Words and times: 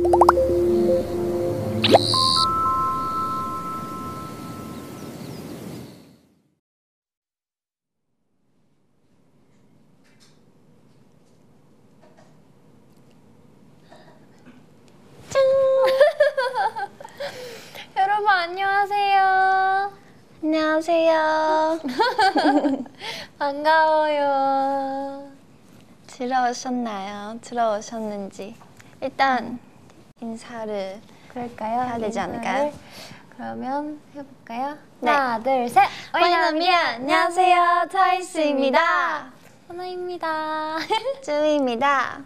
여러분 17.96 18.28
안녕하세요. 18.28 19.92
안녕하세요. 20.42 21.78
반가워요. 23.38 25.28
들어오셨나요? 26.06 27.38
들어오셨는지 27.42 28.54
일단 29.02 29.60
인사를 30.20 31.00
그럴까요? 31.28 31.80
해야 31.82 31.98
되지 31.98 32.20
않을까요? 32.20 32.72
그러면 33.36 34.00
해볼까요? 34.14 34.76
네. 35.00 35.10
하나, 35.10 35.38
둘, 35.42 35.68
셋. 35.68 35.82
와이나미야 36.12 36.78
안녕하세요 36.96 37.86
트와이스입니다. 37.90 38.80
하나입니다. 39.68 40.76
쯔위입니다. 41.22 42.18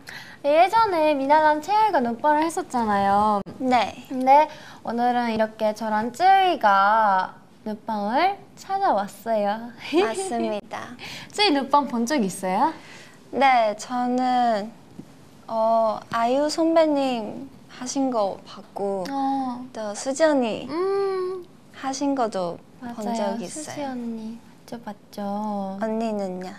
예전에 0.44 1.14
미나랑 1.14 1.62
채영이가 1.62 2.00
녹방을 2.00 2.42
했었잖아요. 2.42 3.42
네. 3.58 4.04
근데 4.08 4.48
오늘은 4.82 5.30
이렇게 5.32 5.74
저랑 5.74 6.12
쯔위가 6.12 7.34
눕방을 7.64 8.38
찾아왔어요. 8.56 9.70
맞습니다. 10.02 10.80
쯔위 11.32 11.50
눕방 11.52 11.86
본 11.88 12.06
적 12.06 12.22
있어요? 12.24 12.72
네, 13.30 13.76
저는 13.78 14.72
어, 15.46 16.00
아이유 16.12 16.48
선배님 16.48 17.50
하신 17.78 18.10
거 18.10 18.38
봤고 18.46 19.04
어. 19.10 19.66
또 19.72 19.94
수지 19.94 20.24
언니 20.24 20.66
음. 20.68 21.44
하신 21.72 22.14
맞아요. 22.80 22.94
본적 22.96 23.40
수지 23.40 23.44
있어요. 23.44 23.86
언니 23.90 24.38
봤죠, 24.66 24.80
봤죠. 24.82 25.78
언니는요? 25.82 26.50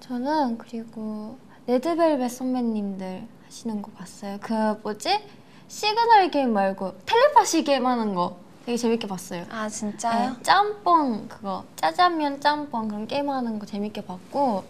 저는 0.00 0.58
그리고 0.58 1.38
레드벨벳 1.66 2.30
선배님들 2.30 3.26
하시는 3.46 3.80
거 3.82 3.90
봤어요. 3.92 4.38
그 4.40 4.52
뭐지? 4.82 5.20
시그널 5.68 6.30
게임 6.30 6.52
말고 6.52 6.94
텔레파시 7.06 7.62
게임 7.64 7.86
하는 7.86 8.14
거 8.14 8.36
되게 8.66 8.76
재밌게 8.76 9.06
봤어요. 9.06 9.44
아 9.50 9.68
진짜요? 9.68 10.30
네, 10.32 10.42
짬뽕 10.42 11.28
그거 11.28 11.64
짜장면 11.76 12.40
짬뽕 12.40 12.88
그런 12.88 13.06
게임 13.06 13.30
하는 13.30 13.58
거 13.58 13.66
재밌게 13.66 14.04
봤고 14.04 14.64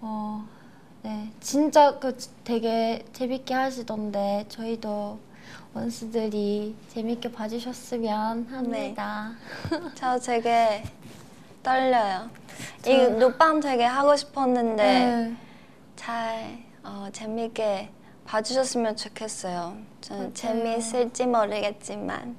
어, 0.00 0.44
네 1.06 1.30
진짜 1.38 2.00
그 2.00 2.16
되게 2.42 3.04
재밌게 3.12 3.54
하시던데 3.54 4.44
저희도 4.48 5.20
원수들이 5.72 6.74
재밌게 6.88 7.30
봐주셨으면 7.30 8.48
합니다. 8.50 9.30
저 9.94 10.18
되게 10.18 10.82
떨려요. 11.62 12.28
저- 12.82 12.90
이 12.90 13.08
녹방 13.10 13.60
되게 13.60 13.84
하고 13.84 14.16
싶었는데 14.16 14.82
네. 14.82 15.36
잘 15.94 16.58
어, 16.82 17.06
재밌게 17.12 17.88
봐주셨으면 18.24 18.96
좋겠어요. 18.96 19.76
저는. 20.00 20.34
재미있을지 20.34 21.24
모르겠지만 21.26 22.34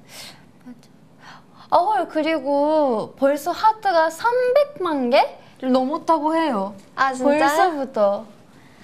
아, 1.70 1.76
헐, 1.78 2.06
그리고 2.08 3.14
벌써 3.16 3.50
하트가 3.50 4.10
300만 4.10 5.10
개를 5.10 5.72
넘었다고 5.72 6.34
해요. 6.36 6.74
아 6.94 7.14
진짜요? 7.14 7.38
벌써부터 7.38 8.37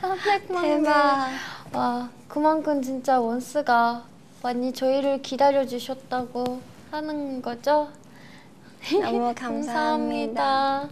300만 0.08 0.60
대박. 0.62 1.28
개. 1.72 1.76
와, 1.78 2.08
그만큼 2.28 2.82
진짜 2.82 3.20
원스가 3.20 4.02
많이 4.42 4.72
저희를 4.72 5.22
기다려 5.22 5.66
주셨다고 5.66 6.60
하는 6.90 7.40
거죠? 7.42 7.88
너무 9.02 9.32
감사합니다. 9.36 10.88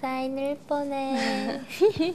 사인을 0.00 0.58
보내. 0.68 1.60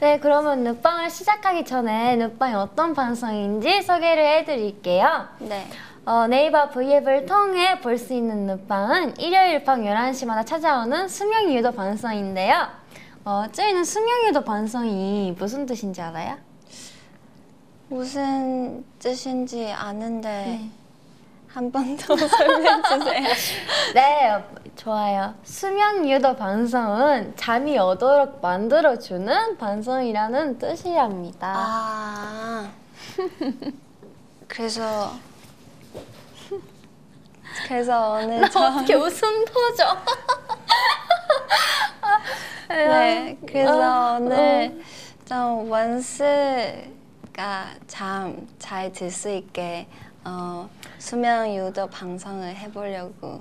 네, 0.00 0.18
그러면 0.20 0.64
눕방을 0.64 1.08
시작하기 1.08 1.64
전에 1.64 2.16
눕방이 2.16 2.54
어떤 2.54 2.94
방송인지 2.94 3.82
소개를 3.82 4.38
해드릴게요. 4.38 5.28
네. 5.38 5.66
어, 6.04 6.26
네이버 6.26 6.68
V앱을 6.70 7.26
통해 7.26 7.78
볼 7.80 7.96
수 7.96 8.12
있는 8.12 8.46
눕방은 8.46 9.18
일요일 9.18 9.62
밤 9.62 9.82
11시마다 9.84 10.44
찾아오는 10.44 11.06
수명 11.08 11.52
유도 11.52 11.70
방송인데요. 11.70 12.66
어, 13.24 13.46
쯔이는 13.52 13.84
수명 13.84 14.26
유도 14.26 14.42
방송이 14.42 15.32
무슨 15.38 15.64
뜻인지 15.64 16.02
알아요? 16.02 16.38
무슨 17.88 18.84
뜻인지 18.98 19.70
아는데 19.70 20.28
네. 20.28 20.70
한번 21.46 21.96
더 21.96 22.16
설명해 22.26 22.82
주세요. 22.82 23.28
네, 23.94 24.44
좋아요. 24.74 25.34
수면 25.44 26.08
유도 26.08 26.34
방송은 26.34 27.36
잠이 27.36 27.78
오도록 27.78 28.40
만들어주는 28.40 29.56
방송이라는 29.56 30.58
뜻이랍니다. 30.58 31.52
아. 31.54 32.70
그래서 34.48 35.12
그래서 37.68 38.14
오늘 38.14 38.50
저 38.50 38.66
어떻게 38.66 38.94
웃음 38.94 39.44
터져? 39.44 39.96
네, 42.76 43.38
그래서 43.46 44.14
어, 44.14 44.18
오늘 44.20 44.82
좀 45.26 45.70
원스가 45.70 47.66
참 47.86 48.46
잘 48.58 48.90
들 48.92 49.10
수 49.10 49.30
있게 49.30 49.86
어, 50.24 50.68
수면 50.98 51.54
유도 51.54 51.86
방송을 51.88 52.54
해보려고 52.56 53.40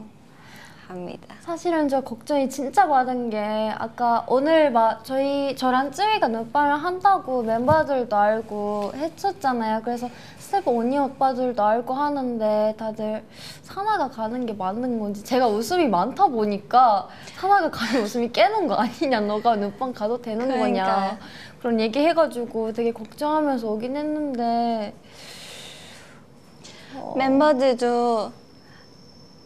합니다. 0.87 1.35
사실은 1.39 1.87
저 1.87 2.01
걱정이 2.01 2.49
진짜 2.49 2.85
많은 2.85 3.29
게 3.29 3.71
아까 3.77 4.25
오늘 4.27 4.71
막 4.71 5.05
저희 5.05 5.55
저랑 5.55 5.91
쯔위가 5.91 6.27
눕방을 6.27 6.83
한다고 6.83 7.43
멤버들도 7.43 8.13
알고 8.15 8.91
했었잖아요. 8.95 9.81
그래서 9.83 10.09
스태프 10.51 10.67
언니 10.67 10.97
오빠들도 10.97 11.63
알고 11.63 11.93
하는데 11.93 12.75
다들 12.77 13.23
사나가 13.61 14.09
가는 14.09 14.45
게 14.45 14.51
맞는 14.51 14.99
건지 14.99 15.23
제가 15.23 15.47
웃음이 15.47 15.87
많다 15.87 16.27
보니까 16.27 17.07
사나가 17.39 17.71
가면 17.71 18.03
웃음이 18.03 18.33
깨는 18.33 18.67
거 18.67 18.73
아니냐 18.75 19.21
너가 19.21 19.55
눕방 19.55 19.93
가도 19.93 20.21
되는 20.21 20.45
거냐 20.49 20.59
그러니까요. 20.59 21.17
그런 21.61 21.79
얘기 21.79 21.99
해가지고 21.99 22.73
되게 22.73 22.91
걱정하면서 22.91 23.65
오긴 23.65 23.95
했는데 23.95 24.93
어, 26.97 27.13
멤버들도 27.17 28.33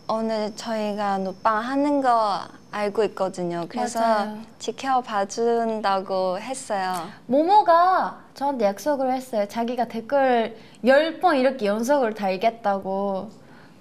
오늘 0.08 0.56
저희가 0.56 1.18
눕방 1.18 1.58
하는 1.58 2.02
거 2.02 2.42
알고 2.72 3.04
있거든요. 3.06 3.66
그래서 3.68 4.00
맞아요. 4.00 4.38
지켜봐 4.60 5.26
준다고 5.26 6.38
했어요. 6.40 6.94
모모가 7.26 8.20
저한테 8.36 8.66
약속을 8.66 9.12
했어요. 9.12 9.48
자기가 9.48 9.86
댓글 9.88 10.58
10번 10.84 11.40
이렇게 11.40 11.66
연속으로 11.66 12.14
달겠다고. 12.14 13.32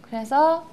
그래서 0.01 0.65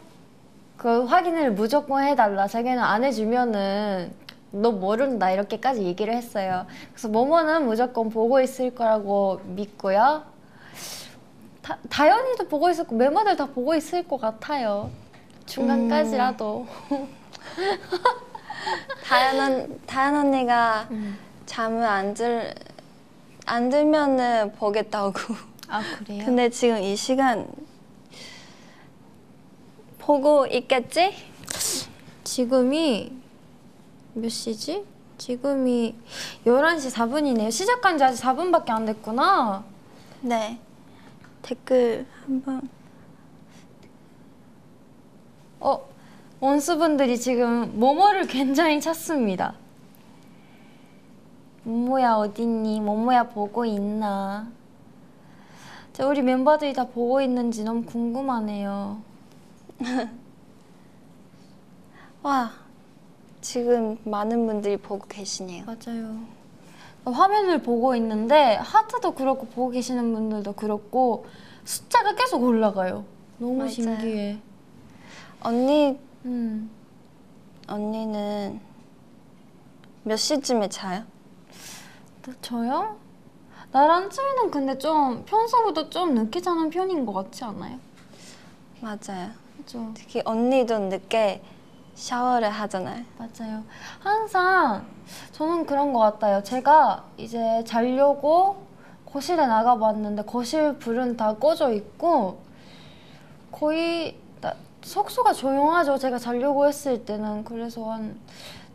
그 0.77 1.03
확인을 1.03 1.51
무조건 1.51 2.03
해달라. 2.05 2.47
자기는 2.47 2.79
안 2.79 3.03
해주면은 3.03 4.13
너 4.51 4.71
모른다. 4.71 5.31
이렇게까지 5.31 5.83
얘기를 5.83 6.13
했어요. 6.13 6.65
그래서 6.93 7.09
모모는 7.09 7.65
무조건 7.65 8.09
보고 8.09 8.39
있을 8.39 8.73
거라고 8.73 9.41
믿고요. 9.43 10.23
다, 11.61 11.77
다현이도 11.89 12.47
보고 12.47 12.71
거, 12.71 12.95
멤버들 12.95 13.35
다 13.35 13.47
보고 13.47 13.75
있을 13.75 14.07
것 14.07 14.19
같아요. 14.19 14.89
중간까지라도. 15.51 16.65
다현, 19.03 19.39
언, 19.39 19.79
다현 19.85 20.15
언니가 20.15 20.87
잠을 21.45 21.83
안 21.83 22.13
들, 22.13 22.55
안 23.45 23.69
들면은 23.69 24.53
보겠다고. 24.53 25.11
아, 25.67 25.81
그래요? 25.97 26.23
근데 26.23 26.49
지금 26.49 26.81
이 26.81 26.95
시간 26.95 27.47
보고 29.99 30.47
있겠지? 30.47 31.13
지금이 32.23 33.11
몇 34.13 34.29
시지? 34.29 34.85
지금이 35.17 35.95
11시 36.45 36.93
4분이네요. 36.93 37.51
시작한 37.51 37.97
지 37.97 38.03
아직 38.05 38.23
4분밖에 38.23 38.69
안 38.69 38.85
됐구나. 38.85 39.65
네. 40.21 40.59
댓글 41.41 42.05
한번. 42.25 42.69
어, 45.61 45.79
원수분들이 46.39 47.17
지금 47.19 47.79
모모를 47.79 48.25
굉장히 48.27 48.81
찾습니다. 48.81 49.53
모모야 51.63 52.15
어딨니? 52.15 52.81
모모야 52.81 53.29
보고 53.29 53.63
있나? 53.63 54.47
저 55.93 56.07
우리 56.07 56.23
멤버들이 56.23 56.73
다 56.73 56.85
보고 56.85 57.21
있는지 57.21 57.63
너무 57.63 57.83
궁금하네요. 57.83 59.01
와, 62.23 62.51
지금 63.41 63.97
많은 64.03 64.47
분들이 64.47 64.77
보고 64.77 65.05
계시네요. 65.07 65.65
맞아요. 65.65 66.19
화면을 67.05 67.61
보고 67.61 67.95
있는데 67.95 68.55
하트도 68.55 69.13
그렇고 69.13 69.45
보고 69.47 69.69
계시는 69.69 70.13
분들도 70.13 70.53
그렇고 70.53 71.25
숫자가 71.65 72.15
계속 72.15 72.41
올라가요. 72.43 73.05
너무 73.37 73.57
맞아요. 73.57 73.69
신기해. 73.69 74.39
언니 75.41 75.99
음. 76.25 76.69
언니는 77.67 78.59
몇 80.03 80.15
시쯤에 80.15 80.69
자요? 80.69 81.03
또 82.21 82.31
저요? 82.41 82.97
나랑 83.71 84.09
쯔미는 84.09 84.51
근데 84.51 84.77
좀 84.77 85.23
평소보다 85.25 85.89
좀 85.89 86.13
늦게 86.13 86.41
자는 86.41 86.69
편인 86.69 87.05
것 87.05 87.13
같지 87.13 87.43
않아요? 87.43 87.79
맞아요. 88.81 89.31
그죠? 89.57 89.91
특히 89.95 90.21
언니도 90.25 90.77
늦게 90.77 91.41
샤워를 91.95 92.49
하잖아요. 92.49 93.03
맞아요. 93.17 93.63
항상 93.99 94.85
저는 95.31 95.65
그런 95.65 95.93
것 95.93 95.99
같아요. 95.99 96.43
제가 96.43 97.05
이제 97.17 97.63
자려고 97.65 98.65
거실에 99.05 99.45
나가봤는데 99.45 100.23
거실 100.23 100.77
불은 100.77 101.17
다 101.17 101.35
꺼져 101.35 101.71
있고 101.71 102.39
거의 103.51 104.17
나- 104.81 104.87
숙소가 104.87 105.33
조용하죠. 105.33 105.97
제가 105.97 106.17
자려고 106.17 106.67
했을 106.67 107.05
때는 107.05 107.43
그래서 107.43 107.91
한 107.91 108.19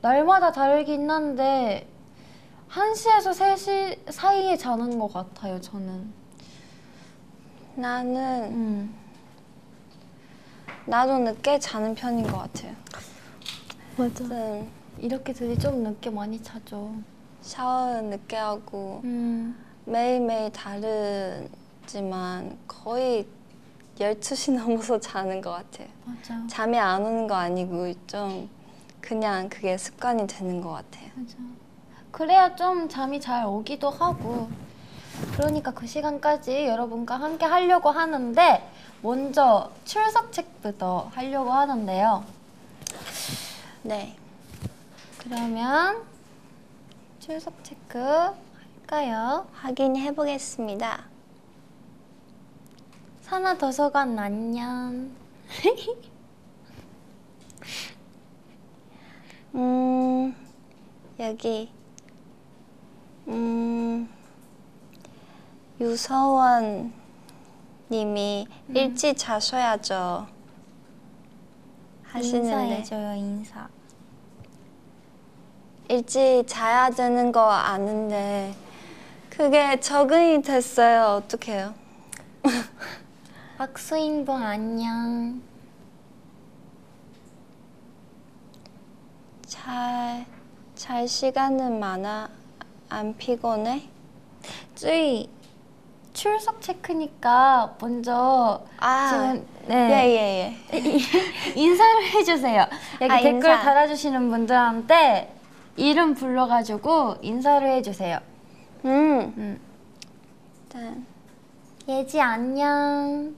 날마다 0.00 0.52
다르긴 0.52 1.10
한데 1.10 1.88
1시에서 2.70 3.30
3시 3.32 4.12
사이에 4.12 4.56
자는 4.56 4.98
것 4.98 5.12
같아요. 5.12 5.60
저는. 5.60 6.12
나는 7.74 8.44
음. 8.52 8.94
나도 10.86 11.18
늦게 11.18 11.58
자는 11.58 11.94
편인 11.94 12.26
것 12.30 12.38
같아요. 12.38 12.72
맞아. 13.96 14.24
음, 14.24 14.70
이렇게 14.98 15.32
들이 15.32 15.58
좀 15.58 15.82
늦게 15.82 16.10
많이 16.10 16.40
자죠. 16.42 16.92
샤워는 17.42 18.10
늦게 18.10 18.36
하고 18.36 19.00
음. 19.04 19.56
매일매일 19.84 20.50
다르지만 20.52 22.58
거의 22.66 23.26
12시 23.98 24.52
넘어서 24.52 25.00
자는 25.00 25.40
것 25.40 25.50
같아요. 25.52 25.88
맞아. 26.04 26.46
잠이 26.48 26.78
안 26.78 27.02
오는 27.02 27.26
거 27.26 27.34
아니고 27.34 27.92
좀 28.06 28.48
그냥 29.00 29.48
그게 29.48 29.76
습관이 29.78 30.26
되는 30.26 30.60
것 30.60 30.70
같아요. 30.70 31.10
맞아. 31.14 31.36
그래야 32.10 32.56
좀 32.56 32.88
잠이 32.88 33.20
잘 33.20 33.46
오기도 33.46 33.90
하고. 33.90 34.48
그러니까 35.34 35.70
그 35.70 35.86
시간까지 35.86 36.66
여러분과 36.66 37.16
함께 37.16 37.46
하려고 37.46 37.90
하는데 37.90 38.70
먼저 39.02 39.70
출석 39.84 40.30
체크부터 40.32 41.10
하려고 41.14 41.52
하는데요. 41.52 42.24
네. 43.82 44.16
그러면 45.18 46.02
출석 47.18 47.52
체크 47.64 47.98
할까요? 47.98 49.46
확인해 49.54 50.14
보겠습니다. 50.14 51.04
산하 53.26 53.58
도서관 53.58 54.16
안녕. 54.16 55.10
음, 59.56 60.32
여기, 61.18 61.72
음, 63.26 64.08
유서원 65.80 66.92
님이 67.90 68.46
일찍 68.68 69.18
자셔야죠. 69.18 70.28
하시는데, 72.04 72.46
인사해줘요 72.46 73.14
인사. 73.16 73.68
일찍 75.88 76.44
자야 76.46 76.90
되는 76.90 77.32
거 77.32 77.50
아는데, 77.50 78.54
그게 79.30 79.80
적응이 79.80 80.42
됐어요. 80.42 81.16
어떡해요? 81.16 81.74
박수인봉 83.56 84.42
안녕. 84.42 85.40
잘, 89.46 90.26
잘 90.74 91.08
시간은 91.08 91.80
많아? 91.80 92.28
안 92.90 93.16
피곤해? 93.16 93.88
쯔이 94.74 95.30
출석 96.12 96.60
체크니까 96.60 97.76
먼저 97.80 98.62
아, 98.78 99.08
지금 99.08 99.46
예, 99.70 99.74
네 99.74 100.56
예, 100.70 100.74
예. 100.74 101.52
인사를 101.58 102.04
해주세요. 102.14 102.66
여기 103.00 103.10
아, 103.12 103.16
댓글 103.16 103.36
인사. 103.36 103.60
달아주시는 103.62 104.30
분들한테 104.30 105.34
이름 105.76 106.14
불러가지고 106.14 107.16
인사를 107.22 107.66
해주세요. 107.66 108.18
음, 108.84 109.34
음. 109.38 109.60
일단. 110.64 111.06
예지 111.88 112.20
안녕. 112.20 113.34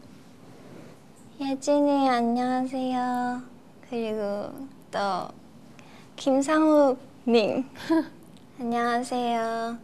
예진이 1.40 2.08
안녕하세요. 2.10 3.40
그리고 3.88 4.52
또 4.90 5.28
김상우님 6.16 7.64
안녕하세요. 8.58 9.78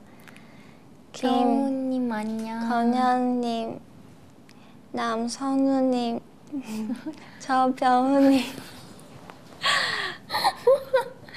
경우님 1.12 2.10
안녕. 2.10 2.58
김건현님, 2.58 3.78
남선우님, 4.90 6.18
저병우님, 7.38 8.40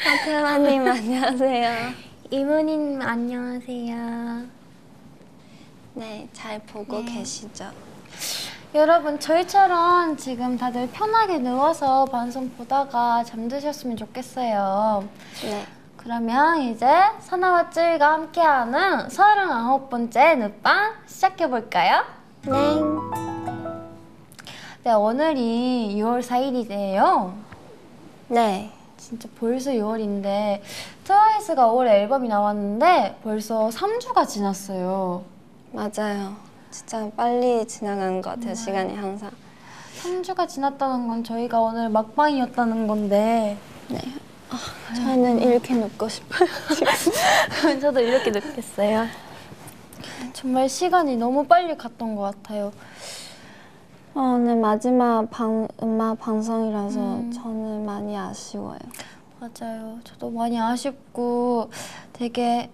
박혜화님 0.03 0.81
안녕하세요. 0.89 1.93
이문님 2.31 2.99
안녕하세요. 2.99 4.45
네, 5.93 6.27
잘 6.33 6.59
보고 6.65 7.03
네. 7.03 7.19
계시죠? 7.19 7.71
여러분 8.75 9.17
저희처럼 9.19 10.17
지금 10.17 10.57
다들 10.57 10.89
편하게 10.91 11.39
누워서 11.39 12.05
방송 12.05 12.49
보다가 12.51 13.23
잠드셨으면 13.23 13.95
좋겠어요. 13.95 15.07
네. 15.43 15.65
그러면 15.95 16.61
이제 16.61 16.85
사나와 17.19 17.69
쯔이가 17.69 18.11
함께하는 18.11 19.07
39번째 19.07 20.37
눕방 20.37 20.93
시작해볼까요? 21.05 22.03
네. 22.43 22.51
네, 24.83 24.91
오늘이 24.93 25.95
6월 25.97 26.21
4일이에요. 26.21 27.33
네. 28.27 28.71
진짜 28.97 29.29
벌써 29.39 29.71
6월인데 29.71 30.61
트와이스가 31.05 31.67
5월 31.67 31.87
앨범이 31.87 32.27
나왔는데 32.27 33.19
벌써 33.23 33.69
3주가 33.69 34.27
지났어요. 34.27 35.23
맞아요. 35.71 36.46
진짜 36.71 37.09
빨리 37.15 37.65
지나가는 37.67 38.21
것 38.21 38.31
같아요, 38.31 38.55
시간이 38.55 38.95
항상. 38.95 39.31
3주가 40.01 40.47
지났다는 40.47 41.07
건 41.07 41.23
저희가 41.23 41.59
오늘 41.59 41.89
막방이었다는 41.89 42.87
건데 42.87 43.57
네. 43.89 43.99
아, 44.49 44.93
저는 44.93 45.41
이렇게 45.41 45.73
눕고 45.73 46.07
싶어요. 46.07 46.47
저도 47.81 47.99
이렇게 47.99 48.31
느꼈어요. 48.31 49.07
정말 50.33 50.69
시간이 50.69 51.17
너무 51.17 51.45
빨리 51.45 51.75
갔던 51.75 52.15
것 52.15 52.21
같아요. 52.21 52.71
어, 54.13 54.19
오늘 54.19 54.55
마지막 54.55 55.29
방, 55.29 55.67
음악 55.83 56.19
방송이라서 56.19 56.99
음. 56.99 57.31
저는 57.31 57.85
많이 57.85 58.17
아쉬워요. 58.17 58.79
맞아요. 59.39 59.99
저도 60.03 60.31
많이 60.31 60.59
아쉽고 60.59 61.69
되게 62.13 62.69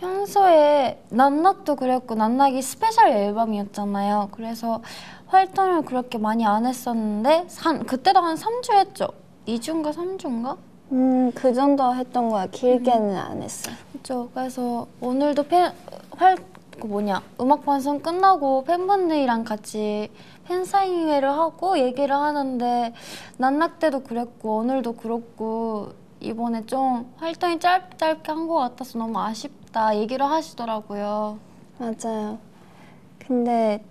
평소에 0.00 0.98
난낙도 1.10 1.76
그랬고 1.76 2.14
난낙이 2.14 2.62
스페셜 2.62 3.08
앨범이었잖아요. 3.08 4.30
그래서 4.32 4.80
활동을 5.26 5.82
그렇게 5.82 6.16
많이 6.16 6.44
안 6.46 6.64
했었는데 6.66 7.46
한, 7.58 7.84
그때도 7.84 8.18
한 8.20 8.34
3주 8.36 8.72
했죠. 8.72 9.08
2주인가 9.46 9.92
3주인가? 9.92 10.56
음, 10.92 11.30
그 11.34 11.52
정도 11.52 11.94
했던 11.94 12.30
거야. 12.30 12.46
길게는 12.46 13.14
안 13.16 13.42
했어요. 13.42 13.74
그렇죠. 13.92 14.30
그래서 14.32 14.86
오늘도 15.02 15.42
팬, 15.44 15.70
활, 16.16 16.36
그 16.80 16.86
뭐냐 16.86 17.22
음악 17.40 17.66
방송 17.66 18.00
끝나고 18.00 18.64
팬분들이랑 18.64 19.44
같이 19.44 20.10
팬 20.46 20.64
사인회를 20.64 21.28
하고 21.30 21.78
얘기를 21.78 22.16
하는데 22.16 22.94
난낙 23.36 23.78
때도 23.78 24.02
그랬고 24.02 24.56
오늘도 24.56 24.94
그렇고 24.94 25.92
이번에 26.20 26.64
좀 26.66 27.12
활동이 27.18 27.60
짧, 27.60 27.98
짧게 27.98 28.32
한 28.32 28.48
것 28.48 28.54
같아서 28.54 28.98
너무 28.98 29.20
아쉽 29.20 29.59
다 29.72 29.96
얘기를 29.96 30.26
하시더라고요. 30.26 31.38
맞아요. 31.78 32.38
근데 33.18 33.82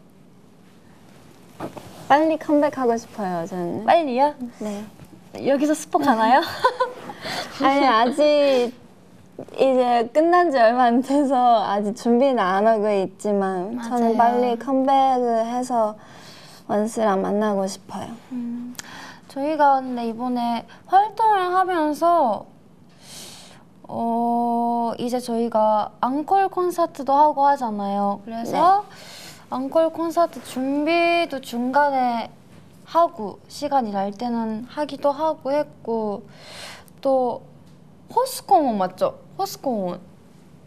빨리 2.07 2.37
컴백하고 2.37 2.97
싶어요, 2.97 3.45
저는. 3.47 3.85
빨리요? 3.85 4.35
네. 4.59 4.83
여기서 5.45 5.73
스포 5.73 5.99
가나요? 5.99 6.41
아니, 7.63 7.87
아직 7.87 8.73
이제 9.53 10.09
끝난 10.13 10.51
지 10.51 10.57
얼마 10.57 10.85
안 10.85 11.01
돼서 11.01 11.63
아직 11.63 11.95
준비는 11.95 12.39
안 12.39 12.67
하고 12.67 12.89
있지만 12.89 13.75
맞아요. 13.75 13.89
저는 13.89 14.17
빨리 14.17 14.59
컴백을 14.59 15.45
해서 15.45 15.95
원스랑 16.67 17.21
만나고 17.21 17.65
싶어요. 17.67 18.07
음, 18.31 18.75
저희가 19.29 19.79
근데 19.79 20.07
이번에 20.07 20.65
활동을 20.87 21.39
하면서 21.55 22.45
어, 23.91 24.91
이제 24.99 25.19
저희가 25.19 25.91
앙콜 25.99 26.49
콘서트도 26.49 27.11
하고 27.11 27.45
하잖아요. 27.47 28.21
그래서 28.23 28.85
앙콜 29.49 29.89
콘서트 29.89 30.43
준비도 30.43 31.41
중간에 31.41 32.31
하고 32.85 33.39
시간이 33.47 33.91
날 33.91 34.11
때는 34.11 34.65
하기도 34.69 35.11
하고 35.11 35.51
했고 35.51 36.23
또 37.01 37.41
호스코몬 38.15 38.77
맞죠? 38.77 39.17
호스코몬 39.39 39.99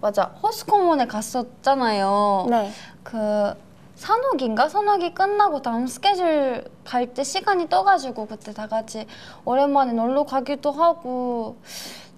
맞아 0.00 0.24
호스코몬에 0.42 1.06
갔었잖아요. 1.06 2.46
네. 2.50 2.70
그 3.04 3.54
산옥인가 3.94 4.68
산옥이 4.68 5.14
끝나고 5.14 5.62
다음 5.62 5.86
스케줄 5.86 6.64
갈 6.84 7.14
때 7.14 7.22
시간이 7.22 7.68
떠가지고 7.68 8.26
그때 8.26 8.52
다 8.52 8.66
같이 8.66 9.06
오랜만에 9.44 9.92
놀러 9.92 10.24
가기도 10.24 10.72
하고 10.72 11.56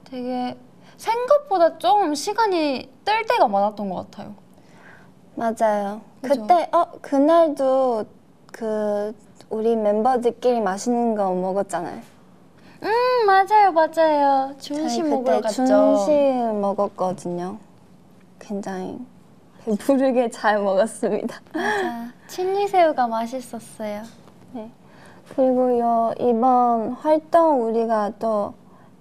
되게 0.05 0.57
생각보다 0.97 1.79
좀 1.79 2.15
시간이 2.15 2.91
뜰 3.05 3.27
때가 3.27 3.49
많았던 3.49 3.89
것 3.91 4.11
같아요. 4.11 4.35
맞아요. 5.35 6.01
그죠? 6.23 6.43
그때 6.43 6.69
어 6.73 6.87
그날도 7.01 8.05
그 8.53 9.15
우리 9.51 9.77
멤버들끼리 9.77 10.61
맛있는 10.61 11.15
거 11.15 11.33
먹었잖아요. 11.35 12.01
음 12.83 13.27
맞아요 13.27 13.73
맞아요 13.73 14.55
저희 14.59 14.79
중심 14.79 15.11
먹으러 15.11 15.37
그때 15.37 15.41
갔죠. 15.41 15.65
중식 15.67 16.15
먹었거든요. 16.61 17.59
굉장히 18.39 18.99
배부르게 19.65 20.31
잘 20.31 20.59
먹었습니다. 20.59 21.41
맞아 21.53 22.13
칠리새우가 22.29 23.07
맛있었어요. 23.09 24.03
그리고 25.35 25.79
요 25.79 26.13
이번 26.21 26.91
활동 26.93 27.65
우리가 27.67 28.13
또 28.19 28.53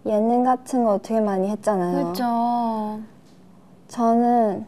예능 0.05 0.43
같은 0.43 0.83
거 0.83 0.99
되게 1.01 1.21
많이 1.21 1.49
했잖아요. 1.49 2.03
그렇죠. 2.03 2.99
저는 3.87 4.65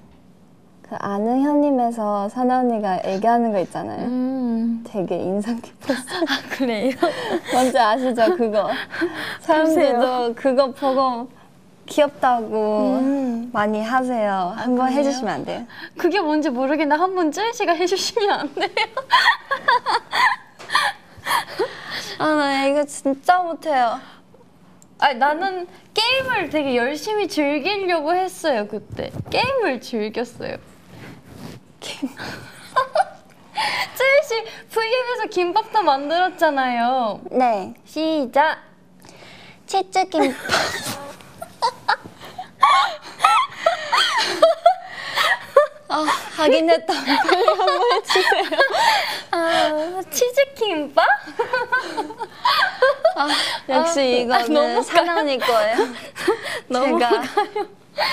그 0.82 0.96
아는 1.00 1.42
현님에서 1.42 2.30
선아 2.30 2.60
언니가 2.60 3.02
얘기하는 3.06 3.52
거 3.52 3.60
있잖아요. 3.60 4.06
음 4.08 4.84
되게 4.88 5.18
인상 5.18 5.60
깊었어요. 5.60 6.22
아, 6.30 6.56
그래요? 6.56 6.92
뭔지 7.52 7.78
아시죠 7.78 8.36
그거? 8.38 8.70
사람들도 9.42 10.36
그거 10.36 10.72
보고 10.72 11.28
귀엽다고 11.88 13.00
음. 13.02 13.50
많이 13.52 13.82
하세요. 13.84 14.54
한번 14.56 14.88
그래요? 14.88 15.00
해주시면 15.00 15.34
안 15.34 15.44
돼요? 15.46 15.66
그게 15.98 16.22
뭔지 16.22 16.50
모르겠는데 16.50 17.00
한번 17.00 17.32
쯔이 17.32 17.52
씨가 17.54 17.74
해주시면 17.74 18.32
안 18.32 18.54
돼요? 18.54 18.70
아 22.20 22.26
나 22.36 22.66
이거 22.66 22.84
진짜 22.86 23.42
못해요. 23.42 24.00
아니 25.00 25.20
나는 25.20 25.68
게임을 25.94 26.50
되게 26.50 26.76
열심히 26.76 27.28
즐기려고 27.28 28.16
했어요 28.16 28.68
그때 28.68 29.12
게임을 29.30 29.82
즐겼어요. 29.82 30.58
쯔이 31.80 32.10
씨 34.28 34.44
V앱에서 34.72 35.28
김밥도 35.30 35.84
만들었잖아요. 35.84 37.22
네. 37.32 37.74
시작. 37.86 38.60
치즈김밥. 39.68 40.36
아 45.88 46.06
하긴 46.38 46.70
했다. 46.70 46.94
빨리 46.94 47.46
한번 47.46 47.80
해주세요. 47.94 48.60
아 49.32 50.02
치즈김밥? 50.10 51.06
아, 53.18 53.28
역시 53.70 54.00
아, 54.00 54.04
이거는 54.04 54.54
너무 54.54 54.82
사나 54.84 55.20
언니 55.20 55.38
거예요. 55.38 55.78
제가 57.00 57.24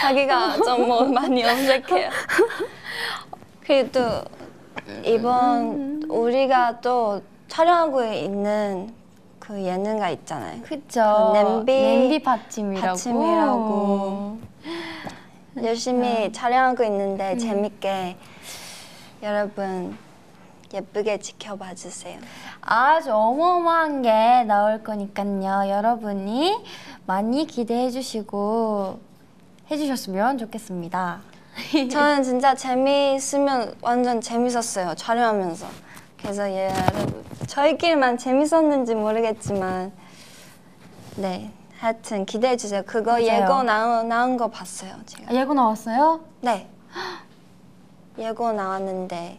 하기가 0.02 0.56
좀 0.58 0.86
뭐 0.86 1.04
많이 1.04 1.44
어색해요. 1.44 2.10
그리고 3.66 3.90
또 3.92 4.22
이번 5.04 6.02
우리가 6.08 6.80
또 6.80 7.22
촬영하고 7.48 8.04
있는 8.04 8.94
그 9.38 9.60
예능가 9.60 10.10
있잖아요. 10.10 10.62
그죠. 10.62 11.32
그 11.32 11.38
냄비 11.38 11.72
냄비 11.72 12.22
받침이라고. 12.22 12.86
받침이라고. 12.88 14.38
열심히 15.56 16.26
음. 16.26 16.32
촬영하고 16.32 16.84
있는데 16.84 17.36
재밌게 17.36 18.16
여러분 19.22 19.96
예쁘게 20.72 21.18
지켜봐 21.18 21.74
주세요. 21.74 22.18
아주 22.62 23.12
어마어마한 23.12 24.02
게 24.02 24.44
나올 24.44 24.82
거니까요. 24.82 25.68
여러분이 25.68 26.64
많이 27.06 27.46
기대해 27.46 27.90
주시고 27.90 28.98
해 29.70 29.76
주셨으면 29.76 30.38
좋겠습니다. 30.38 31.20
저는 31.90 32.22
진짜 32.22 32.54
재미있으면 32.54 33.74
완전 33.82 34.22
재밌었어요 34.22 34.94
촬영하면서 34.94 35.66
그래서 36.18 36.50
예, 36.50 36.70
여러분 36.70 37.24
저희끼리만 37.46 38.16
재밌었는지 38.16 38.94
모르겠지만 38.94 39.92
네 41.16 41.50
하여튼 41.86 42.24
기대해 42.24 42.56
주세요 42.56 42.80
그거 42.86 43.12
맞아요. 43.14 43.26
예고 43.26 43.62
나온, 43.64 44.08
나온 44.08 44.36
거 44.36 44.46
봤어요 44.48 44.94
제가 45.04 45.34
예고 45.34 45.52
나왔어요? 45.52 46.20
네 46.40 46.68
예고 48.18 48.52
나왔는데 48.52 49.36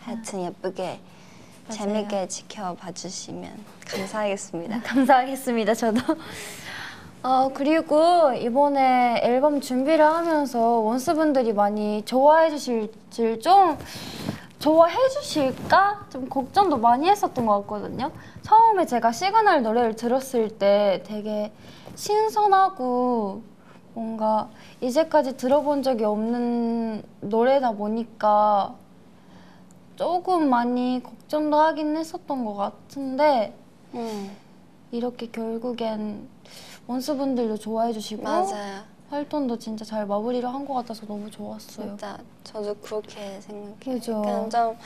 하여튼 0.00 0.44
예쁘게 0.44 0.98
맞아요. 1.68 1.78
재밌게 1.78 2.28
지켜봐 2.28 2.92
주시면 2.92 3.52
감사하겠습니다 3.86 4.80
감사하겠습니다. 4.84 5.74
저도. 5.74 6.00
어 7.22 7.50
그리고 7.52 8.32
이번에 8.32 9.20
앨범 9.22 9.60
준비를 9.60 10.02
하면서 10.06 10.58
원스 10.58 11.12
분들이 11.14 11.52
많이 11.52 12.02
좋아해 12.06 12.48
주실지 12.48 13.40
좀 13.42 13.76
좋아해 14.58 14.96
주실까? 15.10 16.06
좀 16.10 16.28
걱정도 16.28 16.78
많이 16.78 17.08
했었던 17.08 17.46
것 17.46 17.60
같거든요. 17.62 18.10
처음에 18.42 18.86
제가 18.86 19.12
시그널 19.12 19.62
노래를 19.62 19.94
들었을 19.94 20.48
때 20.58 21.02
되게 21.06 21.52
신선하고 21.94 23.42
뭔가 23.94 24.48
이제까지 24.80 25.36
들어본 25.36 25.82
적이 25.82 26.04
없는 26.04 27.02
노래다 27.20 27.72
보니까 27.72 28.74
조금 29.96 30.48
많이 30.48 31.00
걱정도 31.02 31.56
하긴 31.56 31.96
했었던 31.96 32.44
것 32.44 32.54
같은데 32.54 33.54
음, 33.94 34.30
이렇게 34.92 35.28
결국엔 35.30 36.28
원수분들도 36.86 37.56
좋아해 37.56 37.92
주시고 37.92 38.22
맞아요 38.22 38.82
활동도 39.10 39.58
진짜 39.58 39.84
잘 39.84 40.06
마무리를 40.06 40.46
한 40.48 40.66
것 40.66 40.74
같아서 40.74 41.06
너무 41.06 41.30
좋았어요. 41.30 41.86
진짜 41.88 42.18
저도 42.44 42.74
그렇게 42.76 43.40
생각해요 43.40 43.76
그죠. 43.80 44.12
약간 44.26 44.50
좀 44.50 44.76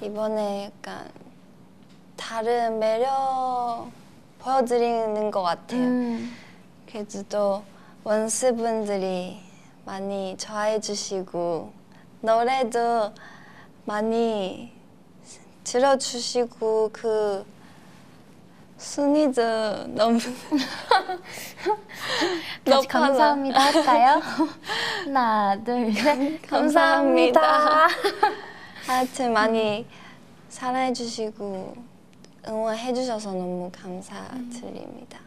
이번에 0.00 0.64
약간 0.76 1.10
다른 2.16 2.78
매력 2.78 3.90
보여드리는 4.38 5.30
것 5.30 5.42
같아요. 5.42 5.80
음, 5.80 6.34
그래도 6.86 7.22
또 7.24 7.62
원스분들이 8.04 9.38
많이 9.84 10.36
좋아해 10.38 10.80
주시고 10.80 11.70
노래도 12.22 13.12
많이 13.84 14.72
들어주시고 15.64 16.90
그 16.92 17.44
순위도 18.78 19.86
너무 19.88 20.18
같이 22.64 22.86
감사합니다 22.88 23.60
할까요? 23.60 24.22
하나, 25.04 25.56
둘, 25.64 25.92
셋. 25.92 26.40
감사합니다. 26.42 27.40
감사합니다. 27.40 27.88
하여튼 28.86 29.32
많이 29.32 29.84
사랑해 30.48 30.92
주시고 30.92 31.74
응원해 32.46 32.94
주셔서 32.94 33.32
너무 33.32 33.70
감사드립니다. 33.72 35.18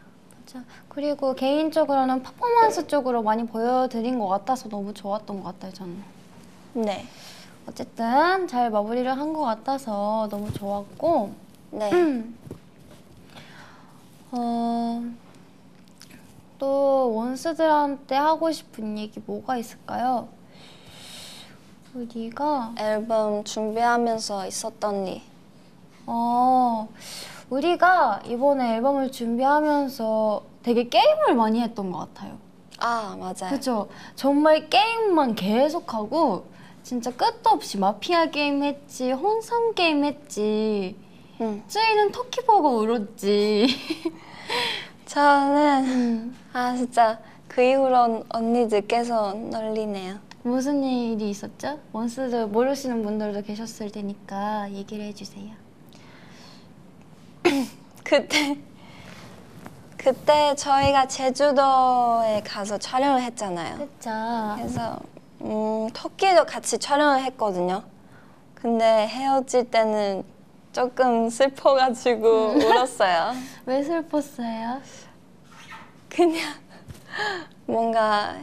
자, 0.46 0.62
그리고 0.88 1.34
개인적으로는 1.34 2.22
퍼포먼스 2.22 2.86
쪽으로 2.86 3.22
많이 3.22 3.46
보여드린 3.46 4.18
것 4.18 4.28
같아서 4.28 4.68
너무 4.68 4.92
좋았던 4.94 5.42
것 5.42 5.52
같아요, 5.54 5.72
저는. 5.74 6.02
네. 6.74 7.06
어쨌든 7.68 8.48
잘 8.48 8.70
마무리를 8.70 9.08
한 9.10 9.32
것 9.34 9.42
같아서 9.42 10.26
너무 10.30 10.50
좋았고, 10.52 11.32
네. 11.70 11.90
어, 14.32 15.02
또 16.58 17.14
원스들한테 17.14 18.14
하고 18.16 18.50
싶은 18.50 18.98
얘기 18.98 19.20
뭐가 19.24 19.56
있을까요? 19.58 20.28
우리가 21.94 22.74
앨범 22.78 23.44
준비하면서 23.44 24.46
있었던 24.46 25.06
일. 25.06 25.20
어 26.06 26.88
우리가 27.50 28.22
이번에 28.26 28.76
앨범을 28.76 29.12
준비하면서 29.12 30.42
되게 30.62 30.88
게임을 30.88 31.34
많이 31.34 31.60
했던 31.60 31.92
것 31.92 31.98
같아요. 31.98 32.38
아, 32.78 33.14
맞아요. 33.18 33.50
그렇죠. 33.50 33.88
정말 34.16 34.68
게임만 34.70 35.34
계속하고 35.34 36.46
진짜 36.82 37.10
끝도 37.14 37.50
없이 37.50 37.78
마피아 37.78 38.26
게임 38.26 38.64
했지, 38.64 39.12
혼성 39.12 39.74
게임 39.74 40.04
했지. 40.04 40.96
응. 41.40 41.62
쯔이는 41.66 42.12
터키 42.12 42.40
보고 42.42 42.78
울었지. 42.78 43.66
저는 45.06 46.34
아 46.52 46.76
진짜 46.76 47.18
그 47.48 47.62
이후로 47.62 48.24
언니들께서 48.28 49.34
널리네요. 49.34 50.18
무슨 50.42 50.82
일이 50.82 51.30
있었죠? 51.30 51.78
원스들 51.92 52.48
모르시는 52.48 53.02
분들도 53.02 53.42
계셨을 53.42 53.90
테니까 53.90 54.70
얘기를 54.72 55.04
해주세요. 55.06 55.52
그때 58.04 58.58
그때 59.96 60.54
저희가 60.56 61.06
제주도에 61.06 62.42
가서 62.44 62.76
촬영을 62.78 63.22
했잖아요. 63.22 63.76
그쵸? 63.76 64.10
그래서 64.56 64.98
음, 65.42 65.88
터키도 65.92 66.44
같이 66.44 66.78
촬영을 66.78 67.22
했거든요. 67.24 67.84
근데 68.54 69.06
헤어질 69.06 69.70
때는 69.70 70.24
조금 70.72 71.28
슬퍼가지고 71.28 72.54
울었어요. 72.56 73.32
왜 73.66 73.82
슬펐어요? 73.82 74.80
그냥 76.08 76.54
뭔가 77.66 78.36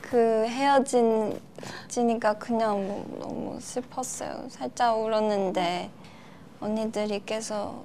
그 0.00 0.46
헤어진 0.48 1.38
지니까 1.88 2.34
그냥 2.34 2.86
뭐 2.86 3.18
너무 3.20 3.60
슬펐어요. 3.60 4.46
살짝 4.48 4.98
울었는데 4.98 5.90
언니들이 6.60 7.22
계속 7.26 7.84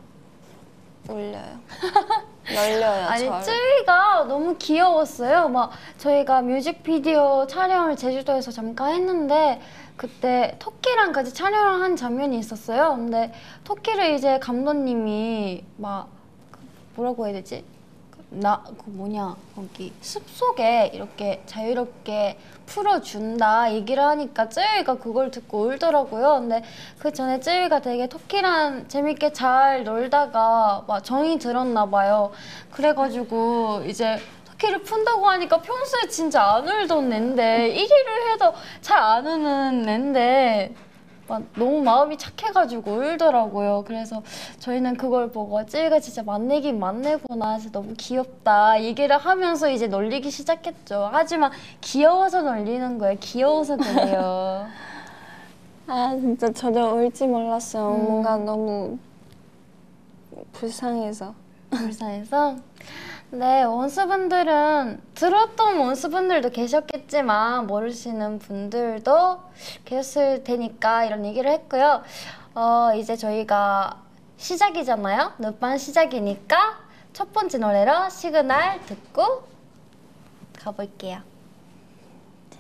울려요. 1.10 1.60
널려요. 2.54 3.08
아니 3.08 3.26
저를. 3.26 3.44
쯔위가 3.44 4.24
너무 4.26 4.56
귀여웠어요. 4.58 5.50
막 5.50 5.72
저희가 5.98 6.42
뮤직비디오 6.42 7.46
촬영을 7.48 7.98
제주도에서 7.98 8.52
잠깐 8.52 8.94
했는데 8.94 9.60
그때 10.14 10.58
토끼랑 10.60 11.14
같이 11.14 11.34
촬영을 11.34 11.82
한 11.82 11.96
장면이 11.96 12.38
있었어요. 12.38 12.94
근데 12.98 13.32
토끼를 13.64 14.16
이제 14.16 14.38
감독님이 14.38 15.64
막그 15.78 16.60
뭐라고 16.96 17.26
해야 17.26 17.36
되지? 17.36 17.64
나 18.30 18.62
그 18.84 18.90
뭐냐 18.90 19.34
거기 19.56 19.94
숲 20.02 20.28
속에 20.28 20.92
이렇게 20.94 21.42
자유롭게 21.46 22.38
풀어준다 22.66 23.74
얘기를 23.74 24.04
하니까 24.04 24.50
쯔위가 24.50 24.96
그걸 24.98 25.32
듣고 25.32 25.68
울더라고요. 25.68 26.40
근데 26.40 26.64
그 27.00 27.14
전에 27.14 27.40
쯔위가 27.40 27.80
되게 27.80 28.08
토끼랑 28.08 28.90
재밌게 28.90 29.32
잘 29.32 29.86
놀다가 29.86 30.84
막 30.86 31.02
정이 31.02 31.40
들었나 31.40 31.86
봐요. 31.86 32.32
그래가지고 32.72 33.84
이제 33.88 34.18
토끼를 34.64 34.82
푼다고 34.84 35.28
하니까 35.28 35.62
평소에 35.62 36.08
진짜 36.10 36.42
안 36.56 36.68
울던 36.68 37.12
앤데 37.12 37.76
1위를 37.76 38.34
해도 38.34 38.54
잘 38.82 39.04
안 39.04 39.28
우는 39.28 39.88
앤데 39.90 40.74
막 41.28 41.42
너무 41.56 41.82
마음이 41.82 42.18
착해가지고 42.18 42.92
울더라고요. 42.92 43.84
그래서 43.86 44.22
저희는 44.60 44.96
그걸 44.96 45.32
보고 45.32 45.66
찌가 45.66 46.00
진짜 46.00 46.24
만내긴 46.24 46.80
만내구나. 46.80 47.58
진짜 47.60 47.72
너무 47.80 47.94
귀엽다. 47.98 48.82
얘기를 48.82 49.18
하면서 49.18 49.70
이제 49.70 49.88
놀리기 49.88 50.30
시작했죠. 50.32 51.10
하지만 51.12 51.52
귀여워서 51.82 52.42
놀리는 52.42 52.98
거예요. 52.98 53.18
귀여워서 53.20 53.78
그래요. 53.78 54.68
아 55.88 56.16
진짜 56.16 56.52
저도 56.52 56.96
울지 56.98 57.28
몰랐어요. 57.28 57.96
음. 57.96 58.04
뭔가 58.06 58.38
너무 58.38 58.98
불쌍해서. 60.54 61.34
불사해서 61.72 62.56
네 63.34 63.64
원수분들은 63.64 65.02
들었던 65.16 65.80
원수분들도 65.80 66.52
계셨겠지만 66.52 67.66
모르시는 67.66 68.38
분들도 68.38 69.40
계셨을 69.86 70.44
테니까 70.44 71.06
이런 71.06 71.26
얘기를 71.26 71.50
했고요. 71.50 72.04
어 72.54 72.92
이제 72.96 73.16
저희가 73.16 74.04
시작이잖아요. 74.38 75.34
늦반 75.40 75.80
시작이니까 75.80 76.78
첫 77.14 77.34
번째 77.34 77.58
노래로 77.58 78.10
시그널 78.10 78.80
듣고 78.86 79.48
가볼게요. 80.60 81.33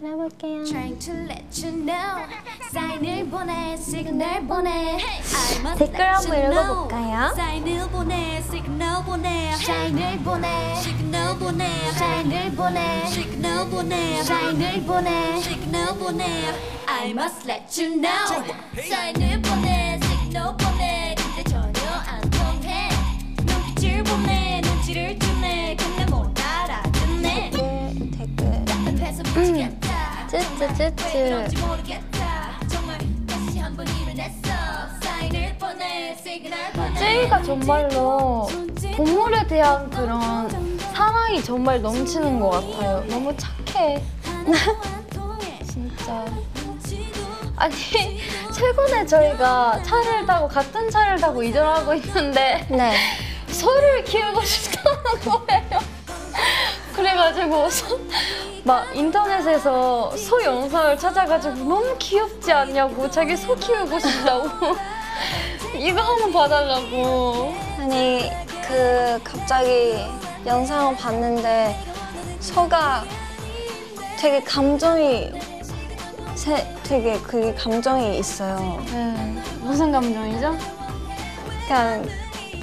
들어볼게요. 0.03 0.65
Trying 0.65 0.99
to 0.99 1.13
let 1.13 1.65
you 1.65 1.71
know. 1.71 2.27
사인을 2.73 3.29
보내 3.29 3.77
시그널 3.77 4.45
보내. 4.45 4.69
I 4.69 5.59
must 5.61 5.79
댓글 5.79 6.01
한번. 6.01 6.51
읽어볼까요? 6.51 7.33
I 16.85 17.11
must 17.11 17.49
let 17.49 17.81
you 17.81 18.01
know. 18.01 18.43
사인을 18.89 19.41
보내 19.41 19.99
시그널 20.01 20.57
보내. 20.57 21.15
근데 21.15 21.43
전혀 21.49 21.89
안 22.07 22.21
통해. 22.29 22.89
눈빛을 23.37 24.03
보내 24.03 24.61
눈치를 24.61 25.17
주 25.19 25.32
널 30.63 30.73
보내 35.57 36.15
쯔이가 36.95 37.41
정말로 37.41 38.47
동물에 38.95 39.45
대한 39.47 39.89
그런 39.89 40.79
사랑이 40.93 41.43
정말 41.43 41.81
넘치는 41.81 42.39
것 42.39 42.49
같아요. 42.49 43.03
너무 43.09 43.35
착해. 43.35 44.01
진짜. 45.65 46.25
아니 47.55 47.75
최근에 48.53 49.05
저희가 49.05 49.81
차를 49.83 50.25
타고 50.25 50.47
같은 50.47 50.89
차를 50.89 51.19
타고 51.19 51.43
이동하고 51.43 51.93
있는데 51.95 52.65
네. 52.69 52.93
소를 53.47 54.03
키우고 54.03 54.41
싶다는 54.43 55.03
거예요. 55.25 55.92
그래가지고 57.03 57.69
소, 57.69 57.99
막 58.63 58.85
인터넷에서 58.95 60.15
소 60.15 60.41
영상을 60.41 60.97
찾아가지고 60.97 61.53
너무 61.55 61.95
귀엽지 61.99 62.49
않냐고 62.53 63.11
자기 63.11 63.35
소 63.35 63.53
키우고 63.55 63.99
싶다고 63.99 64.47
이거 65.75 65.99
한번 66.01 66.31
봐달라고 66.31 67.53
아니 67.77 68.31
그 68.65 69.19
갑자기 69.21 69.97
영상을 70.45 70.95
봤는데 70.95 71.77
소가 72.39 73.03
되게 74.17 74.41
감정이 74.41 75.33
세, 76.35 76.65
되게 76.83 77.19
그게 77.19 77.53
감정이 77.53 78.17
있어요. 78.17 78.81
네, 78.91 79.41
무슨 79.59 79.91
감정이죠? 79.91 80.57
그냥 81.67 82.07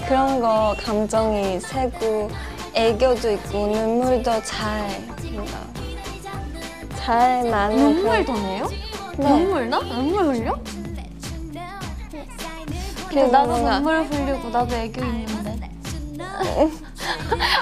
그런 0.07 0.40
거 0.40 0.74
감정이 0.83 1.61
세고 1.61 2.31
애교도 2.74 3.30
있고 3.33 3.66
눈물도 3.68 4.42
잘 4.42 4.88
뭔가 5.33 5.59
잘 6.96 7.48
나는 7.50 7.76
눈물도 7.76 8.33
내요? 8.33 8.68
네. 9.16 9.28
눈물 9.28 9.68
나? 9.68 9.78
눈물 9.80 10.24
흘려? 10.26 10.59
근데 10.62 11.11
그리고 13.09 13.26
나도 13.33 13.48
뭔가 13.50 13.78
눈물 13.78 14.02
흘리고 14.04 14.48
나도 14.50 14.74
애교 14.74 15.04
있는데 15.04 15.70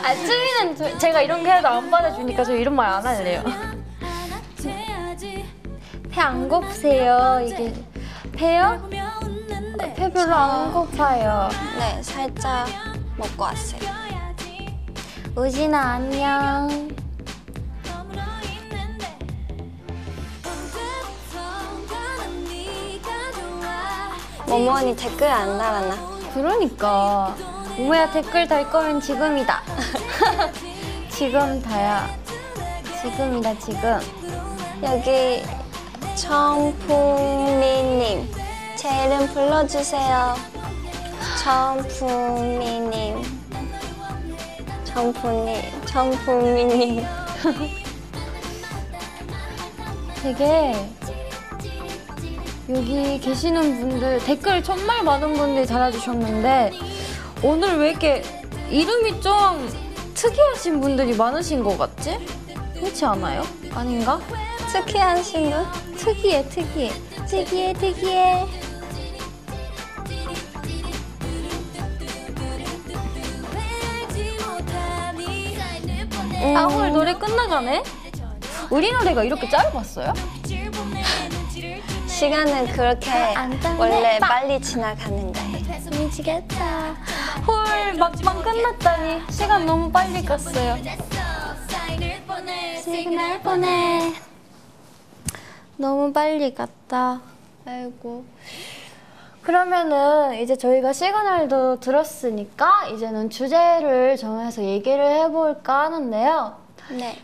아 0.04 0.14
쯔위는 0.14 0.76
저- 0.76 0.98
제가 0.98 1.22
이런 1.22 1.42
게 1.42 1.50
해도 1.52 1.68
안 1.68 1.90
받아주니까 1.90 2.44
저 2.44 2.54
이런 2.54 2.74
말 2.76 2.88
안 2.92 3.06
할래요 3.06 3.42
배 6.10 6.20
안 6.20 6.48
고프세요? 6.48 7.40
이게 7.46 7.72
배요? 8.32 8.88
배 9.78 10.10
별로 10.12 10.34
안 10.34 10.72
고파요 10.72 11.48
네 11.78 12.02
살짝 12.02 12.66
먹고 13.16 13.42
왔어요. 13.44 13.80
우진아 15.38 15.79
안녕. 15.79 16.68
언니 24.48 24.96
댓글 24.96 25.29
안 25.29 25.57
달았나? 25.57 25.96
그러니까. 26.35 27.37
우모야 27.79 28.11
댓글 28.11 28.48
달 28.48 28.68
거면 28.68 29.01
지금이다. 29.01 29.62
지금 31.09 31.62
다야 31.62 32.09
지금이다 33.01 33.57
지금. 33.61 34.01
여기 34.83 35.44
정풍미님 36.16 38.29
제 38.74 39.05
이름 39.05 39.29
불러주세요. 39.29 40.35
정풍미님 41.44 43.38
정풍님 44.88 45.55
정풍미님 45.85 47.05
되게 50.22 50.72
여기 52.70 53.20
계시는 53.20 53.81
분들 53.81 54.18
댓글 54.24 54.62
정말 54.62 55.03
많은 55.03 55.35
분들이 55.35 55.66
달아주셨는데 55.66 56.72
오늘 57.42 57.79
왜 57.79 57.90
이렇게 57.90 58.22
이름이 58.70 59.20
좀 59.20 59.68
특이하신 60.14 60.81
분들이 60.81 61.14
많으신 61.14 61.62
것 61.62 61.77
같지? 61.79 62.18
그렇지 62.74 63.05
않아요? 63.05 63.42
아닌가? 63.74 64.18
특이한 64.72 65.22
친구 65.22 65.55
특이해 65.96 66.48
특이해 66.48 66.90
특이해 67.27 67.72
특이해 67.74 68.46
아 76.57 76.66
오늘 76.66 76.92
노래 76.92 77.14
끝나가네? 77.14 77.83
우리 78.70 78.92
노래가 78.92 79.24
이렇게 79.24 79.48
짧았어요? 79.48 80.12
시간은 82.07 82.66
그렇게 82.72 83.11
안 83.11 83.59
돼. 83.61 83.68
원래 83.79 84.18
빨리 84.18 84.61
지나가는 84.61 85.33
거예요. 85.33 85.59
미치겠다. 85.90 86.94
헐 87.46 87.94
막방 87.94 88.42
끝났다니 88.42 89.22
시간 89.31 89.66
너무 89.66 89.90
빨리 89.90 90.22
갔어요. 90.24 90.77
시그널 92.83 93.40
보내. 93.40 94.12
너무 95.77 96.12
빨리 96.12 96.55
갔다. 96.55 97.20
아이고. 97.66 98.24
그러면은 99.48 100.34
이제 100.34 100.56
저희가 100.56 100.92
시그널도 100.92 101.80
들었으니까 101.80 102.88
이제는 102.88 103.30
주제를 103.30 104.18
정해서 104.18 104.62
얘기를 104.62 105.02
해볼까 105.02 105.84
하는데요. 105.84 106.54
네. 106.90 107.16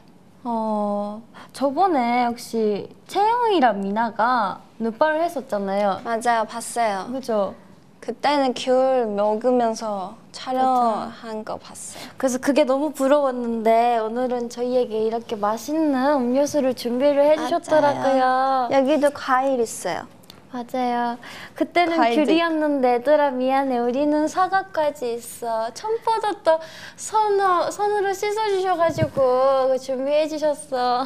어 0.42 1.20
저번에 1.52 2.24
혹시 2.24 2.88
채영이랑 3.08 3.82
미나가 3.82 4.60
눈발을 4.78 5.22
했었잖아요. 5.22 6.00
맞아요. 6.02 6.44
봤어요. 6.48 7.10
그죠? 7.12 7.54
그때는 8.00 8.54
귤 8.54 9.06
먹으면서 9.06 10.14
촬영한 10.32 11.44
거 11.44 11.58
봤어요. 11.58 12.04
그래서 12.16 12.38
그게 12.38 12.64
너무 12.64 12.92
부러웠는데 12.92 13.98
오늘은 13.98 14.48
저희에게 14.48 14.96
이렇게 15.02 15.37
맛있는 15.37 16.14
음료수를 16.14 16.72
준비를 16.72 17.22
해주셨더라고요. 17.32 18.70
여기도 18.72 19.10
과일 19.10 19.60
있어요. 19.60 20.06
맞아요. 20.54 21.18
그때는 21.56 21.96
귤이었는데 22.14 22.92
얘들아 22.94 23.32
미안해. 23.32 23.78
우리는 23.78 24.28
사과까지 24.28 25.14
있어. 25.14 25.74
청포도도 25.74 26.60
손으로, 26.94 27.72
손으로 27.72 28.12
씻어주셔가지고 28.12 29.10
그거 29.10 29.76
준비해주셨어. 29.76 31.04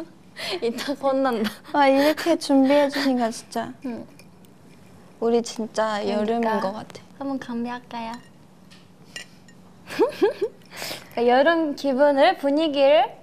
이따 0.62 0.94
혼난다. 0.94 1.50
아 1.74 1.88
이렇게 1.88 2.36
준비해 2.38 2.88
주신 2.88 3.18
거 3.18 3.30
진짜. 3.30 3.70
응. 3.84 4.06
우리 5.20 5.42
진짜 5.42 6.00
여름인 6.08 6.40
그러니까. 6.40 6.60
것 6.60 6.72
같아. 6.72 7.02
한번 7.18 7.38
감미할까요? 7.38 8.12
그러니까 11.12 11.26
여름 11.26 11.76
기분을 11.76 12.38
분위기를 12.38 13.15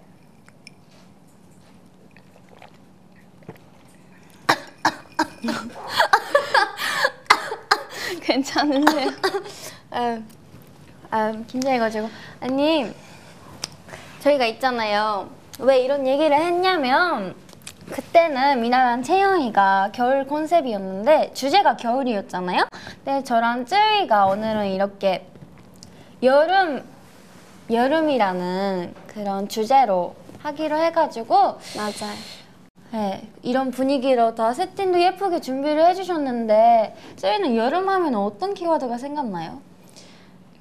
괜찮으세요? 8.22 9.10
아, 9.92 10.20
아 11.12 11.32
긴장해가지고 11.48 12.10
아니 12.42 12.92
저희가 14.22 14.46
있잖아요 14.46 15.30
왜 15.60 15.80
이런 15.80 16.08
얘기를 16.08 16.36
했냐면 16.38 17.36
그때는 17.92 18.62
미나랑 18.62 19.04
채영이가 19.04 19.92
겨울 19.94 20.26
컨셉이었는데 20.26 21.34
주제가 21.34 21.76
겨울이었잖아요 21.78 22.66
근데 23.04 23.24
저랑 23.24 23.66
쯔위가 23.66 24.26
오늘은 24.28 24.72
이렇게 24.72 25.28
여름 26.24 26.84
여름이라는 27.70 28.94
그런 29.08 29.48
주제로 29.48 30.16
하기로 30.42 30.78
해가지고 30.78 31.36
맞아요. 31.78 32.43
네, 32.94 33.28
이런 33.42 33.72
분위기로 33.72 34.36
다 34.36 34.54
세팅도 34.54 35.02
예쁘게 35.02 35.42
준비를 35.42 35.84
해주셨는데 35.88 36.96
쯔위는 37.16 37.56
여름 37.56 37.90
하면 37.90 38.14
어떤 38.14 38.54
키워드가 38.54 39.00
생각나요? 39.00 39.62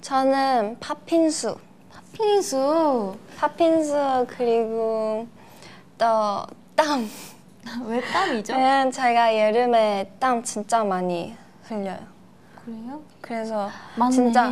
저는 0.00 0.78
팥빙수. 0.80 1.58
팥빙수 2.16 3.16
팥빙수 3.36 4.26
그리고 4.28 5.26
또 5.98 6.46
땀. 6.74 7.06
왜 7.84 8.00
땀이죠? 8.00 8.54
왜냐면 8.54 8.90
제가 8.90 9.38
여름에 9.38 10.12
땀 10.18 10.42
진짜 10.42 10.82
많이 10.82 11.36
흘려요. 11.64 11.98
그래요? 12.64 13.02
그래서 13.20 13.68
맞네. 13.96 14.10
진짜 14.10 14.50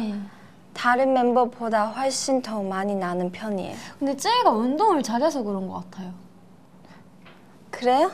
다른 0.75 1.15
멤버보다 1.15 1.87
훨씬 1.87 2.43
더 2.43 2.63
많이 2.63 2.95
나는 2.95 3.33
편이에요. 3.33 3.75
근데 3.99 4.15
쯔이가 4.15 4.51
운동을 4.51 5.03
잘해서 5.03 5.43
그런 5.43 5.67
것 5.67 5.91
같아요. 5.91 6.13
그래요? 7.81 8.11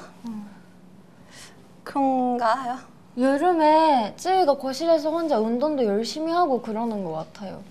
그런가요? 1.83 2.79
여름에 3.19 4.15
쯔이가 4.17 4.59
거실에서 4.59 5.11
혼자 5.11 5.41
운동도 5.41 5.85
열심히 5.85 6.31
하고 6.31 6.63
그러는 6.63 7.03
것 7.03 7.11
같아요. 7.11 7.65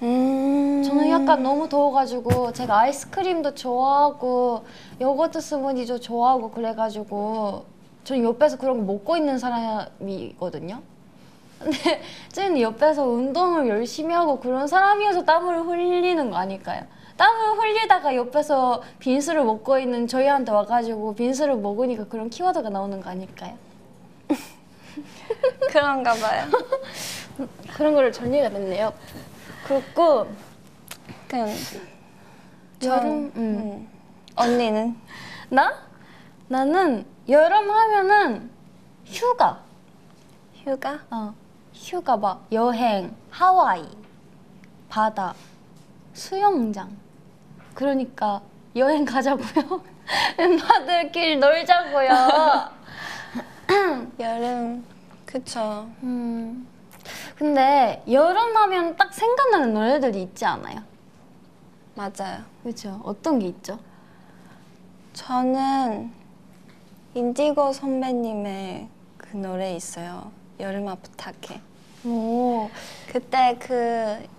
음. 0.00 0.82
저는 0.82 1.10
약간 1.10 1.42
너무 1.42 1.68
더워가지고 1.68 2.54
제가 2.54 2.78
아이스크림도 2.80 3.54
좋아하고 3.54 4.64
요거트 4.98 5.42
스무디도 5.42 6.00
좋아하고 6.00 6.50
그래가지고 6.52 7.66
저는 8.04 8.24
옆에서 8.24 8.56
그런 8.56 8.78
거 8.78 8.94
먹고 8.94 9.18
있는 9.18 9.38
사람이거든요. 9.38 10.80
근데 11.60 12.00
쯔이는 12.32 12.62
옆에서 12.62 13.04
운동을 13.06 13.68
열심히 13.68 14.14
하고 14.14 14.40
그런 14.40 14.66
사람이어서 14.66 15.26
땀을 15.26 15.66
흘리는 15.66 16.30
거 16.30 16.36
아닐까요? 16.38 16.93
땀을 17.16 17.58
흘리다가 17.58 18.14
옆에서 18.16 18.82
빈수를 18.98 19.44
먹고 19.44 19.78
있는 19.78 20.06
저희한테 20.06 20.50
와가지고 20.52 21.14
빈수를 21.14 21.56
먹으니까 21.56 22.04
그런 22.06 22.28
키워드가 22.28 22.70
나오는 22.70 23.00
거 23.00 23.10
아닐까요? 23.10 23.56
그런가 25.70 26.14
봐요. 26.14 26.48
그런 27.76 27.94
거를 27.94 28.12
정리가 28.12 28.50
됐네요. 28.50 28.92
그렇고 29.64 30.26
그냥 31.28 31.48
여름, 32.82 33.10
음. 33.12 33.32
음. 33.36 33.88
언니는 34.36 34.96
나? 35.50 35.74
나는 36.48 37.06
여름 37.28 37.70
하면은 37.70 38.50
휴가. 39.06 39.60
휴가? 40.64 41.00
어, 41.10 41.34
휴가 41.72 42.16
막 42.16 42.46
여행, 42.52 43.14
하와이, 43.30 43.86
바다, 44.88 45.34
수영장. 46.12 47.03
그러니까 47.74 48.40
여행 48.76 49.04
가자고요. 49.04 49.82
멤버들끼리 50.38 51.36
놀자고요. 51.36 52.08
여름 54.20 54.84
그쵸. 55.26 55.88
음. 56.02 56.66
근데 57.36 58.02
여름 58.10 58.56
하면 58.56 58.96
딱 58.96 59.12
생각나는 59.12 59.74
노래들이 59.74 60.22
있지 60.22 60.44
않아요? 60.44 60.82
맞아요. 61.94 62.42
그렇죠. 62.62 63.00
어떤 63.04 63.38
게 63.38 63.48
있죠? 63.48 63.78
저는 65.12 66.12
인디고 67.14 67.72
선배님의 67.72 68.88
그 69.16 69.36
노래 69.36 69.74
있어요. 69.74 70.32
여름아 70.58 70.96
부탁해. 70.96 71.60
오, 72.04 72.70
그때 73.10 73.56
그 73.58 74.34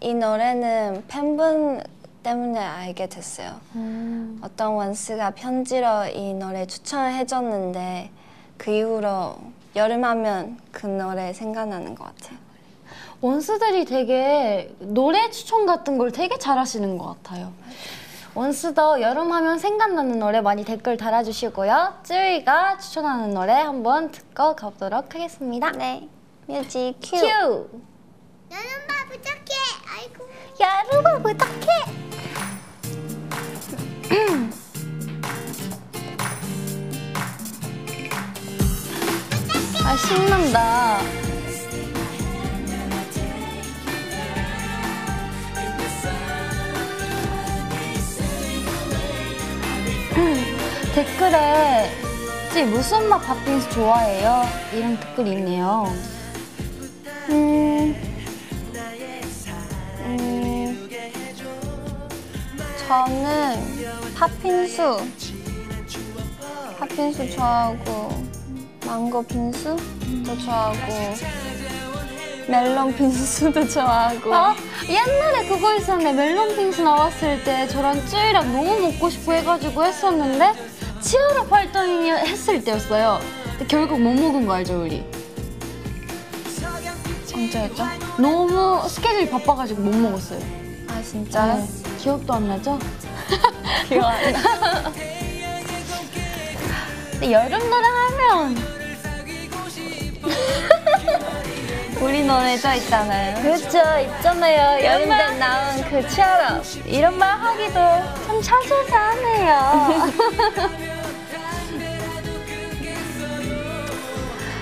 이 0.00 0.12
노래는 0.12 1.04
팬분 1.08 1.82
때문에 2.26 2.58
알게 2.58 3.06
됐어요. 3.06 3.60
음. 3.76 4.40
어떤 4.42 4.72
원스가 4.72 5.30
편지로 5.30 6.06
이 6.12 6.34
노래 6.34 6.66
추천해줬는데 6.66 8.10
그 8.58 8.72
이후로 8.72 9.36
여름하면 9.76 10.58
그 10.72 10.86
노래 10.86 11.32
생각나는 11.32 11.94
것 11.94 12.04
같아요. 12.04 12.36
원스들이 13.20 13.84
되게 13.84 14.74
노래 14.80 15.30
추천 15.30 15.66
같은 15.66 15.98
걸 15.98 16.10
되게 16.10 16.36
잘하시는 16.36 16.98
것 16.98 17.22
같아요. 17.22 17.52
원스도 18.34 19.00
여름하면 19.00 19.58
생각나는 19.60 20.18
노래 20.18 20.40
많이 20.40 20.64
댓글 20.64 20.96
달아주시고요. 20.96 22.00
쯔위가 22.02 22.78
추천하는 22.78 23.34
노래 23.34 23.52
한번 23.52 24.10
듣고 24.10 24.56
가보도록 24.56 25.14
하겠습니다. 25.14 25.70
네, 25.70 26.08
뮤직 26.46 26.96
큐. 27.00 27.16
큐! 27.18 27.24
여름아 28.50 29.06
부탁해 29.10 29.54
아이고 29.88 30.28
여름아 30.60 31.18
부탁해! 31.22 32.05
아 39.84 39.96
신난다. 39.96 40.98
댓글에 50.94 51.90
찌 52.54 52.62
무슨 52.64 53.08
맛 53.08 53.18
팥빙수 53.18 53.68
좋아해요? 53.70 54.44
이런 54.72 54.98
댓글이 54.98 55.32
있네요. 55.32 55.92
음, 57.28 57.94
음, 60.04 60.88
저는 62.78 63.75
팥빙수, 64.16 64.96
팥빙수 66.78 67.30
좋아하고 67.32 68.08
망고 68.86 69.22
빙수도 69.24 70.38
좋아하고 70.42 71.14
멜론 72.48 72.94
빙수도 72.96 73.68
좋아하고 73.68 74.34
아, 74.34 74.56
옛날에 74.88 75.46
그거 75.46 75.74
있었는데 75.74 76.12
멜론 76.14 76.56
빙수 76.56 76.82
나왔을 76.82 77.44
때 77.44 77.68
저랑 77.68 78.06
쯔이랑 78.06 78.54
너무 78.54 78.80
먹고 78.80 79.10
싶어 79.10 79.32
해가지고 79.32 79.84
했었는데 79.84 80.52
치아라 81.02 81.42
활동이 81.50 82.10
했을 82.10 82.64
때였어요. 82.64 83.20
근데 83.50 83.66
결국 83.66 84.00
못 84.00 84.14
먹은 84.14 84.46
거 84.46 84.54
알죠 84.54 84.82
우리? 84.82 85.04
언제였죠? 87.34 87.84
너무 88.18 88.88
스케줄이 88.88 89.28
바빠가지고 89.28 89.82
못 89.82 89.94
먹었어요. 89.94 90.40
아 90.88 91.02
진짜? 91.02 91.56
네. 91.56 91.85
기억도 92.06 92.34
안 92.34 92.46
나죠? 92.46 92.78
기억 93.88 94.04
안 94.04 94.32
나. 94.32 94.40
근데 97.10 97.32
여름 97.32 97.58
노래 97.68 97.88
하면 97.88 98.56
우리 102.00 102.22
노래도 102.22 102.68
있잖아요. 102.74 103.42
그렇죠 103.42 103.78
있잖아요. 103.98 104.84
여름 104.84 105.02
이런 105.02 105.18
때말 105.18 105.38
나온 105.40 105.82
그 105.90 106.08
치아라. 106.08 106.62
이런 106.84 107.18
말 107.18 107.40
하기도 107.40 107.74
참 107.74 108.40
차소사하네요. 108.40 110.12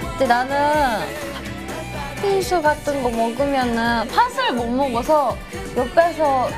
근데 0.16 0.26
나는 0.26 1.06
팥빙수 2.16 2.62
같은 2.62 3.02
거 3.02 3.10
먹으면은 3.10 4.08
팥을 4.08 4.52
못 4.54 4.66
먹어서 4.66 5.36
옆에서 5.76 6.48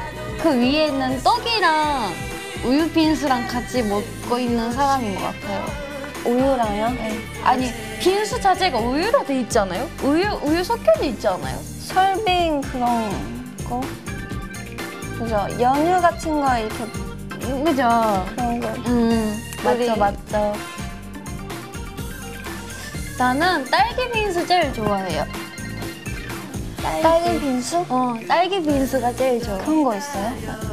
그 0.43 0.51
위에 0.59 0.87
있는 0.87 1.23
떡이랑 1.23 2.13
우유 2.65 2.91
빙수랑 2.91 3.47
같이 3.47 3.83
먹고 3.83 4.39
있는 4.39 4.73
사람인 4.73 5.15
것 5.17 5.23
같아요. 5.23 5.67
우유랑요? 6.25 6.91
네. 6.91 7.19
아니 7.45 7.71
빙수 8.01 8.41
자체가 8.41 8.79
우유로 8.79 9.25
돼 9.25 9.41
있지 9.41 9.59
않아요? 9.59 9.89
우유 10.03 10.27
우유 10.43 10.63
섞여져 10.65 11.05
있지 11.05 11.29
않아요? 11.29 11.59
설빙 11.63 12.61
그런 12.63 13.55
거? 13.69 13.81
그죠? 15.19 15.47
연유 15.61 16.01
같은 16.01 16.41
거 16.41 16.59
이렇게 16.59 16.85
음, 17.47 17.65
그죠? 17.65 18.27
그런 18.35 18.61
거. 18.61 18.69
음 18.87 19.41
우리- 19.65 19.89
맞죠 19.89 19.97
맞죠. 19.97 20.53
나는 23.19 23.65
딸기 23.71 24.11
빙수 24.13 24.47
제일 24.47 24.73
좋아해요. 24.75 25.25
딸기 27.03 27.41
빙수? 27.41 27.85
어 27.89 28.15
딸기 28.29 28.63
빙수가 28.63 29.13
제일 29.15 29.43
좋아. 29.43 29.59
그런 29.59 29.85
거 29.85 29.97
있어요? 29.97 30.33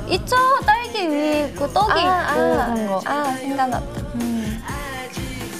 있죠 0.09 0.35
딸기 0.65 1.09
위에 1.09 1.47
있고 1.49 1.71
떡이 1.73 1.99
있고 1.99 2.33
그런 2.33 2.87
거. 2.87 3.01
아, 3.05 3.23
생각났다. 3.35 4.01
음. 4.15 4.63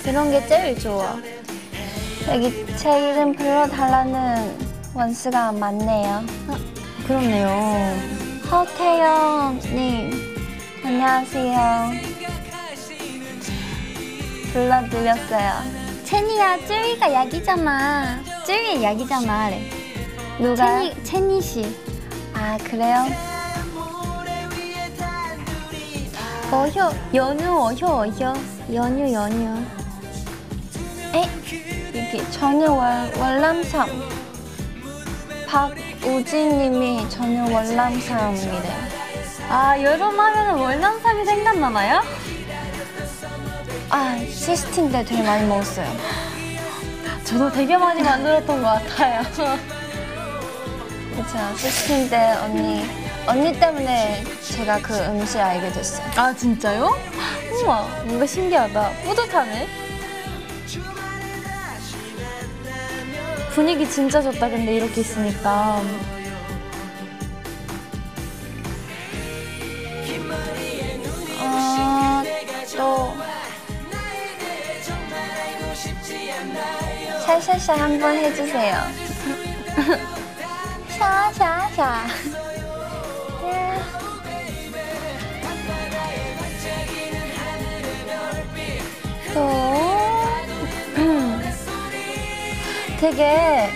그런 0.03 0.31
게 0.31 0.45
제일 0.47 0.79
좋아. 0.79 1.15
여기 2.29 2.65
제 2.77 3.09
이름 3.11 3.33
불러달라는 3.35 4.57
원수가 4.93 5.51
많네요. 5.53 6.23
그렇네요. 7.07 7.49
허태영님, 8.49 10.11
안녕하세요. 10.85 11.91
불러드렸어요. 14.53 15.51
채니야 16.05 16.57
쯔위가 16.67 17.11
약이잖아. 17.11 18.19
쯔위의 18.45 18.83
약이잖아. 18.83 19.49
그래. 19.49 19.82
누가? 20.39 20.65
채니 20.65 21.03
채니 21.03 21.41
씨. 21.41 21.75
아, 22.33 22.57
그래요? 22.63 23.05
어효 26.51 26.93
연유 27.13 27.49
어효 27.49 27.85
어효 27.87 28.33
연유 28.73 29.13
연유. 29.13 29.57
에? 31.15 31.29
여기 31.95 32.31
저는 32.31 32.67
월, 32.69 33.11
월남삼. 33.17 33.87
박우진님이 35.47 37.09
저는 37.09 37.51
월남삼이래요. 37.51 38.83
아 39.49 39.79
여름 39.81 40.19
하면은 40.19 40.55
월남삼이 40.59 41.25
생각나나요? 41.25 42.01
아, 43.89 44.17
시스템 44.27 44.91
때 44.91 45.03
되게 45.05 45.21
많이 45.21 45.45
먹었어요. 45.47 45.87
저도 47.23 47.51
되게 47.51 47.77
많이 47.77 48.01
만들었던 48.01 48.61
것 48.63 48.67
같아요. 48.69 49.21
그쵸. 51.15 52.09
때 52.09 52.31
언니, 52.41 52.83
언니 53.27 53.59
때문에 53.59 54.23
제가 54.41 54.79
그 54.81 54.97
음식 55.05 55.39
알게 55.39 55.71
됐어요. 55.71 56.05
아 56.15 56.33
진짜요? 56.33 56.89
우와 57.63 57.87
뭔가 58.05 58.25
신기하다. 58.25 58.91
뿌듯하네. 59.05 59.67
분위기 63.51 63.87
진짜 63.87 64.21
좋다. 64.21 64.49
근데 64.49 64.75
이렇게 64.75 65.01
있으니까. 65.01 65.81
어, 71.39 72.23
또 72.75 73.13
샤샤샤 77.25 77.75
한번 77.75 78.15
해주세요. 78.17 78.75
샤샤샤. 80.97 82.05
또 89.33 89.49
되게 92.99 93.69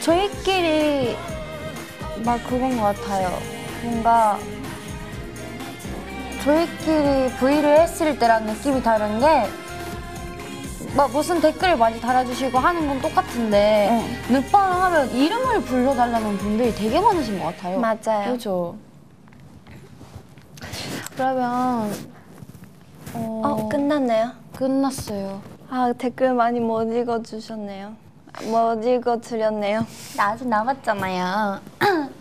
저희끼리 0.00 1.16
막 2.24 2.42
그런 2.44 2.76
것 2.76 2.96
같아요. 2.96 3.38
뭔가 3.82 4.38
저희끼리 6.44 7.34
V를 7.38 7.80
했을 7.80 8.18
때랑 8.18 8.46
느낌이 8.46 8.82
다른 8.82 9.18
게, 9.18 9.26
막 10.94 11.10
무슨 11.10 11.40
댓글을 11.40 11.76
많이 11.78 12.00
달아주시고 12.00 12.58
하는 12.58 12.86
건 12.86 13.00
똑같은데, 13.00 14.04
늦바랑 14.30 14.82
하면 14.84 15.10
이름을 15.10 15.62
불러달라는 15.62 16.36
분들이 16.36 16.74
되게 16.74 17.00
많으신 17.00 17.38
것 17.38 17.46
같아요. 17.46 17.78
맞아요. 17.80 18.24
그렇죠. 18.26 18.76
그러면, 21.16 21.92
어, 23.14 23.42
어, 23.44 23.68
끝났네요. 23.68 24.32
끝났어요. 24.54 25.40
아, 25.70 25.92
댓글 25.96 26.34
많이 26.34 26.60
못 26.60 26.82
읽어주셨네요. 26.82 27.94
아, 28.34 28.42
못 28.42 28.84
읽어드렸네요. 28.84 29.86
나 30.16 30.28
아직 30.28 30.46
남았잖아요. 30.46 31.60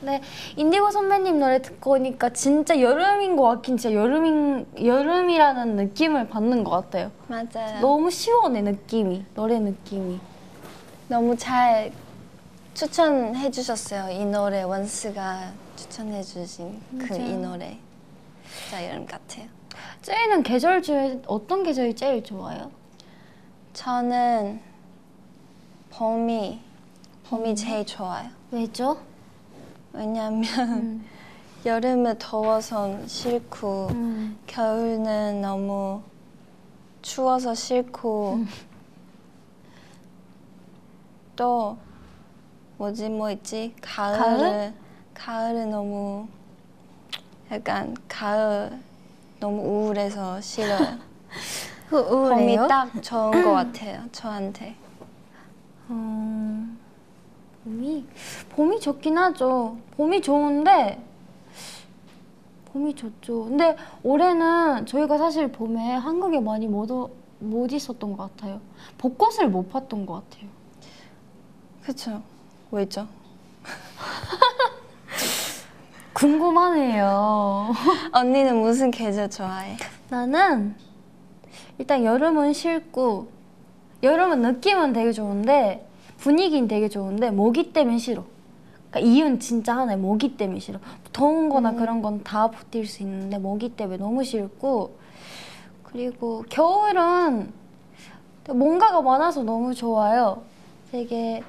네, 0.02 0.20
인디고 0.56 0.90
선배님 0.92 1.40
노래 1.40 1.62
듣고 1.62 1.92
오니까 1.92 2.30
진짜 2.30 2.80
여름인 2.82 3.36
것 3.36 3.44
같긴 3.44 3.78
진짜 3.78 3.94
여름인 3.96 4.66
여름이라는 4.84 5.76
느낌을 5.76 6.28
받는 6.30 6.64
것 6.64 6.72
같아요. 6.72 7.12
맞아요. 7.28 7.80
너무 7.82 8.10
시원해 8.10 8.62
느낌이 8.62 9.26
노래 9.36 9.60
느낌이. 9.60 10.20
너무 11.08 11.36
잘 11.38 11.92
추천해 12.74 13.52
주셨어요. 13.52 14.10
이 14.12 14.26
노래 14.26 14.64
원스가 14.64 15.52
추천해 15.76 16.24
주신 16.24 16.80
그 16.98 17.16
이 17.16 17.38
노래. 17.38 17.78
진짜 18.66 18.88
여름 18.90 19.06
같아요. 19.06 19.46
쯔이는 20.02 20.42
계절 20.44 20.82
중에 20.82 21.22
어떤 21.28 21.64
계절이 21.64 21.96
제일 21.96 22.24
좋아요? 22.24 22.72
저는 23.74 24.60
봄이 25.92 26.60
봄이 27.30 27.56
제일 27.56 27.86
좋아요. 27.86 28.30
왜죠? 28.52 28.98
왜냐하면 29.94 30.44
음. 30.44 31.06
여름에 31.66 32.16
더워서 32.18 33.06
싫고 33.08 33.88
음. 33.92 34.40
겨울은 34.48 35.42
너무 35.42 36.02
추워서 37.02 37.54
싫고 37.54 38.34
음. 38.34 38.48
또 41.36 41.78
뭐지 42.78 43.10
뭐 43.10 43.30
있지 43.32 43.74
가을은 43.82 44.20
가을? 44.20 44.74
가을 45.14 45.56
은 45.56 45.70
너무 45.70 46.28
약간 47.52 47.96
가을 48.08 48.80
너무 49.40 49.62
우울해서 49.62 50.42
싫어요. 50.42 50.98
그 51.90 52.04
봄이 52.08 52.56
우울해요? 52.56 52.68
딱 52.68 53.04
좋은 53.04 53.44
것 53.44 53.52
같아요 53.52 54.04
저한테. 54.12 54.76
어, 55.90 56.68
봄이 57.64 58.06
봄이 58.50 58.80
좋긴 58.80 59.18
하죠. 59.18 59.78
봄이 59.98 60.22
좋은데 60.22 61.04
봄이 62.74 62.96
좋죠. 62.96 63.46
근데 63.46 63.76
올해는 64.04 64.86
저희가 64.86 65.18
사실 65.18 65.52
봄에 65.52 65.94
한국에 65.96 66.40
많이 66.40 66.68
못, 66.68 66.90
오- 66.90 67.12
못 67.40 67.72
있었던 67.72 68.16
것 68.16 68.36
같아요. 68.36 68.62
벚꽃을 68.98 69.50
못 69.50 69.70
봤던 69.70 70.06
것 70.06 70.14
같아요. 70.30 70.50
그렇죠. 71.84 72.22
왜죠? 72.72 73.08
궁금하네요. 76.14 77.74
언니는 78.14 78.58
무슨 78.62 78.92
계절 78.92 79.30
좋아해? 79.30 79.76
나는 80.10 80.76
일단 81.78 82.04
여름은 82.04 82.54
싫고 82.54 83.28
여름은 84.04 84.42
느낌은 84.42 84.94
되게 84.94 85.12
좋은데 85.12 85.88
분위기는 86.22 86.68
되게 86.68 86.88
좋은데 86.88 87.32
모기 87.32 87.74
때문에 87.74 87.98
싫어. 87.98 88.24
그러니까 88.92 89.12
이유는 89.12 89.40
진짜 89.40 89.76
하나에 89.76 89.96
모기 89.96 90.38
때문에 90.38 90.60
싫어. 90.60 90.80
더운 91.12 91.50
거나 91.50 91.74
그런 91.74 92.02
건 92.04 92.24
다 92.24 92.50
버틸 92.52 92.86
수 92.86 93.02
있는데 93.02 93.40
모기 93.40 93.70
때문에 93.70 93.98
너무 93.98 94.24
싫고 94.24 94.96
그리고 95.84 96.46
겨울은 96.50 97.52
뭔가가 98.54 99.02
많아서 99.02 99.44
너무 99.44 99.74
좋아요. 99.74 100.44
되게 100.92 101.42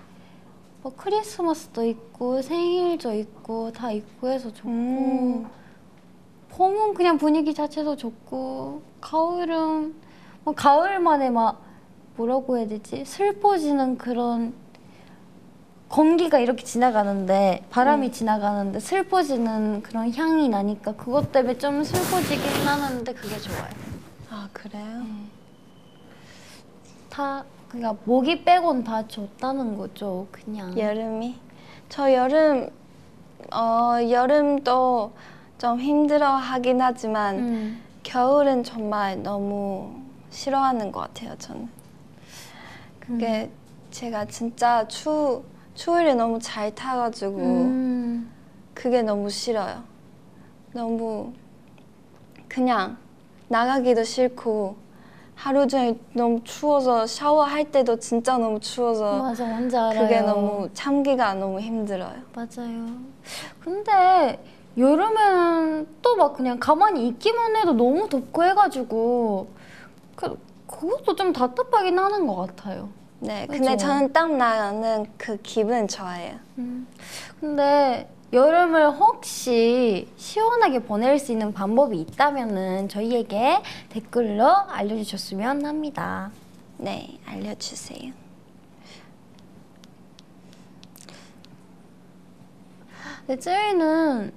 뭐 0.83 0.93
크리스마스도 0.97 1.85
있고 1.85 2.41
생일도 2.41 3.13
있고 3.15 3.73
다 3.73 3.91
있고 3.93 4.29
해서 4.29 4.51
좋고 4.53 4.71
음. 4.71 5.47
봄은 6.49 6.95
그냥 6.95 7.19
분위기 7.19 7.53
자체도 7.53 7.97
좋고 7.97 8.83
가을은 9.01 9.95
뭐 10.45 10.55
가을만에 10.55 11.31
막 11.31 11.61
뭐라고 12.17 12.59
해야 12.59 12.67
되지 12.67 13.05
슬퍼지는 13.05 13.97
그런 13.99 14.55
공기가 15.93 16.39
이렇게 16.39 16.65
지나가는데 16.65 17.67
바람이 17.69 18.13
지나가는데 18.13 18.81
슬퍼지는 18.81 19.83
그런 19.83 20.11
향이 20.11 20.49
나니까 20.49 20.93
그것 20.93 21.31
때문에 21.33 21.59
좀 21.59 21.85
슬퍼지긴 21.85 22.67
하는데 22.67 23.13
그게 23.13 23.37
좋아요. 23.37 23.69
아 24.31 24.49
그래요? 24.55 25.03
다 27.11 27.45
그러니까 27.69 27.95
모기 28.07 28.43
빼곤 28.43 28.85
다 28.85 29.07
좋다는 29.07 29.77
거죠. 29.77 30.27
그냥 30.33 30.77
여름이? 30.79 31.39
저 31.91 32.11
여름 32.15 32.71
어 33.53 33.99
여름도 34.09 35.13
좀 35.59 35.79
힘들어 35.79 36.27
하긴 36.27 36.81
하지만 36.81 37.39
음. 37.39 37.83
겨울은 38.03 38.65
정말 38.65 39.23
너무 39.23 39.95
싫어하는 40.31 40.91
것 40.91 41.01
같아요 41.01 41.37
저는. 41.37 41.69
그게 42.99 43.51
제가 43.91 44.25
진짜 44.25 44.89
추 44.89 45.52
추위를 45.75 46.17
너무 46.17 46.39
잘 46.41 46.75
타가지고 46.75 47.39
음. 47.39 48.31
그게 48.75 49.03
너무 49.03 49.31
싫어요. 49.31 49.83
너무 50.73 51.33
그냥 52.49 52.97
나가기도 53.49 54.05
싫고 54.05 54.77
하루 55.35 55.67
종일 55.67 55.99
너무 56.13 56.41
추워서 56.45 57.07
샤워할 57.07 57.71
때도 57.71 57.99
진짜 57.99 58.39
너무 58.39 58.61
추워서 58.61 59.19
맞아, 59.23 59.45
뭔지 59.45 59.77
알아요. 59.77 59.99
그게 60.01 60.21
너무 60.21 60.69
참기가 60.73 61.35
너무 61.35 61.59
힘들어요. 61.61 62.15
맞아요. 62.35 62.87
근데 63.61 64.43
여름에는 64.77 65.87
또 66.01 66.17
막 66.17 66.35
그냥 66.35 66.59
가만히 66.59 67.09
있기만 67.09 67.57
해도 67.57 67.73
너무 67.73 68.09
덥고 68.09 68.45
해가지고 68.45 69.49
그 70.17 70.39
그것도 70.67 71.17
좀 71.17 71.33
답답하긴 71.33 71.99
하는 71.99 72.27
것 72.27 72.37
같아요. 72.37 72.89
네, 73.23 73.47
그죠? 73.47 73.63
근데 73.63 73.77
저는 73.77 74.13
땀 74.13 74.37
나는 74.37 75.07
그 75.17 75.41
기분 75.43 75.87
좋아해요. 75.87 76.39
음. 76.59 76.89
근데 77.39 78.11
여름을 78.33 78.91
혹시 78.91 80.09
시원하게 80.17 80.81
보낼 80.81 81.21
수 81.21 81.31
있는 81.31 81.53
방법이 81.53 82.01
있다면은 82.01 82.89
저희에게 82.89 83.63
댓글로 83.91 84.45
알려주셨으면 84.69 85.65
합니다. 85.65 86.33
네, 86.79 87.17
알려주세요. 87.25 88.13
근데 93.25 93.39
쯔이는 93.39 94.33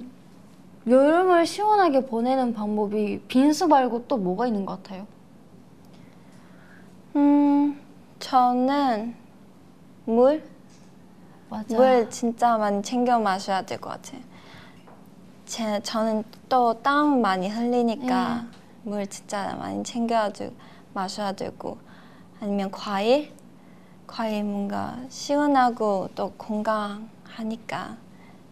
여름을 0.88 1.48
시원하게 1.48 2.06
보내는 2.06 2.54
방법이 2.54 3.22
빈수 3.28 3.68
말고 3.68 4.06
또 4.08 4.18
뭐가 4.18 4.46
있는 4.46 4.68
것 4.68 4.84
같아요? 4.84 5.08
음, 7.16 7.80
저는 8.20 9.16
물? 10.06 10.44
맞아. 11.50 11.76
물 11.76 12.10
진짜 12.10 12.58
많이 12.58 12.82
챙겨 12.82 13.20
마셔야 13.20 13.62
될 13.64 13.80
것 13.80 13.90
같아요. 13.92 14.22
제, 15.46 15.80
저는 15.82 16.24
또 16.50 16.74
땀 16.82 17.22
많이 17.22 17.50
흘리니까 17.50 18.46
물 18.84 19.06
진짜 19.08 19.56
많이 19.60 19.84
챙겨가지고 19.84 20.54
마셔야 20.94 21.32
되고 21.34 21.78
아니면 22.42 22.72
과일? 22.72 23.32
과일 24.08 24.44
뭔가 24.44 24.98
시원하고 25.10 26.10
또 26.16 26.32
건강하니까 26.32 27.98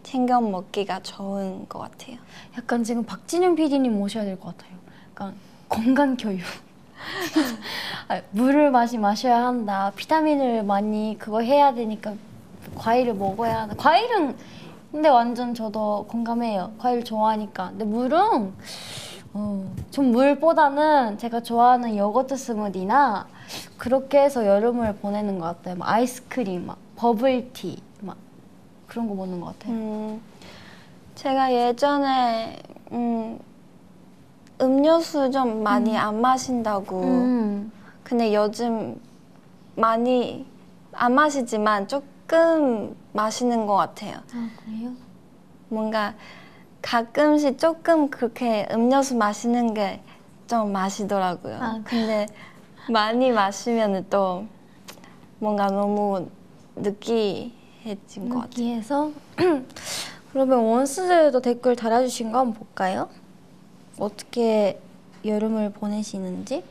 챙겨 0.04 0.42
먹기가 0.42 1.00
좋은 1.02 1.68
것 1.70 1.80
같아요. 1.80 2.18
약간 2.58 2.84
지금 2.84 3.04
박진영 3.06 3.56
PD님 3.56 3.94
모셔야 3.98 4.24
될 4.26 4.40
것 4.40 4.56
같아요. 4.58 4.78
약간 5.12 5.36
건강 5.70 6.16
교육. 6.18 6.42
아, 8.08 8.22
물을 8.32 8.72
많이 8.72 8.98
마셔야 8.98 9.46
한다. 9.46 9.92
비타민을 9.96 10.64
많이 10.64 11.18
그거 11.20 11.42
해야 11.42 11.74
되니까 11.74 12.14
과일을 12.76 13.14
먹어야 13.16 13.62
한다. 13.62 13.76
과일은 13.78 14.36
근데 14.92 15.10
완전 15.10 15.54
저도 15.54 16.06
공감해요. 16.08 16.74
과일 16.78 17.04
좋아하니까. 17.04 17.70
근데 17.70 17.86
물은 17.86 18.54
어, 19.36 19.74
좀 19.90 20.12
물보다는 20.12 21.18
제가 21.18 21.42
좋아하는 21.42 21.98
요거트 21.98 22.38
스무디나 22.38 23.28
그렇게 23.78 24.20
해서 24.22 24.46
여름을 24.46 24.98
보내는 24.98 25.40
것 25.40 25.46
같아요. 25.46 25.76
막 25.76 25.90
아이스크림, 25.90 26.68
막 26.68 26.78
버블티, 26.96 27.82
막 28.02 28.16
그런 28.86 29.08
거 29.08 29.16
먹는 29.16 29.42
것 29.42 29.48
같아요. 29.58 29.74
음, 29.74 30.22
제가 31.16 31.52
예전에 31.52 32.60
음, 32.92 33.40
음료수 34.64 35.32
좀 35.32 35.64
많이 35.64 35.98
안 35.98 36.22
마신다고 36.22 37.02
음. 37.02 37.72
근데 38.04 38.34
요즘 38.34 39.00
많이 39.76 40.46
안 40.94 41.14
마시지만 41.16 41.88
조금 41.88 42.96
마시는 43.14 43.66
것 43.66 43.76
같아요. 43.76 44.18
아 44.34 44.50
그래요? 44.64 44.92
뭔가 45.70 46.14
가끔씩 46.82 47.58
조금 47.58 48.10
그렇게 48.10 48.68
음료수 48.72 49.16
마시는 49.16 49.74
게 49.74 50.02
좀 50.48 50.72
마시더라고요. 50.72 51.56
아, 51.60 51.82
근데 51.84 52.28
많이 52.92 53.32
마시면 53.32 54.06
또 54.10 54.46
뭔가 55.40 55.68
너무 55.68 56.28
느끼해진 56.76 58.30
것 58.30 58.42
같아요. 58.42 58.46
여기에서 58.46 59.12
그러면 60.32 60.60
원스들도 60.60 61.42
댓글 61.42 61.76
달아주신 61.76 62.32
거 62.32 62.40
한번 62.40 62.54
볼까요? 62.56 63.10
어떻게 64.00 64.80
여름을 65.26 65.72
보내시는지? 65.74 66.64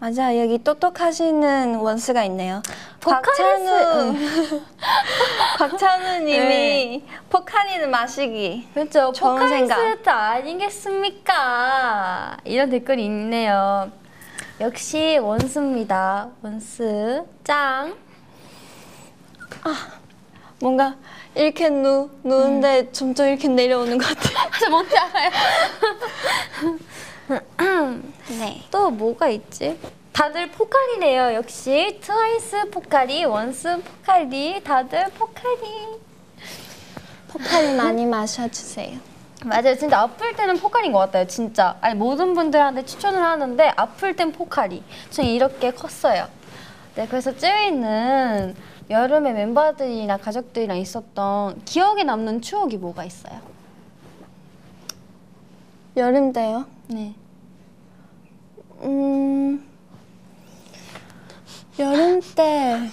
맞아 0.00 0.38
여기 0.38 0.58
똑똑하시는 0.62 1.76
원스가 1.76 2.22
있네요. 2.24 2.62
포카리스. 3.00 3.42
곽찬우 3.42 4.14
곽찬우님이 5.58 6.38
네. 6.38 7.02
포카리는 7.28 7.90
마시기. 7.90 8.68
그렇죠. 8.74 9.10
좋은 9.12 9.48
생각. 9.48 9.74
포카리스웨트 9.74 10.08
아니겠습니까? 10.08 11.36
이런 12.44 12.70
댓글이 12.70 13.04
있네요. 13.06 13.90
역시 14.60 15.18
원스입니다. 15.18 16.30
원스 16.42 17.24
짱. 17.42 17.96
뭔가 20.60 20.94
이렇게 21.34 21.68
누 21.70 22.10
누운데 22.24 22.80
음. 22.80 22.92
점점 22.92 23.28
이렇게 23.28 23.48
내려오는 23.48 23.96
것 23.98 24.06
같아요. 24.08 24.50
저 24.60 24.70
뭔지 24.70 24.96
알아요? 24.96 25.30
네. 28.38 28.62
또 28.70 28.90
뭐가 28.90 29.28
있지? 29.28 29.78
다들 30.12 30.50
포카리네요. 30.50 31.34
역시 31.34 31.98
트와이스 32.02 32.70
포카리, 32.70 33.24
원스 33.24 33.82
포카리, 33.82 34.60
다들 34.64 35.04
포카리. 35.10 36.00
포카리 37.28 37.74
많이 37.78 38.04
마셔주세요. 38.06 38.98
맞아요. 39.44 39.76
진짜 39.76 40.00
아플 40.00 40.34
때는 40.34 40.58
포카리인 40.58 40.92
것 40.92 40.98
같아요. 40.98 41.26
진짜. 41.28 41.76
아니 41.80 41.94
모든 41.94 42.34
분들한테 42.34 42.84
추천을 42.84 43.22
하는데 43.22 43.72
아플 43.76 44.16
땐 44.16 44.32
포카리. 44.32 44.82
저는 45.10 45.30
이렇게 45.30 45.70
컸어요. 45.70 46.26
네, 46.96 47.06
그래서 47.06 47.36
쯔위는 47.36 48.56
여름에 48.90 49.32
멤버들이나 49.32 50.16
가족들이랑 50.16 50.78
있었던 50.78 51.62
기억에 51.64 52.04
남는 52.04 52.40
추억이 52.40 52.78
뭐가 52.78 53.04
있어요? 53.04 53.40
여름 55.96 56.32
때요? 56.32 56.64
네. 56.88 57.14
음 58.82 59.68
여름 61.78 62.20
때 62.34 62.88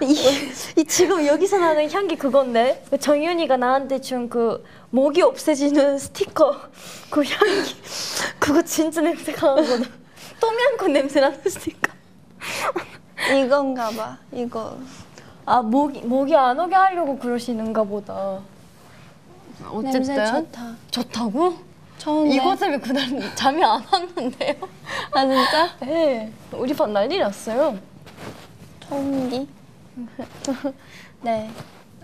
이, 0.00 0.80
이 0.80 0.84
지금 0.84 1.26
여기서 1.26 1.58
나는 1.58 1.90
향기 1.90 2.16
그건데 2.16 2.84
그 2.88 2.98
정윤이가 2.98 3.56
나한테 3.56 4.00
준그 4.00 4.64
모기 4.90 5.22
없애지는 5.22 5.98
스티커 5.98 6.56
그 7.10 7.24
향기 7.24 7.74
그거 8.38 8.62
진짜 8.62 9.00
냄새 9.00 9.32
강하거든. 9.32 9.84
똠양꿍 10.40 10.92
냄새 10.92 11.20
나는 11.20 11.40
스티커. 11.42 11.92
이건가 13.36 13.90
봐. 13.90 14.16
이거 14.32 14.76
아 15.44 15.62
모기 15.62 16.00
모기 16.02 16.36
안 16.36 16.58
오게 16.58 16.74
하려고 16.74 17.18
그러시는가 17.18 17.82
보다. 17.84 18.38
냄새 19.82 20.14
좋다. 20.24 20.74
좋다고? 20.90 21.54
이거 22.30 22.54
때문에 22.54 22.78
그날 22.78 23.34
잠이 23.34 23.62
안 23.64 23.82
왔는데요. 23.90 24.54
아 25.12 25.26
진짜? 25.26 25.68
네, 25.80 26.32
우리 26.52 26.72
반 26.72 26.92
난리 26.92 27.18
났어요. 27.18 27.76
소음기? 28.88 29.48
네. 31.22 31.50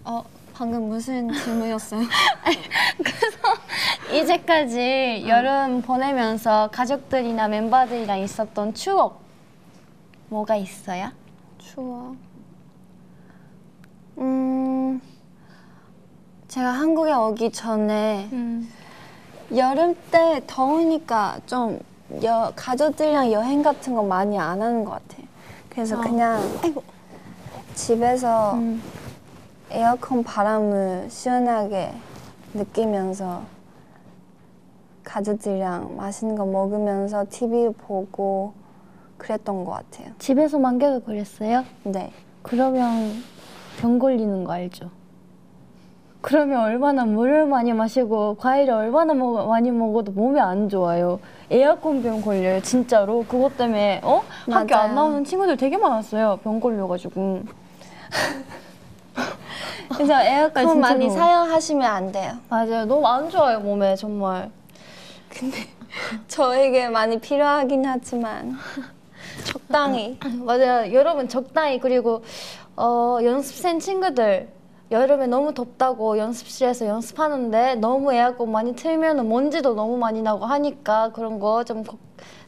어, 0.05 0.23
방금 0.53 0.89
무슨 0.89 1.33
질문이었어요? 1.33 2.03
이제까지 4.13 5.25
여름 5.27 5.81
보내면서 5.81 6.69
가족들이나 6.73 7.49
멤버들이랑 7.49 8.19
있었던 8.21 8.75
추억 8.75 9.24
뭐가 10.29 10.57
있어요? 10.57 11.11
추워. 11.59 12.17
음, 14.19 15.01
제가 16.49 16.69
한국에 16.69 17.13
오기 17.13 17.51
전에 17.53 18.29
음. 18.33 18.69
여름 19.55 19.95
때 20.11 20.43
더우니까 20.47 21.41
좀 21.47 21.81
여, 22.23 22.53
가족들이랑 22.55 23.33
여행 23.33 23.63
같은 23.63 23.95
거 23.95 24.03
많이 24.03 24.39
안 24.39 24.61
하는 24.63 24.85
것 24.85 24.93
같아요. 24.93 25.27
그래서 25.69 25.99
어. 25.99 26.01
그냥 26.01 26.41
집에서 27.75 28.55
음. 28.55 28.83
에어컨 29.71 30.23
바람을 30.23 31.09
시원하게 31.11 31.93
느끼면서 32.55 33.43
가족들이랑 35.03 35.97
맛있는 35.97 36.37
거 36.37 36.47
먹으면서 36.47 37.27
TV 37.29 37.71
보고 37.73 38.55
그랬던 39.19 39.65
것 39.65 39.73
같아요. 39.73 40.13
집에서만 40.19 40.79
계속 40.79 41.07
그랬어요? 41.07 41.65
네. 41.85 42.13
그러면 42.43 43.23
병 43.81 43.99
걸리는 43.99 44.45
거 44.45 44.53
알죠? 44.53 44.91
그러면 46.21 46.61
얼마나 46.61 47.05
물을 47.05 47.45
많이 47.47 47.73
마시고 47.75 48.37
과일을 48.37 48.73
얼마나 48.73 49.13
먹, 49.13 49.47
많이 49.47 49.71
먹어도 49.71 50.13
몸에 50.13 50.41
안 50.41 50.71
좋아요. 50.71 51.21
에어컨 51.51 52.03
병 52.03 52.23
걸려요, 52.23 52.63
진짜로. 52.63 53.25
그것 53.29 53.59
때문에 53.59 54.01
어? 54.03 54.23
학교 54.51 54.75
안. 54.75 54.95
나오는 54.95 55.23
친구들 55.25 55.59
되게 55.59 55.77
많았어요. 55.77 56.39
병 56.43 56.61
걸려가지고. 56.61 57.43
그래서 59.95 60.23
에어컨 60.23 60.63
진짜로. 60.67 60.81
많이 60.81 61.11
사용하시면 61.11 61.87
안 61.91 62.11
돼요. 62.13 62.33
맞아요. 62.49 62.87
너무 62.87 63.07
안 63.07 63.29
좋아요, 63.29 63.61
몸에 63.61 63.95
정말. 63.95 64.51
저에게 66.29 66.89
많이 66.89 67.19
필요하긴 67.21 67.85
하지만 67.85 68.57
적당히. 69.45 70.19
맞아요. 70.45 70.93
여러분 70.93 71.29
적당히 71.29 71.81
그리고 71.81 72.23
어, 72.77 73.19
연습생 73.23 73.79
친구들 73.81 74.49
여름에 74.91 75.27
너무 75.27 75.55
덥다고 75.55 76.19
연습실에서 76.19 76.87
연습하는데 76.87 77.77
너무 77.77 78.13
에어컨 78.13 78.53
많이 78.53 78.77
틀면 78.77 79.29
먼지도 79.29 79.75
너무 79.75 79.97
많이 79.97 80.23
나고 80.23 80.45
하니까 80.45 81.11
그런 81.13 81.39
거 81.41 81.65
좀 81.65 81.83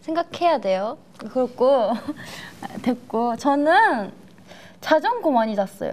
생각해야 0.02 0.58
돼요. 0.58 0.98
그렇고 1.18 1.90
됐고 2.82 3.36
저는 3.36 4.12
자전거 4.80 5.30
많이 5.32 5.56
탔어요. 5.56 5.92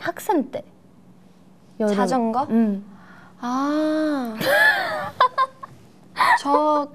학생 0.00 0.50
때. 0.50 0.64
여름. 1.78 1.94
자전거? 1.94 2.46
응. 2.50 2.82
아. 3.40 4.34
저 6.40 6.88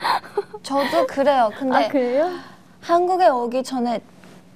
저도 0.64 1.08
그래요. 1.08 1.50
근데 1.58 1.86
아 1.86 1.88
그래요? 1.88 2.30
한국에 2.82 3.28
오기 3.28 3.64
전에 3.64 4.02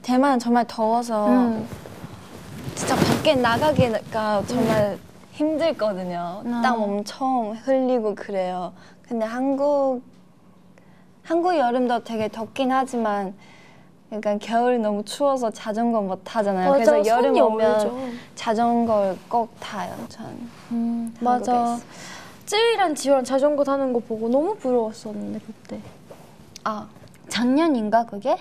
대만 0.01 0.39
정말 0.39 0.65
더워서 0.67 1.27
응. 1.29 1.67
진짜 2.75 2.95
밖에 2.95 3.35
나가기가 3.35 4.43
정말 4.45 4.97
힘들거든요. 5.31 6.43
아. 6.45 6.61
땀 6.63 6.81
엄청 6.81 7.55
흘리고 7.63 8.15
그래요. 8.15 8.73
근데 9.07 9.25
한국 9.25 10.01
한국 11.23 11.57
여름도 11.57 12.03
되게 12.03 12.27
덥긴 12.27 12.71
하지만 12.71 13.33
약간 14.11 14.37
겨울이 14.39 14.77
너무 14.79 15.03
추워서 15.03 15.49
자전거 15.49 16.01
못 16.01 16.21
타잖아요. 16.23 16.69
맞아, 16.69 16.91
그래서 16.91 17.07
여름 17.09 17.35
오면. 17.37 18.19
자전거를 18.35 19.17
꼭 19.27 19.49
타요. 19.59 19.93
전 20.09 20.27
음, 20.71 21.13
맞아. 21.19 21.51
있어. 21.75 21.79
쯔위랑 22.45 22.93
지우랑 22.93 23.23
자전거 23.23 23.63
타는 23.63 23.91
거 23.91 23.99
보고 23.99 24.29
너무 24.29 24.55
부러웠었는데 24.55 25.39
그때. 25.45 25.79
아 26.63 26.87
작년인가 27.39 28.05
그게? 28.05 28.37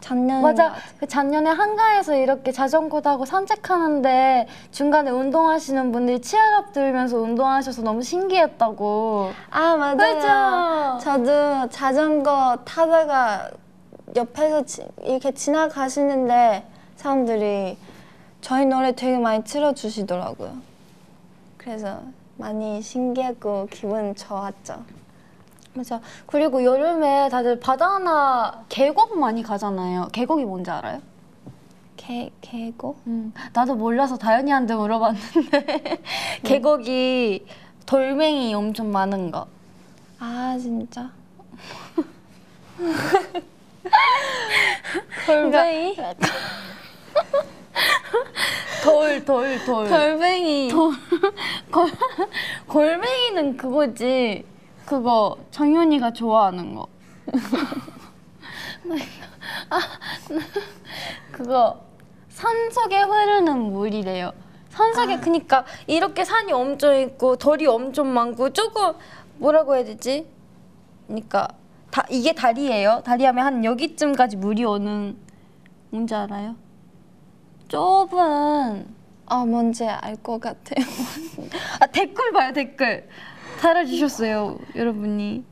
작년 0.00 0.42
맞아. 0.42 0.74
그 1.00 1.06
작년에 1.08 1.48
한가에서 1.48 2.14
이렇게 2.16 2.52
자전거 2.52 3.00
타고 3.00 3.24
산책하는데 3.24 4.46
중간에 4.70 5.10
운동하시는 5.10 5.90
분들이 5.90 6.20
치아랍 6.20 6.74
들면서 6.74 7.16
운동하셔서 7.16 7.80
너무 7.80 8.02
신기했다고. 8.02 9.30
아 9.50 9.76
맞아요. 9.76 10.98
그죠? 10.98 11.04
저도 11.10 11.70
자전거 11.70 12.58
타다가 12.66 13.50
옆에서 14.14 14.62
지- 14.66 14.86
이렇게 15.02 15.32
지나가시는데 15.32 16.66
사람들이 16.96 17.78
저희 18.42 18.66
노래 18.66 18.94
되게 18.94 19.16
많이 19.16 19.42
틀어주시더라고요. 19.44 20.52
그래서 21.56 22.02
많이 22.36 22.82
신기했고 22.82 23.68
기분 23.70 24.14
좋았죠. 24.14 24.84
맞아. 25.74 26.00
그리고 26.26 26.64
여름에 26.64 27.28
다들 27.28 27.58
바다나 27.58 28.64
계곡 28.68 29.18
많이 29.18 29.42
가잖아요. 29.42 30.08
계곡이 30.12 30.44
뭔지 30.44 30.70
알아요? 30.70 31.00
개 31.96 32.30
계곡? 32.40 33.00
음, 33.06 33.32
나도 33.52 33.74
몰라서 33.74 34.16
다현이한테 34.16 34.74
물어봤는데 34.74 36.02
계곡이 36.44 37.46
돌멩이 37.86 38.54
엄청 38.54 38.92
많은 38.92 39.30
거. 39.32 39.46
아 40.20 40.56
진짜? 40.60 41.10
돌멩이? 45.26 45.96
돌, 48.84 49.24
돌, 49.24 49.64
돌. 49.64 49.88
돌멩이. 49.88 50.70
골, 50.70 50.92
골뱅이는 52.68 53.56
그거지. 53.56 54.44
그거 54.84 55.36
정윤이가 55.50 56.12
좋아하는 56.12 56.74
거. 56.74 56.86
아, 59.70 59.78
그거 61.32 61.80
산 62.28 62.70
속에 62.70 63.00
흐르는 63.00 63.72
물이래요. 63.72 64.32
산 64.68 64.92
속에 64.92 65.18
그니까 65.20 65.64
이렇게 65.86 66.24
산이 66.24 66.52
엄청 66.52 66.96
있고 66.96 67.36
돌이 67.36 67.66
엄청 67.66 68.12
많고 68.12 68.50
조금 68.50 68.92
뭐라고 69.38 69.76
해야 69.76 69.84
되지? 69.84 70.26
그니까 71.06 71.48
다 71.90 72.04
이게 72.10 72.34
다리예요. 72.34 73.02
다리하면 73.04 73.46
한 73.46 73.64
여기쯤까지 73.64 74.36
물이 74.36 74.64
오는 74.64 75.16
뭔지 75.90 76.14
알아요? 76.14 76.56
좁은 77.68 78.86
아 79.26 79.44
뭔지 79.46 79.84
알 79.86 80.16
것 80.16 80.40
같아요. 80.40 80.84
아 81.80 81.86
댓글 81.86 82.32
봐요 82.32 82.52
댓글 82.52 83.08
달아주셨어요 83.68 84.58
여러분이. 84.76 85.42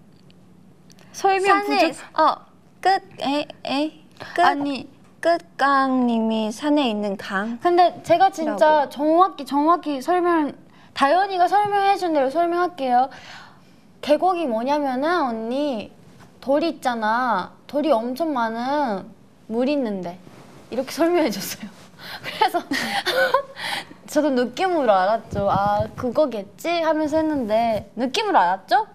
설명 1.12 1.64
부족 1.64 1.92
어 2.18 2.36
끝 2.82 3.02
에 3.22 3.46
에 3.64 4.04
끝. 4.34 4.42
아니. 4.44 4.90
끝강님이 5.20 6.50
산에 6.50 6.90
있는 6.90 7.16
강. 7.16 7.58
근데 7.62 8.02
제가 8.02 8.30
진짜. 8.30 8.88
정확히 8.88 9.44
정확히 9.46 10.02
설명 10.02 10.52
다현이가 10.94 11.46
설명해 11.48 11.96
준 11.96 12.12
대로 12.12 12.28
설명할게요. 12.28 13.08
계곡이 14.00 14.46
뭐냐면은 14.46 15.22
언니 15.22 15.92
돌이 16.40 16.68
있잖아. 16.70 17.52
돌이 17.68 17.92
엄청 17.92 18.32
많은 18.34 19.06
물 19.46 19.68
있는데. 19.68 20.18
이렇게 20.70 20.90
설명해 20.92 21.30
줬어요. 21.30 21.70
그래서 22.24 22.60
저도 24.12 24.28
느낌으로 24.28 24.92
알았죠 24.92 25.50
아 25.50 25.86
그거겠지 25.96 26.68
하면서 26.68 27.16
했는데 27.16 27.90
느낌으로 27.96 28.38
알았죠? 28.38 28.86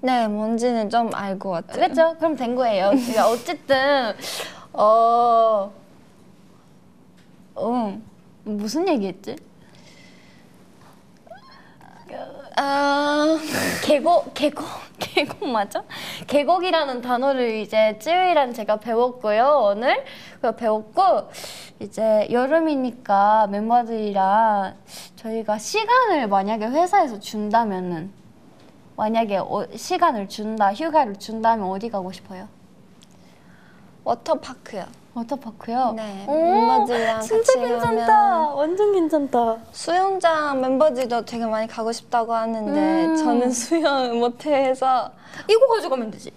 네 0.00 0.26
뭔지는 0.26 0.90
좀알것 0.90 1.52
같아요. 1.52 1.72
그랬죠? 1.72 2.16
그럼 2.18 2.34
된 2.34 2.56
거예요. 2.56 2.90
그러니까 2.90 3.28
어쨌든 3.28 4.14
어, 4.72 5.72
응 7.58 8.02
무슨 8.42 8.88
얘기했지? 8.88 9.36
아 12.56 13.38
계곡 13.84 14.34
계곡 14.34 14.66
계곡 14.98 15.48
맞아? 15.48 15.84
계곡이라는 16.26 17.02
단어를 17.02 17.56
이제 17.56 17.98
쯔위랑 17.98 18.54
제가 18.54 18.76
배웠고요 18.76 19.60
오늘 19.72 20.04
그 20.40 20.56
배웠고 20.56 21.30
이제 21.80 22.26
여름이니까 22.30 23.48
멤버들이랑 23.48 24.74
저희가 25.16 25.58
시간을 25.58 26.28
만약에 26.28 26.66
회사에서 26.66 27.20
준다면은 27.20 28.10
만약에 28.96 29.36
어, 29.38 29.66
시간을 29.74 30.28
준다 30.28 30.72
휴가를 30.72 31.16
준다면 31.18 31.68
어디 31.68 31.90
가고 31.90 32.12
싶어요? 32.12 32.48
워터파크요. 34.04 34.84
워터파크요? 35.14 35.92
네, 35.96 36.24
오, 36.28 36.32
멤버들이랑 36.32 37.20
진짜 37.20 37.52
같이 37.54 37.58
괜찮다. 37.58 38.06
가면 38.06 38.54
완전 38.54 38.92
괜찮다. 38.92 39.56
수영장 39.72 40.60
멤버들도 40.60 41.24
되게 41.24 41.44
많이 41.46 41.66
가고 41.66 41.92
싶다고 41.92 42.34
하는데 42.34 43.06
음. 43.06 43.16
저는 43.16 43.50
수영 43.50 44.18
못해서 44.18 45.10
이거 45.48 45.66
가져가면 45.74 46.10
되지. 46.10 46.30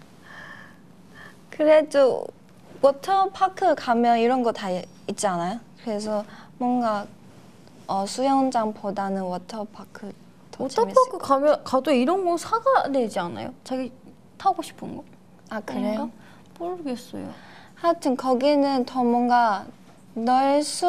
그래도 1.49 2.25
워터파크 2.82 3.75
가면 3.75 4.19
이런 4.19 4.43
거 4.43 4.51
다 4.51 4.67
있지 5.07 5.27
않아요? 5.27 5.59
그래서 5.84 6.23
뭔가 6.57 7.05
어, 7.88 8.05
수영장보다는 8.05 9.21
워터파크 9.23 10.13
더 10.51 10.67
재밌을 10.67 10.80
워터파크 10.99 11.17
가면 11.17 11.63
가도 11.63 11.91
이런 11.91 12.25
거 12.25 12.38
사가 12.38 12.91
되지 12.91 13.19
않아요? 13.19 13.53
자기 13.63 13.91
타고 14.38 14.61
싶은 14.61 14.95
거? 14.95 15.03
아 15.49 15.59
그래요? 15.61 16.09
모르겠어요. 16.57 17.30
하여튼 17.75 18.15
거기는 18.15 18.86
더 18.86 19.03
뭔가 19.03 19.65
넣을 20.13 20.61
수 20.63 20.86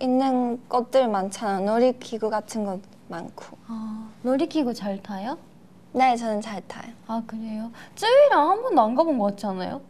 있는 0.00 0.60
것들 0.68 1.06
많잖아. 1.08 1.60
놀이기구 1.60 2.30
같은 2.30 2.64
거 2.64 2.78
많고. 3.08 3.44
아 3.68 4.08
놀이기구 4.22 4.72
잘 4.74 5.02
타요? 5.02 5.36
네, 5.92 6.16
저는 6.16 6.40
잘 6.40 6.60
타요. 6.66 6.92
아 7.06 7.22
그래요? 7.26 7.70
쯔위랑 7.94 8.50
한 8.50 8.62
번도 8.62 8.80
안 8.82 8.94
가본 8.94 9.18
것 9.18 9.26
같지 9.26 9.46
않아요? 9.46 9.80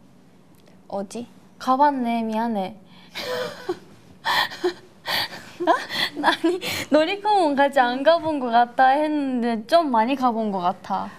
어디? 0.87 1.27
가봤네 1.61 2.23
미안해. 2.23 2.75
아니 6.23 6.59
놀이공원 6.89 7.55
같이 7.55 7.79
안 7.79 8.01
가본 8.01 8.39
것 8.39 8.49
같다 8.49 8.87
했는데 8.87 9.67
좀 9.67 9.91
많이 9.91 10.15
가본 10.15 10.51
것 10.51 10.57
같아. 10.57 11.11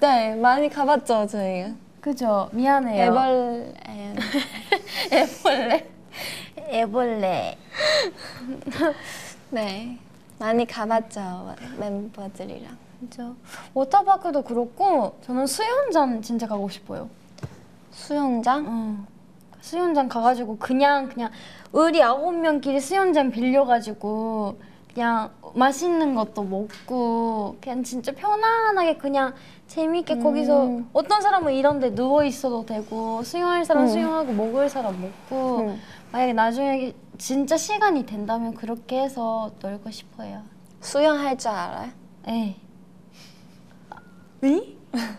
네, 0.00 0.34
많이 0.34 0.68
가봤죠, 0.68 1.28
저희가. 1.28 1.70
그죠? 2.00 2.48
미안해요. 2.52 3.12
애벌, 3.12 3.74
에, 3.88 4.16
애벌레. 5.12 5.88
애벌레. 6.68 7.56
네, 9.50 9.98
많이 10.40 10.66
가봤죠, 10.66 11.54
멤버들이랑. 11.78 12.76
그죠. 13.00 13.36
워터파크도 13.72 14.42
그렇고 14.42 15.16
저는 15.22 15.46
수영장 15.46 16.20
진짜 16.22 16.48
가고 16.48 16.68
싶어요. 16.68 17.08
수영장? 17.92 18.66
응. 18.66 19.06
수영장 19.70 20.08
가가지고 20.08 20.58
그냥 20.58 21.08
그냥 21.08 21.32
우리 21.72 22.00
아홉 22.00 22.32
명끼리 22.36 22.78
수영장 22.78 23.32
빌려가지고 23.32 24.60
그냥 24.94 25.32
맛있는 25.54 26.14
것도 26.14 26.44
먹고 26.44 27.56
그냥 27.60 27.82
진짜 27.82 28.12
편안하게 28.12 28.96
그냥 28.96 29.34
재밌게 29.66 30.18
거기서 30.18 30.82
어떤 30.92 31.20
사람은 31.20 31.52
이런데 31.52 31.92
누워 31.92 32.22
있어도 32.22 32.64
되고 32.64 33.24
수영할 33.24 33.64
사람 33.64 33.82
음. 33.82 33.88
수영하고 33.88 34.32
먹을 34.32 34.68
사람 34.68 35.00
먹고 35.00 35.58
음. 35.58 35.80
만약에 36.12 36.32
나중에 36.32 36.94
진짜 37.18 37.56
시간이 37.56 38.06
된다면 38.06 38.54
그렇게 38.54 39.00
해서 39.00 39.50
놀고 39.60 39.90
싶어요. 39.90 40.42
수영할 40.80 41.36
줄 41.36 41.50
알아요? 41.50 41.90
에. 42.28 42.56
응? 44.44 44.62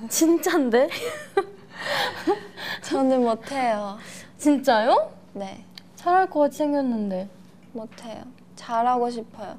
진짠데? 0.08 0.88
저는 2.84 3.22
못해요. 3.22 3.98
진짜요? 4.38 5.12
네, 5.34 5.64
잘할 5.96 6.30
것 6.30 6.40
같이 6.42 6.58
생겼는데. 6.60 7.30
못해요. 7.74 8.24
잘하고 8.56 9.10
싶어요. 9.10 9.58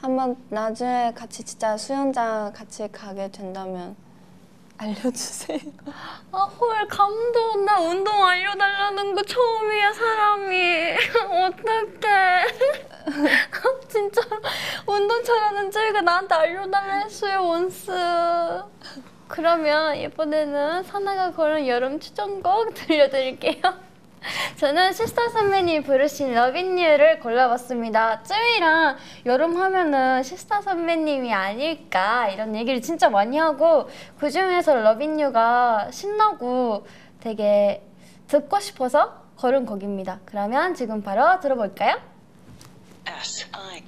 한번 0.00 0.36
나중에 0.48 1.12
같이 1.14 1.42
진짜 1.42 1.76
수영장 1.76 2.52
같이 2.52 2.88
가게 2.92 3.30
된다면 3.30 3.96
알려주세요. 4.78 5.58
아, 6.30 6.38
헐, 6.38 6.86
감동. 6.86 7.64
나 7.64 7.80
운동 7.80 8.24
알려달라는 8.24 9.14
거 9.14 9.22
처음이야, 9.22 9.92
사람이. 9.92 10.94
어떡해. 11.44 12.44
진짜 13.88 14.20
운동 14.86 15.24
잘하는 15.24 15.70
쟤가 15.70 16.00
나한테 16.02 16.34
알려달라 16.34 16.94
했어요, 16.98 17.44
원스. 17.44 17.90
그러면 19.26 19.96
이번에는 19.96 20.84
사나가 20.84 21.32
고른 21.32 21.66
여름 21.66 21.98
추천곡 21.98 22.74
들려드릴게요. 22.74 23.87
저는 24.56 24.92
씨스타 24.92 25.28
선배님이 25.28 25.82
부르신 25.84 26.34
Loving 26.34 26.81
U를 26.81 27.20
골라봤습니다. 27.20 28.22
쯔위랑 28.24 28.96
여름 29.26 29.56
하면은 29.60 30.22
씨스타 30.22 30.62
선배님이 30.62 31.32
아닐까 31.32 32.28
이런 32.28 32.54
얘기를 32.56 32.82
진짜 32.82 33.08
많이 33.08 33.38
하고 33.38 33.88
그 34.18 34.30
중에서 34.30 34.74
Loving 34.74 35.51
U가 35.51 35.90
신나고 35.92 36.86
되게 37.20 37.82
듣고 38.26 38.58
싶어서 38.60 39.22
고른 39.38 39.64
곡입니다. 39.64 40.20
그러면 40.24 40.74
지금 40.74 41.02
바로 41.02 41.38
들어볼까요? 41.40 41.96
S 43.06 43.46
I 43.52 43.82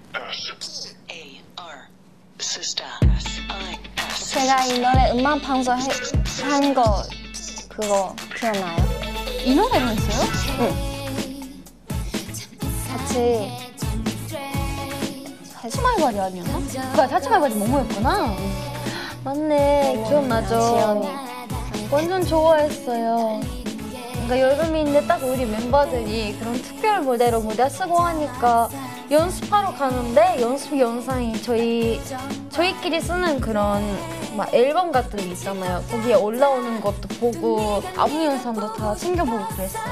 A 1.11 1.41
R 1.57 1.79
sister 2.41 2.89
S 3.17 3.41
I 3.51 3.79
S 4.09 4.35
제가 4.35 4.65
이 4.67 4.79
노래 4.79 5.11
음악 5.21 5.43
방송 5.43 5.75
한 5.75 6.75
거 6.75 7.03
그거 7.69 8.15
기억나요? 8.39 9.10
이 9.45 9.55
노래로 9.55 9.89
했어요? 9.89 10.27
같이 12.89 13.51
타치마이바디 15.55 16.21
아니었나? 16.21 16.91
그거 16.91 17.07
타치마이바디 17.07 17.55
모모였구나. 17.57 18.35
맞네, 19.25 20.05
기억나죠? 20.09 21.03
완전 21.91 22.25
좋아했어요. 22.25 23.41
그러니까 24.27 24.41
여름인데 24.41 25.07
딱 25.07 25.23
우리 25.25 25.45
멤버들이 25.45 26.37
그런 26.39 26.61
특별 26.63 27.01
무대로 27.01 27.41
무대 27.41 27.69
쓰고 27.69 27.99
하니까 27.99 28.69
연습하러 29.11 29.75
가는데 29.75 30.41
연습 30.41 30.79
영상이 30.79 31.43
저희 31.43 32.01
저희끼리 32.51 33.01
쓰는 33.01 33.41
그런 33.41 33.83
막 34.37 34.53
앨범 34.55 34.93
같은 34.93 35.19
게 35.19 35.25
있잖아요. 35.33 35.83
거기에 35.91 36.15
올라오는 36.15 36.81
것도 36.81 37.09
보고 37.19 37.83
안무 37.97 38.25
영상도 38.25 38.73
다 38.75 38.95
챙겨 38.95 39.25
보고 39.25 39.45
그랬어요. 39.49 39.83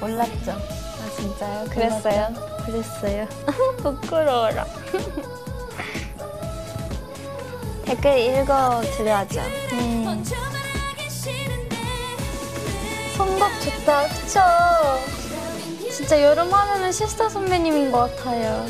몰랐죠? 0.00 0.52
아 0.52 1.10
진짜요? 1.16 1.64
그랬어요? 1.64 2.28
그랬어요. 2.64 3.26
부끄러워라. 3.82 4.64
댓글 7.84 8.18
읽어 8.18 8.80
드려야죠. 8.96 9.40
음. 9.72 10.22
선곡 13.16 13.48
좋다, 13.62 14.06
그쵸? 14.08 14.40
진짜 15.98 16.22
여름 16.22 16.54
하면은 16.54 16.92
씨스타 16.92 17.28
선배님인 17.28 17.90
것 17.90 18.16
같아요. 18.16 18.64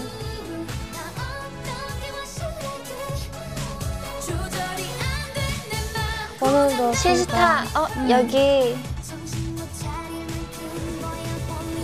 오늘도 6.40 6.94
씨스타 6.94 7.64
어 7.74 7.86
여기 8.08 8.78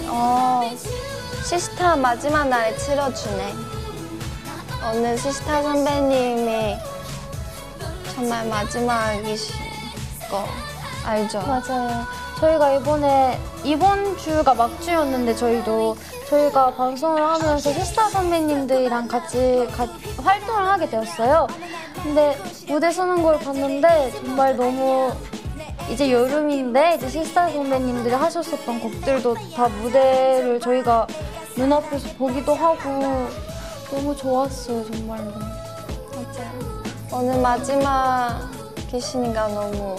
어 0.08 0.62
씨스타 1.44 1.96
마지막 1.96 2.48
날에 2.48 2.74
틀어주네. 2.76 3.54
오늘 4.94 5.18
시스타 5.18 5.62
선배님이 5.62 6.76
정말 8.14 8.48
마지막이신 8.48 9.56
거 10.30 10.48
알죠? 11.04 11.40
맞아요. 11.40 12.06
저희가 12.44 12.72
이번에 12.74 13.38
이번 13.64 14.18
주가 14.18 14.52
막주였는데 14.52 15.34
저희도 15.34 15.96
저희가 16.28 16.74
방송을 16.74 17.22
하면서 17.22 17.72
시스타 17.72 18.10
선배님들이랑 18.10 19.08
같이 19.08 19.66
가- 19.74 19.86
활동을 20.22 20.68
하게 20.68 20.86
되었어요. 20.90 21.46
근데 22.02 22.36
무대 22.68 22.90
서는 22.90 23.22
걸 23.22 23.38
봤는데 23.38 24.12
정말 24.22 24.54
너무 24.56 25.10
이제 25.90 26.12
여름인데 26.12 26.96
이제 26.96 27.08
시스타 27.08 27.48
선배님들이 27.48 28.12
하셨었던 28.14 28.78
곡들도 28.80 29.34
다 29.56 29.68
무대를 29.68 30.60
저희가 30.60 31.06
눈앞에서 31.56 32.08
보기도 32.18 32.54
하고 32.54 33.26
너무 33.90 34.14
좋았어요 34.14 34.84
정말로. 34.92 35.30
맞아요. 35.30 36.82
오늘 37.10 37.40
마지막이시니까 37.40 39.48
너무 39.48 39.96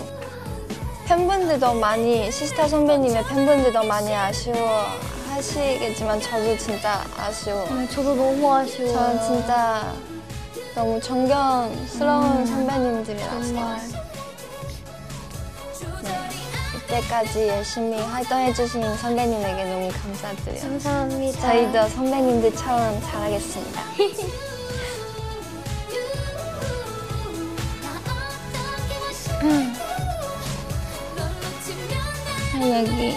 팬분들도 1.06 1.74
많이 1.76 2.32
시스타 2.32 2.68
선배님의 2.68 3.24
팬분들도 3.26 3.84
많이 3.84 4.14
아쉬워 4.14 4.86
하시겠지만 5.30 6.20
저도 6.20 6.58
진짜 6.58 7.06
아쉬워. 7.18 7.68
네, 7.76 7.88
저도 7.90 8.16
너무 8.16 8.54
아쉬워요. 8.54 8.94
저는 8.94 9.22
진짜 9.22 9.94
너무 10.74 11.00
존경스러운 11.00 12.46
선배님들이라서 12.46 13.44
정말. 13.44 13.80
네, 16.02 16.30
이때까지 16.78 17.48
열심히 17.50 18.02
활동해주신 18.02 18.98
선배님에게 18.98 19.64
너무 19.66 19.90
감사드려요. 19.92 20.62
감사합니다. 20.62 21.40
저희도 21.40 21.88
선배님들처럼 21.90 23.02
잘하겠습니다. 23.02 23.82
아, 32.58 32.80
여기 32.80 33.14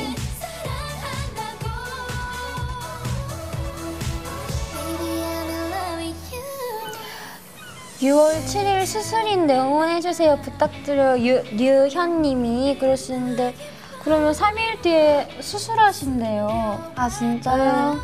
6월 8.00 8.44
7일 8.44 8.86
수술인데 8.86 9.58
응원해주세요 9.58 10.40
부탁드려요 10.42 11.24
유, 11.26 11.42
류현님이 11.56 12.78
그러시는데 12.78 13.54
그러면 14.08 14.32
3일 14.32 14.80
뒤에 14.80 15.28
수술하신대요. 15.40 16.92
아 16.94 17.08
진짜요? 17.10 17.98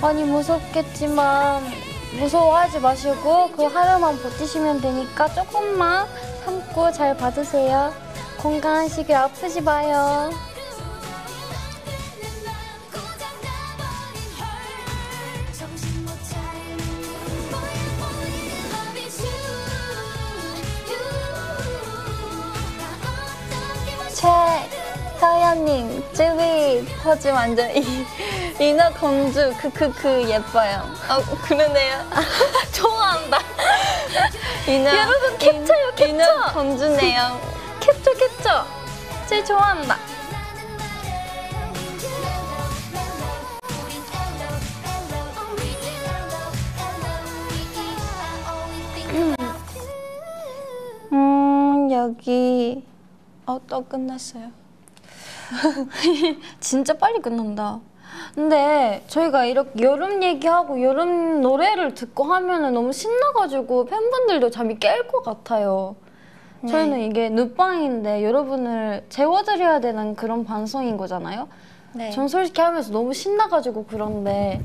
많이 0.00 0.22
무섭겠지만 0.24 1.62
무서워하지 2.20 2.80
마시고 2.80 3.50
그 3.52 3.64
하루만 3.64 4.20
버티시면 4.22 4.80
되니까 4.80 5.28
조금만 5.32 6.06
참고 6.44 6.92
잘 6.92 7.16
받으세요. 7.16 7.92
건강하시길 8.42 9.14
아프지 9.14 9.60
마요. 9.60 10.30
최서연님 25.20 26.04
쯔위 26.12 26.84
포즈 27.00 27.28
완전 27.28 27.70
이 27.76 28.04
인어 28.58 28.90
공주 28.94 29.54
크크크 29.56 30.28
예뻐요. 30.28 30.82
어 31.08 31.20
그러네요. 31.42 32.10
좋아한다. 32.74 33.38
인어 34.66 34.90
여러분, 34.98 35.38
캡처요, 35.38 35.94
캡처! 35.94 36.08
인어 36.08 36.52
공주네요. 36.52 37.52
캡처 37.82 38.12
캡처. 38.14 38.64
제일 39.28 39.44
좋아한다. 39.44 39.96
음 51.12 51.88
여기 51.90 52.84
어또 53.46 53.84
끝났어요. 53.86 54.50
진짜 56.60 56.94
빨리 56.94 57.20
끝난다. 57.20 57.80
근데 58.34 59.02
저희가 59.08 59.44
이렇게 59.44 59.82
여름 59.82 60.22
얘기하고 60.22 60.82
여름 60.82 61.40
노래를 61.40 61.94
듣고 61.94 62.24
하면은 62.24 62.72
너무 62.72 62.92
신나가지고 62.92 63.86
팬분들도 63.86 64.50
잠이 64.50 64.76
깰 64.78 65.06
것 65.10 65.22
같아요. 65.22 65.96
저희는 66.68 67.00
이게 67.00 67.28
눕방인데 67.28 68.22
여러분을 68.24 69.04
재워드려야 69.08 69.80
되는 69.80 70.14
그런 70.14 70.44
방송인 70.44 70.96
거잖아요. 70.96 71.48
네. 71.94 72.10
전 72.10 72.28
솔직히 72.28 72.60
하면서 72.60 72.92
너무 72.92 73.12
신나가지고 73.12 73.84
그런데 73.86 74.60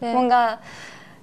네. 0.00 0.12
뭔가 0.12 0.60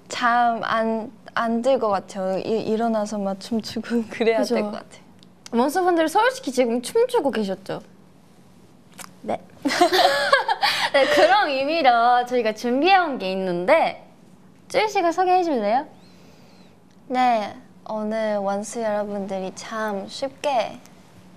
잠 0.09 0.61
안 0.63 1.11
안들 1.35 1.79
것 1.79 1.87
같아요. 1.89 2.37
이, 2.39 2.61
일어나서 2.61 3.17
막 3.17 3.39
춤추고 3.39 4.03
그래야. 4.11 4.43
될 4.43 4.61
것 4.61 4.71
같아요. 4.71 5.03
원수분들 5.51 6.07
솔직히 6.07 6.51
지금 6.51 6.81
춤추고 6.81 7.31
계셨죠? 7.31 7.81
네. 9.21 9.39
네, 10.93 11.05
그런 11.15 11.49
의미로 11.49 12.25
저희가 12.27 12.53
준비해온 12.53 13.17
게 13.17 13.31
있는데 13.31 14.07
쯔이 14.67 14.87
씨가 14.89 15.11
소개해 15.11 15.43
줄래요? 15.43 15.85
네, 17.07 17.55
오늘 17.89 18.37
원수 18.37 18.81
여러분들이 18.81 19.51
참 19.55 20.07
쉽게 20.07 20.79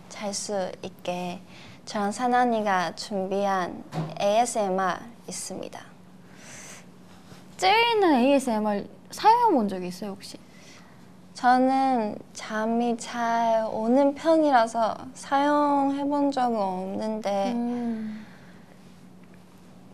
잘 0.09 0.33
수 0.33 0.71
있게 0.83 1.41
저랑 1.85 2.13
사나니가 2.13 2.95
준비한 2.95 3.83
ASMR 4.21 4.97
있습니다. 5.29 5.81
쯔이는 7.57 8.15
ASMR 8.15 8.87
사용해 9.11 9.55
본 9.55 9.69
적이 9.69 9.89
있어요 9.89 10.11
혹시? 10.11 10.39
저는 11.35 12.17
잠이 12.33 12.97
잘 12.97 13.67
오는 13.71 14.15
편이라서 14.15 14.97
사용해 15.15 16.05
본 16.05 16.31
적은 16.31 16.57
없는데 16.57 17.53
음. 17.53 18.27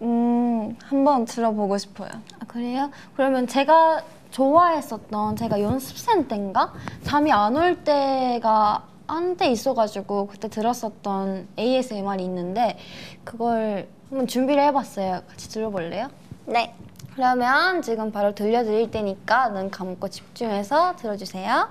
음, 0.03 0.76
한번 0.84 1.24
들어보고 1.24 1.78
싶어요. 1.78 2.11
아, 2.40 2.44
그래요? 2.46 2.90
그러면 3.16 3.46
제가 3.46 4.03
좋아했었던 4.33 5.37
제가 5.37 5.61
연습생 5.61 6.26
때인가 6.26 6.72
잠이 7.05 7.30
안 7.33 7.55
올 7.57 7.85
때가 7.85 8.85
한때 9.07 9.47
있어가지고 9.49 10.26
그때 10.28 10.49
들었었던 10.49 11.49
ASMR이 11.59 12.24
있는데 12.24 12.78
그걸 13.24 13.89
한번 14.09 14.26
준비를 14.26 14.62
해봤어요. 14.64 15.20
같이 15.28 15.49
들어볼래요? 15.51 16.09
네. 16.47 16.74
그러면 17.14 17.83
지금 17.83 18.11
바로 18.11 18.35
들려드릴 18.35 18.91
테니까 18.91 19.51
눈 19.51 19.70
감고 19.70 20.09
집중해서 20.09 20.97
들어주세요. 20.97 21.68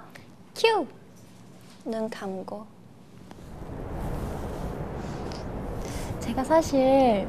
큐! 0.55 0.85
눈 1.83 2.09
감고. 2.11 2.63
제가 6.19 6.43
사실 6.43 7.27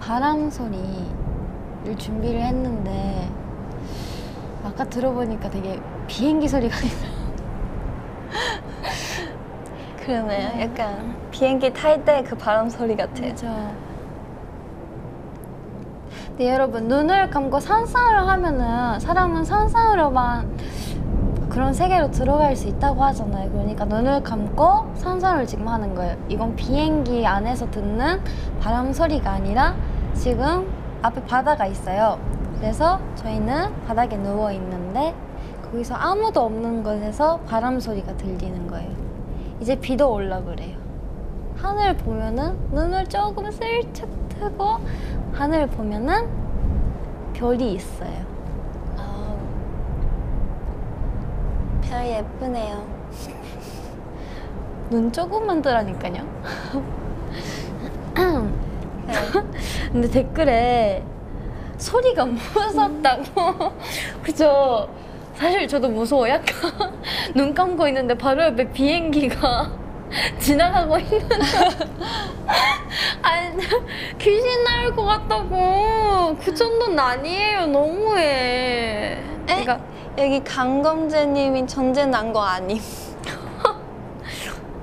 바람 0.00 0.50
소리 0.50 0.76
를 1.84 1.96
준비를 1.98 2.40
했는데 2.40 3.28
아까 4.64 4.84
들어보니까 4.84 5.50
되게 5.50 5.80
비행기 6.06 6.46
소리가 6.48 6.76
그러네요. 10.04 10.60
약간 10.60 11.14
비행기 11.30 11.72
탈 11.72 12.04
때 12.04 12.22
그 12.24 12.36
바람 12.36 12.68
소리 12.68 12.96
같아요. 12.96 13.28
그죠. 13.30 13.46
네 16.38 16.50
여러분 16.52 16.88
눈을 16.88 17.30
감고 17.30 17.60
상상을 17.60 18.28
하면은 18.28 18.98
사람은 19.00 19.44
상상으로만 19.44 20.56
그런 21.50 21.74
세계로 21.74 22.10
들어갈 22.10 22.56
수 22.56 22.66
있다고 22.68 23.02
하잖아요. 23.04 23.50
그러니까 23.50 23.84
눈을 23.84 24.22
감고 24.22 24.92
상상을 24.96 25.46
지금 25.46 25.68
하는 25.68 25.94
거예요. 25.94 26.16
이건 26.28 26.56
비행기 26.56 27.26
안에서 27.26 27.70
듣는 27.70 28.20
바람 28.60 28.92
소리가 28.92 29.30
아니라 29.32 29.74
지금 30.14 30.66
앞에 31.02 31.24
바다가 31.24 31.66
있어요. 31.66 32.18
그래서 32.58 33.00
저희는 33.16 33.84
바닥에 33.86 34.16
누워 34.16 34.52
있는데 34.52 35.14
거기서 35.64 35.94
아무도 35.94 36.42
없는 36.42 36.82
곳에서 36.82 37.40
바람 37.40 37.80
소리가 37.80 38.16
들리는 38.16 38.66
거예요. 38.68 38.90
이제 39.60 39.74
비도 39.74 40.12
올라 40.12 40.40
그래요. 40.42 40.76
하늘 41.56 41.96
보면은 41.96 42.56
눈을 42.72 43.06
조금 43.08 43.50
슬쩍 43.50 44.08
뜨고 44.28 44.78
하늘 45.32 45.66
보면은 45.66 46.28
별이 47.32 47.72
있어요. 47.74 48.24
아우. 48.96 49.36
별 51.82 52.06
예쁘네요. 52.06 52.84
눈 54.90 55.10
조금만 55.10 55.62
뜨라니까요. 55.62 56.92
네. 59.40 59.48
근데 59.92 60.10
댓글에 60.10 61.02
소리가 61.78 62.26
무섭다고. 62.26 63.72
그죠? 64.22 64.88
사실 65.34 65.66
저도 65.66 65.88
무서워. 65.88 66.28
약간 66.28 66.92
눈 67.34 67.54
감고 67.54 67.88
있는데 67.88 68.14
바로 68.16 68.42
옆에 68.44 68.70
비행기가 68.70 69.70
지나가고 70.38 70.98
있는데. 70.98 71.34
아니, 73.22 73.56
귀신 74.18 74.64
나올 74.64 74.94
것 74.94 75.04
같다고. 75.04 76.36
그 76.44 76.54
정도는 76.54 76.98
아니에요. 76.98 77.66
너무해. 77.66 79.18
그러니까 79.46 79.80
여기 80.18 80.44
강검재님이 80.44 81.66
전제 81.66 82.04
난 82.06 82.32
거 82.32 82.42
아님? 82.42 82.78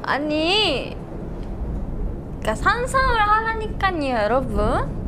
아니, 0.03 0.97
그러니까 2.39 2.55
상상을 2.55 3.19
하라니까요, 3.19 4.15
여러분. 4.15 4.99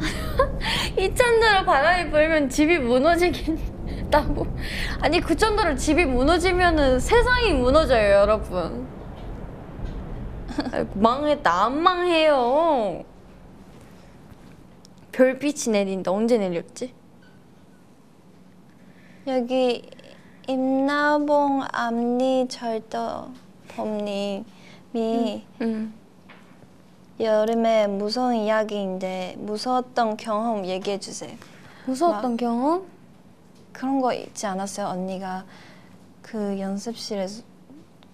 이 0.98 1.14
정도로 1.14 1.64
바람이 1.64 2.10
불면 2.10 2.48
집이 2.48 2.78
무너지겠다고. 2.78 4.46
아니, 5.00 5.20
그 5.20 5.36
정도로 5.36 5.76
집이 5.76 6.04
무너지면은 6.04 7.00
세상이 7.00 7.54
무너져요, 7.54 8.10
여러분. 8.12 8.86
망했다, 10.94 11.64
안 11.64 11.82
망해요. 11.82 13.04
별빛이 15.12 15.72
내린다. 15.72 16.12
언제 16.12 16.38
내렸지? 16.38 16.94
여기 19.26 19.88
임나봉 20.48 21.62
앞니 21.70 22.48
절도 22.48 23.30
범님이 23.68 24.44
응. 25.60 25.92
여름에 27.22 27.86
무서운 27.86 28.34
이야기인데 28.34 29.36
무서웠던 29.38 30.16
경험 30.16 30.66
얘기해 30.66 30.98
주세요. 30.98 31.32
무서웠던 31.86 32.36
경험? 32.36 32.84
그런 33.72 34.00
거 34.00 34.12
있지 34.12 34.46
않았어요? 34.46 34.86
언니가 34.86 35.44
그 36.20 36.58
연습실에서 36.58 37.42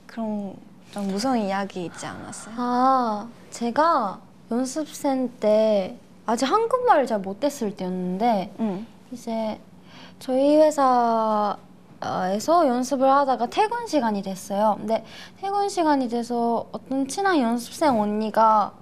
그런 0.07 0.55
좀 0.91 1.09
무서운 1.09 1.39
이야기 1.39 1.85
있지 1.85 2.07
않았어요? 2.07 2.55
아, 2.57 3.29
제가 3.51 4.21
연습생 4.51 5.31
때 5.41 5.97
아직 6.25 6.47
한국말을 6.47 7.07
잘 7.07 7.19
못했을 7.19 7.77
때였는데 7.77 8.55
응. 8.61 8.87
이제 9.13 9.61
저희 10.19 10.57
회사 10.57 11.57
회사에서 12.03 12.67
연습을 12.67 13.11
하다가 13.11 13.47
퇴근 13.47 13.87
시간이 13.87 14.23
됐어요. 14.23 14.77
근데 14.79 15.05
퇴근 15.41 15.69
시간이 15.69 16.09
돼서 16.09 16.67
어떤 16.73 17.07
친한 17.09 17.41
연습생 17.41 18.01
언니가 18.01 18.73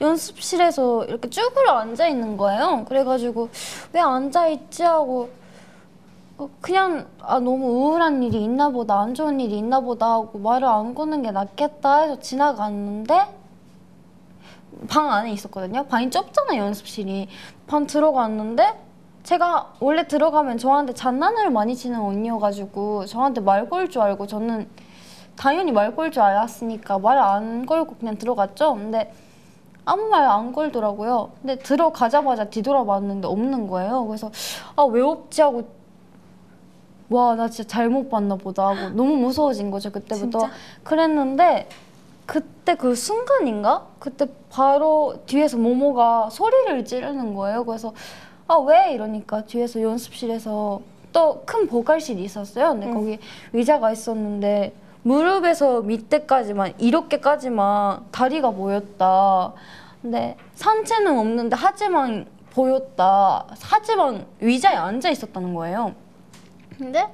연습실에서 0.00 1.04
이렇게 1.04 1.28
쭈그려 1.30 1.72
앉아 1.78 2.06
있는 2.08 2.36
거예요. 2.36 2.84
그래가지고 2.88 3.48
왜 3.92 4.00
앉아 4.00 4.48
있지 4.48 4.82
하고 4.82 5.30
어, 6.36 6.48
그냥 6.60 7.06
아 7.20 7.38
너무 7.38 7.66
우울한 7.66 8.22
일이 8.22 8.42
있나 8.42 8.68
보다 8.70 8.98
안 9.00 9.14
좋은 9.14 9.38
일이 9.38 9.56
있나 9.58 9.80
보다 9.80 10.12
하고 10.14 10.38
말을 10.38 10.66
안 10.66 10.94
거는 10.94 11.22
게 11.22 11.30
낫겠다 11.30 12.00
해서 12.02 12.18
지나갔는데 12.18 13.26
방 14.88 15.12
안에 15.12 15.30
있었거든요. 15.32 15.84
방이 15.86 16.10
좁잖아요 16.10 16.60
연습실이. 16.60 17.28
방 17.68 17.86
들어갔는데 17.86 18.80
제가 19.22 19.74
원래 19.80 20.06
들어가면 20.06 20.58
저한테 20.58 20.92
장난을 20.92 21.50
많이 21.50 21.74
치는 21.76 21.98
언니여가지고 22.00 23.06
저한테 23.06 23.40
말 23.40 23.68
걸 23.70 23.88
줄 23.88 24.02
알고 24.02 24.26
저는 24.26 24.68
당연히 25.36 25.70
말 25.72 25.94
걸 25.94 26.10
줄 26.10 26.22
알았으니까 26.22 26.98
말 26.98 27.16
안 27.18 27.64
걸고 27.64 27.94
그냥 27.94 28.18
들어갔죠. 28.18 28.74
근데 28.74 29.12
아무 29.84 30.08
말 30.08 30.22
안 30.24 30.52
걸더라고요. 30.52 31.30
근데 31.42 31.56
들어가자마자 31.56 32.44
뒤돌아봤는데 32.46 33.28
없는 33.28 33.66
거예요. 33.68 34.06
그래서 34.06 34.30
아 34.76 34.84
왜 34.84 35.00
없지 35.02 35.42
하고 35.42 35.62
와 37.10 37.34
나 37.36 37.48
진짜 37.48 37.68
잘못 37.68 38.08
봤나 38.08 38.36
보다 38.36 38.68
하고 38.68 38.88
너무 38.90 39.16
무서워진 39.16 39.70
거죠 39.70 39.90
그때부터. 39.92 40.38
진짜? 40.40 40.50
그랬는데 40.82 41.68
그때 42.26 42.74
그 42.74 42.94
순간인가? 42.94 43.86
그때 43.98 44.26
바로 44.50 45.14
뒤에서 45.26 45.58
모모가 45.58 46.30
소리를 46.30 46.84
지르는 46.84 47.34
거예요. 47.34 47.64
그래서 47.64 47.92
아 48.48 48.56
왜 48.58 48.92
이러니까 48.94 49.44
뒤에서 49.44 49.82
연습실에서 49.82 50.80
또 51.12 51.42
큰 51.46 51.66
보컬실이 51.68 52.24
있었어요. 52.24 52.70
근데 52.70 52.90
거기 52.92 53.18
의자가 53.52 53.92
있었는데 53.92 54.72
무릎에서 55.04 55.82
밑에까지만 55.82 56.74
이렇게까지만 56.78 58.06
다리가 58.10 58.50
보였다. 58.50 59.52
근데 60.00 60.36
상체는 60.54 61.18
없는데 61.18 61.56
하지만 61.58 62.26
보였다. 62.50 63.46
하지만 63.60 64.26
의자에 64.40 64.74
앉아 64.74 65.10
있었다는 65.10 65.54
거예요. 65.54 65.94
근데 66.78 67.06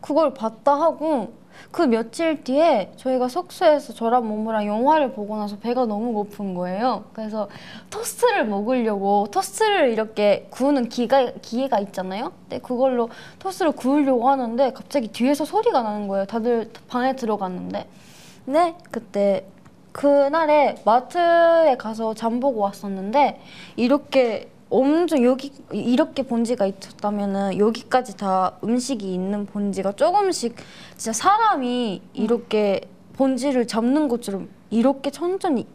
그걸 0.00 0.32
봤다 0.32 0.74
하고 0.74 1.32
그 1.72 1.80
며칠 1.80 2.44
뒤에 2.44 2.92
저희가 2.96 3.28
숙소에서 3.28 3.94
저랑 3.94 4.28
모모랑 4.28 4.66
영화를 4.66 5.12
보고 5.12 5.38
나서 5.38 5.56
배가 5.56 5.86
너무 5.86 6.12
고픈 6.12 6.54
거예요. 6.54 7.04
그래서 7.14 7.48
토스트를 7.88 8.44
먹으려고 8.44 9.26
토스트를 9.30 9.90
이렇게 9.90 10.46
구우는 10.50 10.90
기가, 10.90 11.32
기계가 11.40 11.80
있잖아요. 11.80 12.32
근데 12.42 12.58
그걸로 12.58 13.08
토스트를 13.38 13.72
구우려고 13.72 14.28
하는데 14.28 14.72
갑자기 14.74 15.08
뒤에서 15.08 15.46
소리가 15.46 15.82
나는 15.82 16.08
거예요. 16.08 16.26
다들 16.26 16.70
방에 16.88 17.16
들어갔는데. 17.16 17.88
근데 18.44 18.74
그때 18.90 19.46
그날에 19.92 20.74
마트에 20.84 21.76
가서 21.78 22.12
장 22.12 22.38
보고 22.38 22.60
왔었는데 22.60 23.40
이렇게 23.76 24.51
엄청 24.72 25.22
여기 25.22 25.52
이렇게 25.70 26.22
본지가 26.22 26.64
있었다면은 26.64 27.58
여기까지 27.58 28.16
다 28.16 28.56
음식이 28.64 29.12
있는 29.12 29.44
본지가 29.44 29.92
조금씩 29.92 30.56
진짜 30.96 31.12
사람이 31.12 32.00
이렇게 32.14 32.80
본지를 33.12 33.66
잡는 33.66 34.08
것처럼 34.08 34.48
이렇게 34.70 35.10
천천히 35.10 35.66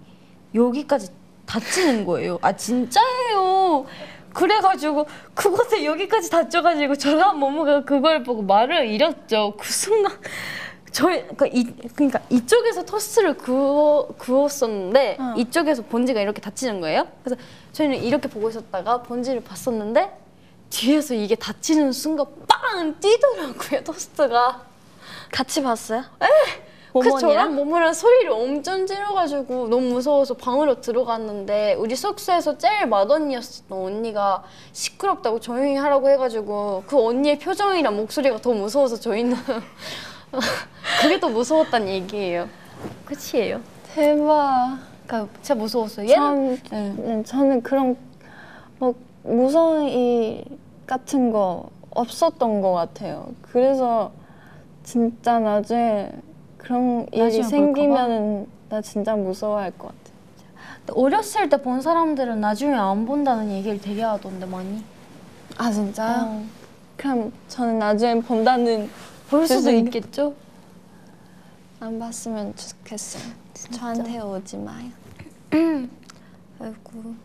여기까지 0.55 1.09
닫히는 1.45 2.05
거예요. 2.05 2.39
아 2.41 2.55
진짜예요. 2.55 3.85
그래가지고 4.33 5.05
그것에 5.35 5.85
여기까지 5.85 6.31
닫혀가지고 6.31 6.95
저랑 6.95 7.39
모모가 7.39 7.83
그걸 7.83 8.23
보고 8.23 8.41
말을 8.41 8.87
잃었죠. 8.87 9.53
그 9.59 9.71
순간 9.71 10.11
저희 10.91 11.21
그러니까, 11.21 11.45
이, 11.47 11.63
그러니까 11.95 12.19
이쪽에서 12.29 12.83
토스트를 12.83 13.37
구워, 13.37 14.07
구웠었는데 14.17 15.17
어. 15.19 15.33
이쪽에서 15.37 15.83
본지가 15.83 16.21
이렇게 16.21 16.41
닫히는 16.41 16.81
거예요. 16.81 17.07
그래서 17.23 17.39
저희는 17.77 18.03
이렇게 18.03 18.27
보고 18.27 18.49
있었다가 18.49 19.03
본지를 19.03 19.43
봤었는데 19.43 20.11
뒤에서 20.71 21.13
이게 21.13 21.35
닫히는 21.35 21.91
순간 21.91 22.25
빵 22.47 22.99
뛰더라고요 22.99 23.83
토스트가. 23.83 24.61
같이 25.31 25.61
봤어요? 25.61 26.03
그래서 26.91 27.19
저랑 27.19 27.53
모모니랑? 27.53 27.55
모모랑 27.55 27.93
소리를 27.93 28.31
엄청 28.31 28.87
지르가지고 28.87 29.67
너무 29.67 29.93
무서워서 29.93 30.33
방으로 30.33 30.81
들어갔는데 30.81 31.75
우리 31.75 31.95
숙소에서 31.95 32.57
제일 32.57 32.87
맏언니였었던 32.87 33.77
언니가 33.77 34.43
시끄럽다고 34.73 35.39
조용히 35.39 35.75
하라고 35.75 36.09
해가지고 36.09 36.85
그 36.87 36.99
언니의 36.99 37.37
표정이랑 37.37 37.95
목소리가 37.95 38.39
더 38.39 38.53
무서워서 38.53 38.99
저희는 38.99 39.37
그게 41.01 41.19
더 41.19 41.29
무서웠단 41.29 41.87
얘기예요. 41.87 42.49
끝이에요. 43.05 43.61
대박. 43.93 44.96
그러니까 45.07 45.33
진짜 45.41 45.55
무서웠어요. 45.55 46.07
전, 46.07 46.57
네. 46.69 46.93
네, 46.97 47.23
저는 47.23 47.61
그런 47.63 47.95
뭐 48.77 48.93
무서운 49.23 49.87
일 49.87 50.43
같은 50.85 51.31
거 51.31 51.69
없었던 51.91 52.61
것 52.61 52.73
같아요. 52.73 53.29
그래서 53.41 54.11
진짜 54.83 55.39
나중에 55.39 56.11
그런 56.57 57.07
일이 57.11 57.41
생기면은 57.43 58.47
나 58.69 58.81
진짜 58.81 59.15
무서워할 59.15 59.71
것 59.71 59.87
같아. 59.87 59.97
어렸을 60.93 61.49
때 61.49 61.57
본 61.57 61.81
사람들은 61.81 62.39
나중에 62.39 62.73
안 62.75 63.05
본다는 63.05 63.51
얘기를 63.51 63.79
되게 63.79 64.03
하던데 64.03 64.45
많이. 64.45 64.83
아 65.57 65.71
진짜요? 65.71 66.23
어. 66.27 66.43
그럼 66.95 67.31
저는 67.47 67.79
나중에 67.79 68.21
본다는 68.21 68.89
볼 69.29 69.47
수도. 69.47 69.71
있겠죠. 69.71 70.33
안 71.79 71.99
봤으면 71.99 72.53
좋겠어요. 72.55 73.23
저한테 73.71 74.19
오지 74.19 74.57
마요. 74.57 74.89
아이고 76.59 77.15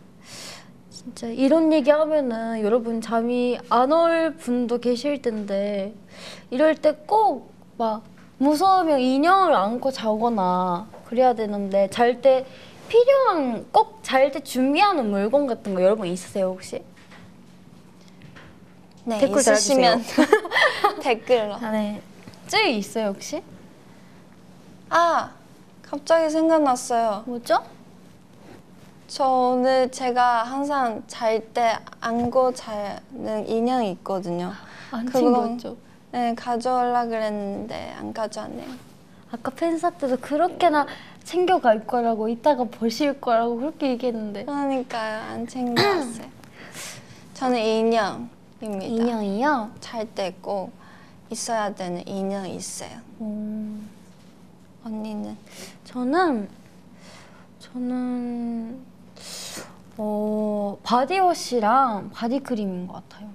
진짜 0.89 1.27
이런 1.27 1.71
얘기 1.73 1.89
하면은 1.89 2.61
여러분 2.61 3.01
잠이 3.01 3.59
안 3.69 3.91
올 3.91 4.35
분도 4.35 4.79
계실 4.79 5.21
텐데 5.21 5.93
이럴 6.49 6.75
때 6.75 6.91
꼭 7.07 7.51
막 7.77 8.03
무서우면 8.37 8.99
인형을 8.99 9.53
안고 9.55 9.89
자거나 9.91 10.87
그래야 11.05 11.33
되는데 11.33 11.89
잘 11.89 12.21
때 12.21 12.45
필요한 12.87 13.65
꼭 13.71 14.01
잘 14.03 14.31
때 14.31 14.39
준비하는 14.41 15.09
물건 15.09 15.47
같은 15.47 15.73
거 15.73 15.81
여러분 15.81 16.05
있으세요 16.07 16.49
혹시? 16.49 16.83
네, 19.05 19.19
댓글 19.19 19.39
있으시면 19.39 20.03
댓글로. 21.01 21.55
안에 21.55 22.01
쯔이 22.47 22.77
있어요 22.77 23.07
혹시? 23.07 23.41
아 24.89 25.31
갑자기 25.93 26.27
생각났어요. 26.31 27.21
뭐죠? 27.27 27.59
저 29.07 29.27
오늘 29.27 29.91
제가 29.91 30.41
항상 30.41 31.03
잘 31.05 31.39
때 31.53 31.77
안고 32.01 32.51
자는 32.55 33.47
인형이 33.47 33.91
있거든요. 33.91 34.53
안 34.89 35.05
그거- 35.05 35.19
챙겼죠. 35.45 35.77
네, 36.11 36.33
가져오려 36.33 37.05
그랬는데 37.05 37.93
안 37.95 38.11
가져왔네요. 38.11 38.71
아까 39.31 39.51
팬사 39.51 39.91
때도 39.91 40.17
그렇게나 40.17 40.87
챙겨갈 41.25 41.85
거라고 41.85 42.27
이따가 42.27 42.63
보실 42.63 43.21
거라고 43.21 43.57
그렇게 43.59 43.89
얘기했는데 43.91 44.45
그러니까요, 44.45 45.21
안 45.29 45.45
챙겨왔어요. 45.45 46.25
저는 47.35 47.59
인형입니다. 47.59 48.31
인형이요? 48.83 49.69
잘 49.79 50.07
때 50.15 50.33
꼭 50.41 50.71
있어야 51.29 51.75
되는 51.75 52.01
인형이 52.07 52.55
있어요. 52.55 52.97
음. 53.21 53.89
언니는? 54.85 55.37
저는 55.85 56.49
저는 57.59 58.79
어 59.97 60.77
바디워시랑 60.83 62.09
바디크림인 62.13 62.87
것 62.87 62.93
같아요. 63.09 63.29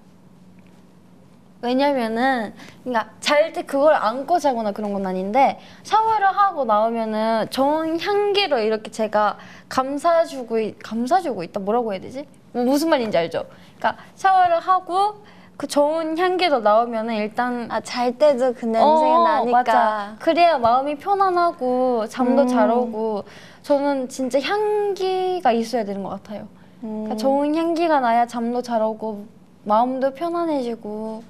왜냐면은 1.60 2.54
그러니까 2.84 3.12
잘 3.20 3.52
때 3.52 3.62
그걸 3.62 3.94
안고 3.94 4.38
자거나 4.38 4.70
그런 4.72 4.92
건 4.92 5.06
아닌데 5.06 5.58
샤워를 5.82 6.26
하고 6.28 6.64
나오면은 6.64 7.46
좋은 7.50 7.98
향기로 7.98 8.58
이렇게 8.60 8.90
제가 8.92 9.38
감싸주고 9.68 10.58
있- 10.60 10.78
감싸주고 10.82 11.42
있다 11.42 11.58
뭐라고 11.60 11.92
해야 11.92 12.00
되지? 12.00 12.28
뭐 12.52 12.62
무슨 12.64 12.90
말인지 12.90 13.16
알죠? 13.18 13.44
그러니까 13.76 14.00
샤워를 14.14 14.60
하고 14.60 15.20
그 15.58 15.66
좋은 15.66 16.16
향기로 16.16 16.60
나오면은 16.60 17.16
일단 17.16 17.68
아, 17.68 17.80
잘 17.80 18.16
때도 18.16 18.54
그 18.54 18.64
냄새가 18.64 19.20
어, 19.20 19.24
나니까. 19.24 19.52
맞아. 19.52 20.16
그래야 20.20 20.56
마음이 20.56 20.98
편안하고 20.98 22.06
잠도 22.06 22.42
음. 22.42 22.46
잘 22.48 22.70
오고 22.70 23.24
저는 23.64 24.08
진짜 24.08 24.40
향기가 24.40 25.50
있어야 25.50 25.84
되는 25.84 26.04
것 26.04 26.10
같아요. 26.10 26.46
음, 26.84 27.02
그러니까 27.02 27.16
좋은 27.16 27.56
향기가 27.56 27.98
나야 27.98 28.24
잠도 28.28 28.62
잘 28.62 28.80
오고 28.80 29.26
마음도 29.64 30.14
편안해지고 30.14 31.24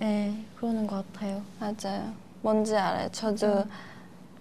네 0.00 0.34
그러는 0.56 0.88
것 0.88 1.04
같아요. 1.12 1.40
맞아요. 1.60 2.06
뭔지 2.42 2.76
알아요. 2.76 3.10
저도 3.12 3.46
음. 3.46 3.70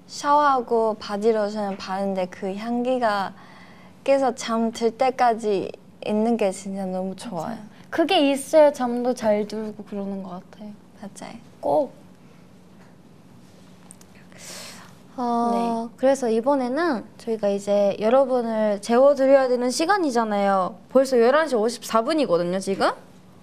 샤워하고 0.08 0.96
바디로션을 1.00 1.78
바르는데 1.78 2.26
그 2.32 2.56
향기가 2.56 3.34
계속 4.04 4.34
잠들 4.36 4.98
때까지 4.98 5.72
있는 6.08 6.38
게 6.38 6.50
진짜 6.50 6.88
너무 6.88 7.16
좋아요. 7.16 7.56
그게 7.90 8.32
있어야 8.32 8.72
잠도 8.72 9.14
잘 9.14 9.48
들고 9.48 9.84
그러는 9.86 10.24
것 10.24 10.30
같아요. 10.30 10.72
맞아요. 11.02 11.36
꼭. 11.60 11.94
어, 15.18 15.90
그래서 15.98 16.30
이번에는 16.30 17.04
저희가 17.18 17.50
이제 17.50 17.98
여러분을 18.00 18.82
재워드려야 18.82 19.50
되는 19.50 19.70
시간이잖아요. 19.70 20.78
벌써 20.90 21.18
11시 21.18 21.82
54분이거든요, 21.82 22.62
지금? 22.62 22.92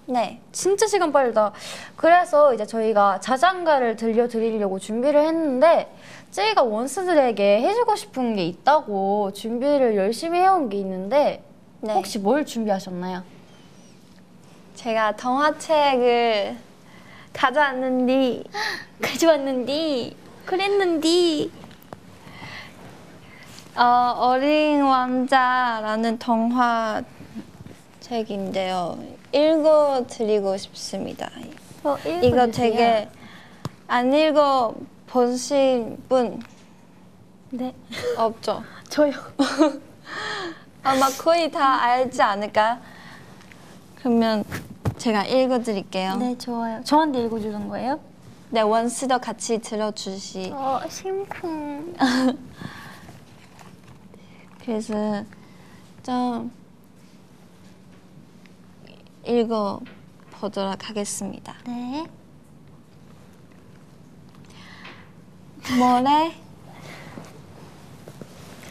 네. 0.07 0.41
진짜 0.51 0.87
시간 0.87 1.11
빠르다. 1.11 1.51
그래서 1.95 2.53
이제 2.53 2.65
저희가 2.65 3.19
자장가를 3.19 3.95
들려드리려고 3.95 4.79
준비를 4.79 5.21
했는데, 5.23 5.93
쯔이가 6.31 6.63
원스들에게 6.63 7.61
해주고 7.61 7.95
싶은 7.95 8.35
게 8.35 8.45
있다고 8.45 9.33
준비를 9.33 9.95
열심히 9.97 10.39
해온 10.39 10.69
게 10.69 10.77
있는데, 10.77 11.43
네. 11.81 11.93
혹시 11.93 12.17
뭘 12.17 12.43
준비하셨나요? 12.45 13.21
제가 14.77 15.15
동화책을 15.15 16.55
가져왔는데 17.33 18.43
가져왔는디, 19.01 20.15
그랬는디. 20.45 21.51
어, 23.75 23.83
어린 24.17 24.83
왕자라는 24.83 26.19
동화 26.19 27.01
책인데요. 27.99 28.99
읽어 29.31 30.05
드리고 30.07 30.55
싶습니다. 30.57 31.29
어, 31.83 31.97
이거 32.21 32.47
되게 32.47 33.09
안 33.87 34.13
읽어 34.13 34.75
보신 35.07 35.97
분 36.07 36.39
네. 37.49 37.73
없죠? 38.15 38.63
저요. 38.89 39.13
아마 40.83 41.09
거의 41.17 41.49
다 41.51 41.81
알지 41.81 42.21
않을까? 42.21 42.79
그러면 43.99 44.43
제가 44.97 45.25
읽어 45.25 45.61
드릴게요. 45.61 46.15
네, 46.17 46.37
좋아요. 46.37 46.83
저한테 46.83 47.23
읽어주는 47.25 47.67
거예요? 47.67 47.99
네, 48.49 48.61
원스도 48.61 49.19
같이 49.19 49.59
들어주시. 49.59 50.51
어, 50.53 50.81
심쿵. 50.89 51.95
그래서 54.63 55.23
좀 56.03 56.51
읽어 59.25 59.81
보도록 60.31 60.89
하겠습니다. 60.89 61.55
네. 61.65 62.05
뭐래? 65.77 66.33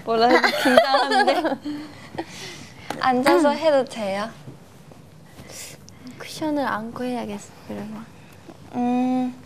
뭐라 0.05 0.29
긴장하는데 0.41 1.59
앉아서 3.01 3.51
해도 3.51 3.85
돼요? 3.85 4.31
쿠션을 6.37 6.67
안고 6.67 7.03
해야겠어, 7.03 7.51
그러면. 7.67 8.05
음, 8.75 9.43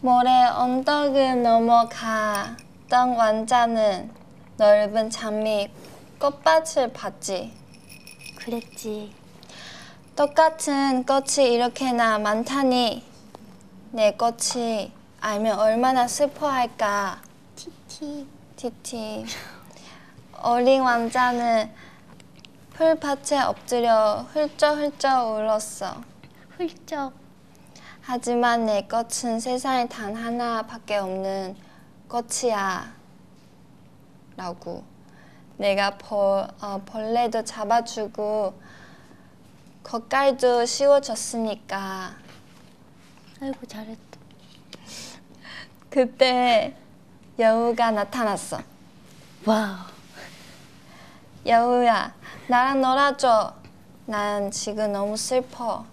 모래 0.00 0.30
언덕을 0.46 1.42
넘어가 1.42 2.56
땅 2.88 3.14
완자는 3.14 4.10
넓은 4.56 5.10
잠이 5.10 5.70
꽃밭을 6.18 6.94
봤지. 6.94 7.52
그랬지. 8.38 9.12
똑같은 10.16 11.04
꽃이 11.04 11.52
이렇게나 11.52 12.18
많다니 12.18 13.04
내 13.90 14.12
꽃이 14.12 14.92
알면 15.20 15.58
얼마나 15.58 16.08
슬퍼할까. 16.08 17.20
티티. 17.54 18.26
티티. 18.56 19.26
어린 20.40 20.80
왕자는 20.80 21.70
풀밭에 22.74 23.38
엎드려 23.38 24.26
훌쩍훌쩍 24.32 25.36
울었어. 25.36 26.02
훌쩍. 26.56 27.12
하지만 28.02 28.66
내 28.66 28.82
꽃은 28.82 29.40
세상에 29.40 29.86
단 29.86 30.14
하나밖에 30.14 30.96
없는 30.96 31.56
꽃이야. 32.08 32.92
라고. 34.36 34.84
내가 35.58 35.98
벌, 35.98 36.48
어, 36.60 36.82
벌레도 36.86 37.44
잡아주고 37.44 38.58
고깔도 39.84 40.64
씌워줬으니까. 40.64 42.14
아이고, 43.42 43.66
잘했다. 43.66 44.18
그때 45.90 46.74
여우가 47.38 47.90
나타났어. 47.90 48.60
wow. 49.44 49.99
여우야, 51.46 52.14
나랑 52.48 52.80
놀아줘. 52.82 53.54
난 54.06 54.50
지금 54.50 54.92
너무 54.92 55.16
슬퍼. 55.16 55.84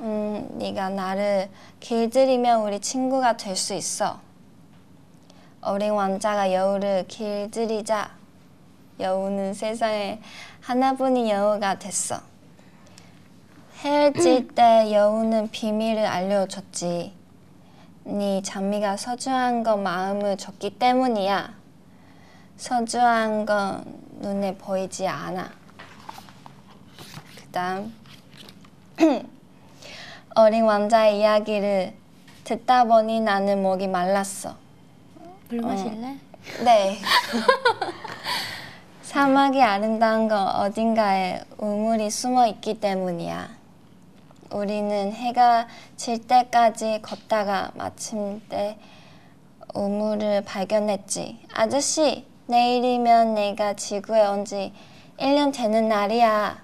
음, 0.00 0.48
네가 0.58 0.90
나를 0.90 1.48
길들이면 1.80 2.60
우리 2.62 2.78
친구가 2.80 3.36
될 3.36 3.56
수 3.56 3.74
있어. 3.74 4.20
어린 5.60 5.92
왕자가 5.92 6.52
여우를 6.52 7.06
길들이자 7.08 8.10
여우는 9.00 9.54
세상에 9.54 10.20
하나뿐인 10.60 11.28
여우가 11.28 11.78
됐어. 11.78 12.20
헤어질 13.80 14.48
때 14.54 14.92
여우는 14.92 15.50
비밀을 15.50 16.04
알려줬지. 16.06 17.12
네 18.04 18.42
장미가 18.42 18.96
서주한 18.96 19.62
건 19.62 19.82
마음을 19.82 20.36
줬기 20.36 20.78
때문이야. 20.78 21.54
서주한 22.56 23.46
건 23.46 23.84
눈에 24.22 24.54
보이지 24.54 25.06
않아. 25.06 25.50
그 27.36 27.48
다음 27.50 27.92
어린 30.36 30.64
왕자의 30.64 31.18
이야기를 31.18 31.92
듣다 32.44 32.84
보니 32.84 33.20
나는 33.20 33.62
목이 33.62 33.88
말랐어. 33.88 34.56
물 35.48 35.60
마실래? 35.60 36.16
네. 36.64 36.98
사막이 39.02 39.60
아름다운 39.60 40.28
건 40.28 40.48
어딘가에 40.48 41.42
우물이 41.58 42.08
숨어 42.08 42.46
있기 42.46 42.80
때문이야. 42.80 43.50
우리는 44.52 45.12
해가 45.12 45.66
질 45.96 46.26
때까지 46.26 47.00
걷다가 47.02 47.72
마침내 47.74 48.78
우물을 49.74 50.44
발견했지. 50.44 51.40
아저씨, 51.52 52.31
내일이면 52.46 53.34
내가 53.34 53.74
지구에 53.74 54.26
온 54.26 54.44
지 54.44 54.72
1년 55.18 55.52
되는 55.54 55.88
날이야. 55.88 56.60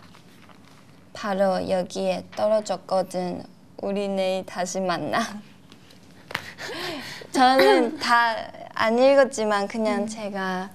바로 1.12 1.68
여기에 1.68 2.24
떨어졌거든. 2.37 3.43
우리 3.83 4.09
내일 4.09 4.47
다시 4.47 4.81
만나. 4.81 5.20
저는 7.33 7.99
다 7.99 8.37
안 8.81 8.97
읽었지만 8.97 9.66
그냥 9.66 10.07
제가 10.07 10.70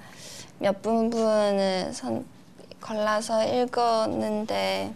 몇 0.60 0.82
부분을 0.82 1.93
선, 1.93 2.26
골라서 2.82 3.45
읽었는데 3.45 4.93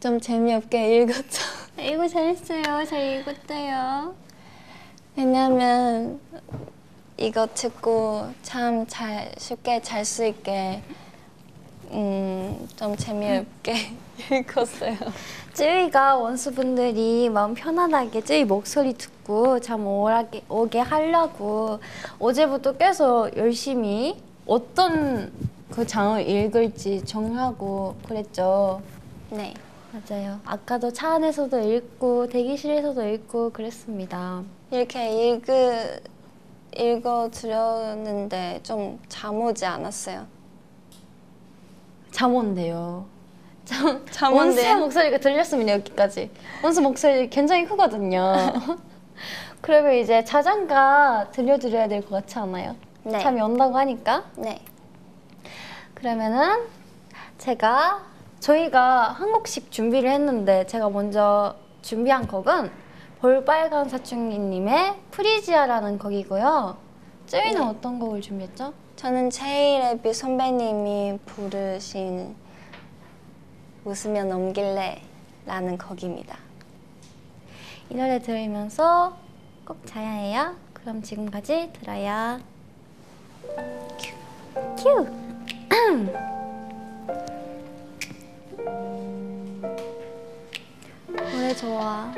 좀 0.00 0.18
재미없게 0.18 1.02
읽었죠. 1.02 1.42
아이고, 1.78 2.08
잘했어요. 2.08 2.82
잘 2.86 3.20
읽었대요. 3.20 4.14
왜냐면 5.14 6.18
이거 7.16 7.46
듣고 7.54 8.28
참 8.42 8.86
잘 8.86 9.32
쉽게 9.38 9.80
잘 9.82 10.04
수 10.04 10.24
있게 10.24 10.82
음, 11.90 12.66
좀 12.76 12.96
재미없게 12.96 13.74
읽었어요. 14.32 14.96
쯔위가 15.52 16.16
원수분들이 16.16 17.28
마음 17.28 17.54
편안하게 17.54 18.22
쯔위 18.22 18.44
목소리 18.44 18.94
듣고 18.94 19.60
잠 19.60 19.86
오게, 19.86 20.42
오게 20.48 20.78
하려고 20.80 21.80
어제부터 22.18 22.76
계속 22.78 23.36
열심히 23.36 24.16
어떤 24.46 25.30
그 25.70 25.86
장을 25.86 26.26
읽을지 26.26 27.04
정하고 27.04 27.96
그랬죠. 28.08 28.80
네. 29.30 29.52
맞아요. 29.92 30.40
아까도 30.46 30.90
차 30.90 31.12
안에서도 31.14 31.60
읽고 31.60 32.28
대기실에서도 32.28 33.06
읽고 33.08 33.50
그랬습니다. 33.50 34.42
이렇게 34.70 35.28
읽 35.28 35.44
읽어 36.76 37.30
드렸는데 37.30 38.60
좀 38.62 38.98
잠 39.08 39.40
오지 39.40 39.64
않았어요. 39.66 40.26
잠 42.10 42.34
온대요. 42.34 43.06
잠, 44.10 44.34
온대요? 44.34 44.78
목소리가 44.78 45.18
들렸으면 45.18 45.68
여기까지. 45.68 46.30
원수 46.62 46.82
목소리 46.82 47.30
굉장히 47.30 47.64
크거든요. 47.64 48.34
그러면 49.62 49.94
이제 49.94 50.24
자장가 50.24 51.28
들려드려야 51.30 51.86
될 51.88 52.02
것 52.02 52.10
같지 52.10 52.38
않아요? 52.40 52.74
네. 53.04 53.18
잠이 53.20 53.40
온다고 53.40 53.76
하니까. 53.78 54.24
네. 54.36 54.60
그러면은 55.94 56.66
제가 57.38 58.02
저희가 58.40 59.12
한 59.12 59.30
곡씩 59.32 59.70
준비를 59.70 60.10
했는데 60.10 60.66
제가 60.66 60.90
먼저 60.90 61.54
준비한 61.82 62.26
곡은 62.26 62.70
볼빨간 63.22 63.88
사춘기님의 63.88 64.96
프리지아라는 65.12 65.98
곡이고요. 65.98 66.76
쯔위는 67.26 67.60
네. 67.60 67.60
어떤 67.60 68.00
곡을 68.00 68.20
준비했죠? 68.20 68.74
저는 68.96 69.30
제이레빗 69.30 70.12
선배님이 70.12 71.20
부르신 71.24 72.34
웃으며 73.84 74.24
넘길래 74.24 75.00
라는 75.46 75.78
곡입니다. 75.78 76.36
이 77.90 77.94
노래 77.94 78.18
들으면서 78.18 79.16
꼭 79.64 79.86
자야 79.86 80.10
해요. 80.10 80.56
그럼 80.72 81.00
지금까지 81.00 81.70
들어요. 81.74 82.40
큐. 84.82 84.82
큐. 84.82 85.06
노래 91.32 91.54
좋아. 91.54 92.12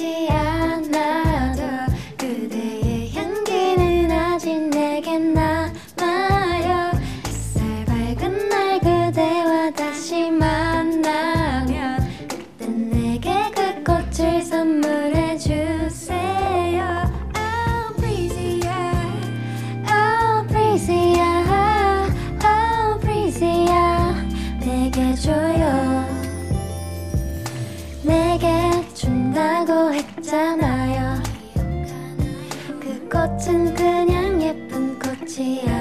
아 0.00 0.47
예 35.40 35.77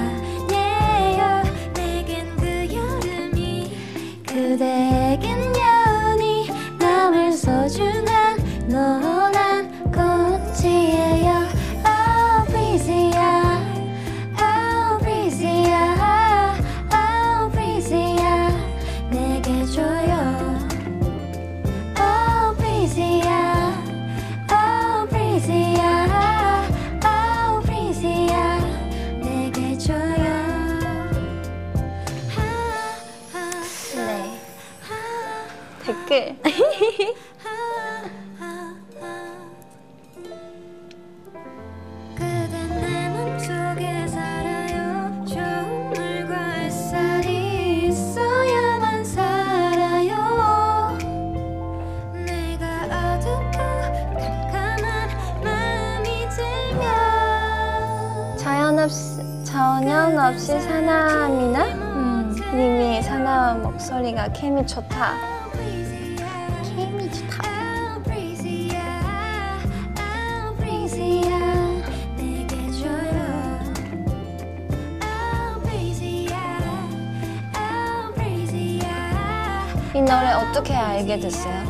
알게 81.07 81.19
됐어요? 81.19 81.63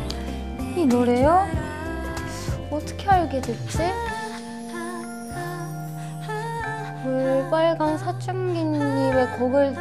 이 0.76 0.84
노래요? 0.84 1.46
어떻게 2.72 3.08
알게 3.08 3.40
됐지? 3.40 3.78
볼빨간 7.04 7.98
사춘기님의 7.98 9.38
곡을 9.38 9.76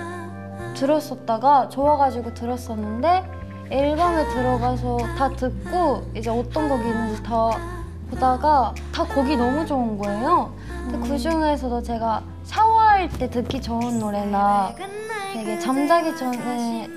들었었다가 0.76 1.70
좋아가지고 1.70 2.36
들었었는데 2.36 3.26
앨범에 3.72 4.28
들어가서 4.28 4.98
다 5.18 5.30
듣고 5.36 6.04
이제 6.16 6.30
어떤 6.30 6.70
곡이 6.70 6.88
있는지 6.88 7.24
다 7.24 7.50
보다가 8.12 8.76
다 8.94 9.04
곡이 9.06 9.38
너무 9.38 9.66
좋은 9.66 9.98
거예요. 9.98 10.54
근데 10.86 11.10
그 11.10 11.18
중에서도 11.18 11.82
제가 11.82 12.22
샤워할 12.44 13.10
때 13.10 13.28
듣기 13.28 13.60
좋은 13.60 13.98
노래나 13.98 14.76
되게 15.34 15.58
잠자기 15.58 16.16
전에 16.16 16.97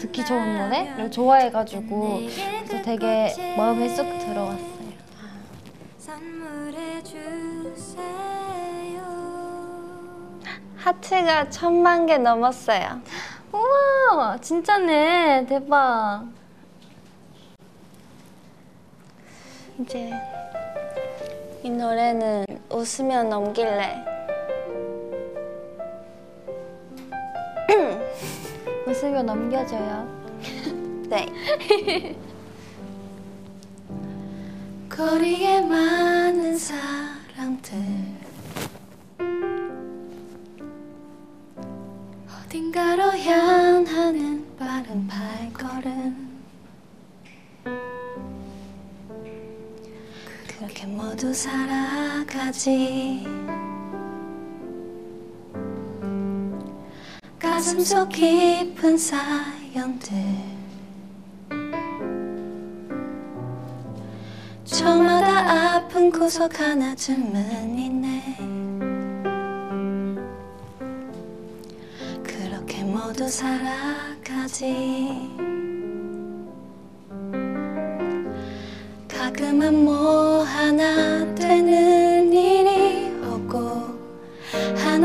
듣기 0.00 0.24
좋은 0.24 0.56
노래를 0.58 1.10
좋아해가지고 1.10 2.20
그래서 2.64 2.82
되게 2.82 3.54
마음에 3.56 3.86
쏙 3.88 4.04
들어왔어요. 4.18 4.80
하트가 10.76 11.50
천만 11.50 12.06
개 12.06 12.16
넘었어요. 12.16 13.02
우와, 13.52 14.38
진짜네. 14.40 15.44
대박. 15.46 16.24
이제 19.78 20.10
이 21.62 21.68
노래는 21.68 22.46
웃으며 22.70 23.24
넘길래 23.24 24.04
웃으며 28.90 29.22
넘겨줘요. 29.22 30.08
네. 31.08 31.26
거리에 34.88 35.60
많은 35.62 36.58
사람들 36.58 37.78
어딘가로 42.44 43.02
향하는 43.16 44.44
빠른 44.58 45.06
발걸음 45.06 46.42
그렇게 50.58 50.86
모두 50.86 51.32
살아가지 51.32 53.24
가슴 57.60 57.78
속 57.80 58.08
깊은 58.08 58.96
사연들. 58.96 60.16
저마다 64.64 65.74
아픈 65.76 66.10
구석 66.10 66.58
하나쯤은 66.58 67.78
있네. 67.78 68.34
그렇게 72.22 72.82
모두 72.82 73.28
살아가지. 73.28 75.18
가끔은 79.06 79.84
뭐 79.84 80.44
하나 80.44 81.34
되는 81.34 81.99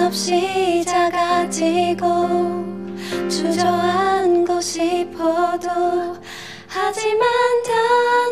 한없이 0.05 0.83
작아지고 0.85 2.05
주저앉고 3.27 4.61
싶어도 4.61 5.67
하지만 6.67 7.27
단 7.63 7.75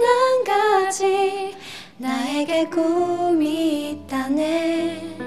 한 0.04 0.44
가지 0.84 1.56
나에게 1.98 2.66
꿈이 2.70 3.92
있다네. 3.92 5.18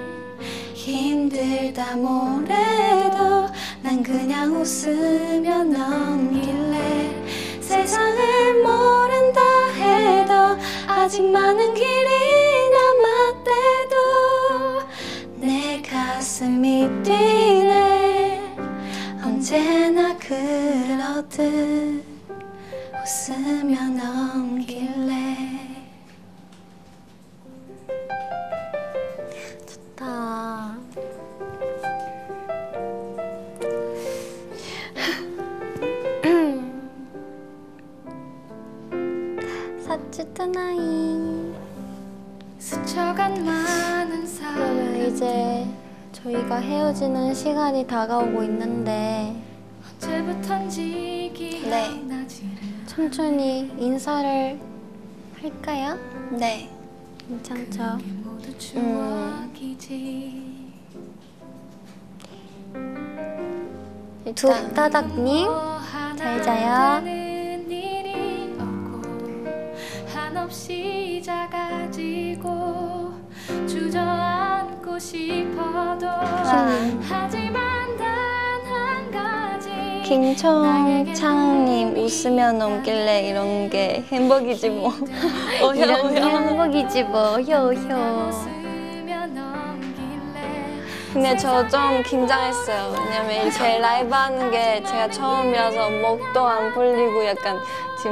힘들다 0.74 1.96
뭐래도 1.96 3.48
난 3.82 4.02
그냥 4.04 4.54
웃으며 4.54 5.64
넘길래. 5.64 7.10
세상을 7.60 8.62
모른다 8.62 9.40
해도 9.74 10.32
아직 10.86 11.24
많은 11.24 11.74
길이 11.74 12.45
가슴이 16.36 16.86
뛰네. 17.02 18.54
언제나 19.24 20.14
그러듯 20.18 21.40
웃으며 22.92 23.88
넘길래. 23.88 25.36
좋다. 29.66 30.76
사치 39.86 40.34
투나이. 40.34 41.54
스쳐간 42.58 43.42
많은 43.42 44.26
사람 44.26 44.96
이제 44.96 45.66
저희가 46.26 46.56
헤어지는 46.56 47.32
시간이 47.32 47.86
다가오고 47.86 48.42
있는데 48.42 49.32
기억나지를 51.32 52.56
천천히 52.84 53.70
인사를 53.78 54.58
할까요? 55.40 55.96
네. 56.32 56.68
괜찮죠? 57.28 57.98
모두 58.24 58.58
추억이지 58.58 60.42
두 64.34 64.48
따닥님 64.74 65.46
잘 66.16 66.42
자요. 66.42 67.15
가지 76.46 77.50
김청창님 80.04 81.96
웃으면 81.96 82.58
넘길래 82.58 83.28
이런 83.28 83.68
게 83.68 84.04
행복이지 84.12 84.70
뭐. 84.70 84.92
게 85.58 85.64
어여 85.64 86.08
행복이지 86.14 87.02
뭐 87.04 87.40
효효 87.40 87.66
웃으며 87.70 89.26
넘길래 89.26 90.82
근데 91.12 91.36
저 91.36 91.66
좀 91.68 92.02
긴장했어요. 92.04 92.94
왜냐면 92.96 93.46
이렇게 93.46 93.78
라이브 93.78 94.14
하는 94.14 94.50
게 94.52 94.80
제가 94.84 95.10
처음이라서 95.10 95.90
목도 95.90 96.46
안 96.46 96.72
풀리고 96.72 97.26
약간 97.26 97.58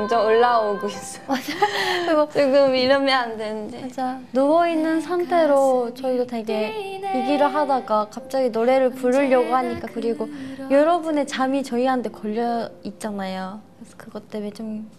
좀 0.08 0.26
올라오고 0.26 0.86
있어요. 0.88 1.24
그리고 2.06 2.28
지금 2.28 2.74
이러면 2.74 3.08
안 3.08 3.36
되는데. 3.38 3.78
진짜 3.80 4.20
누워 4.32 4.66
있는 4.66 5.00
상태로 5.00 5.94
저희도 5.94 6.26
되게 6.26 7.00
얘기를 7.14 7.54
하다가 7.54 8.08
갑자기 8.10 8.50
노래를 8.50 8.90
부르려고 8.90 9.54
하니까 9.54 9.88
그리고 9.92 10.28
여러분의 10.70 11.26
잠이 11.26 11.62
저희한테 11.62 12.10
걸려 12.10 12.68
있잖아요. 12.82 13.60
그래서 13.78 13.96
그것 13.96 14.28
때문에 14.30 14.50
좀 14.50 14.90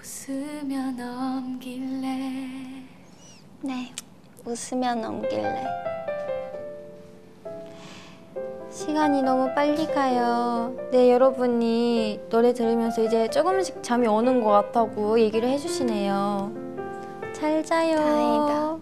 웃으며 0.00 0.92
넘길래 0.92 2.08
네. 3.62 3.92
웃으면 4.44 5.00
넘길래. 5.00 6.13
시간이 8.74 9.22
너무 9.22 9.54
빨리 9.54 9.86
가요. 9.86 10.74
네, 10.90 11.12
여러분이 11.12 12.22
노래 12.28 12.52
들으면서 12.52 13.04
이제 13.04 13.30
조금씩 13.30 13.84
잠이 13.84 14.08
오는 14.08 14.42
것 14.42 14.50
같다고 14.50 15.20
얘기를 15.20 15.48
해주시네요. 15.48 16.52
잘 17.32 17.64
자요. 17.64 17.96
다행이다. 17.96 18.78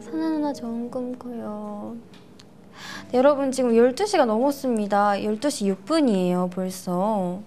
사나 0.00 0.30
누나 0.30 0.52
좋은 0.52 0.90
꿈 0.90 1.16
꿔요. 1.16 1.94
네, 3.12 3.18
여러분 3.18 3.52
지금 3.52 3.70
12시가 3.70 4.24
넘었습니다. 4.26 5.12
12시 5.12 5.76
6분이에요, 5.86 6.50
벌써. 6.50 7.38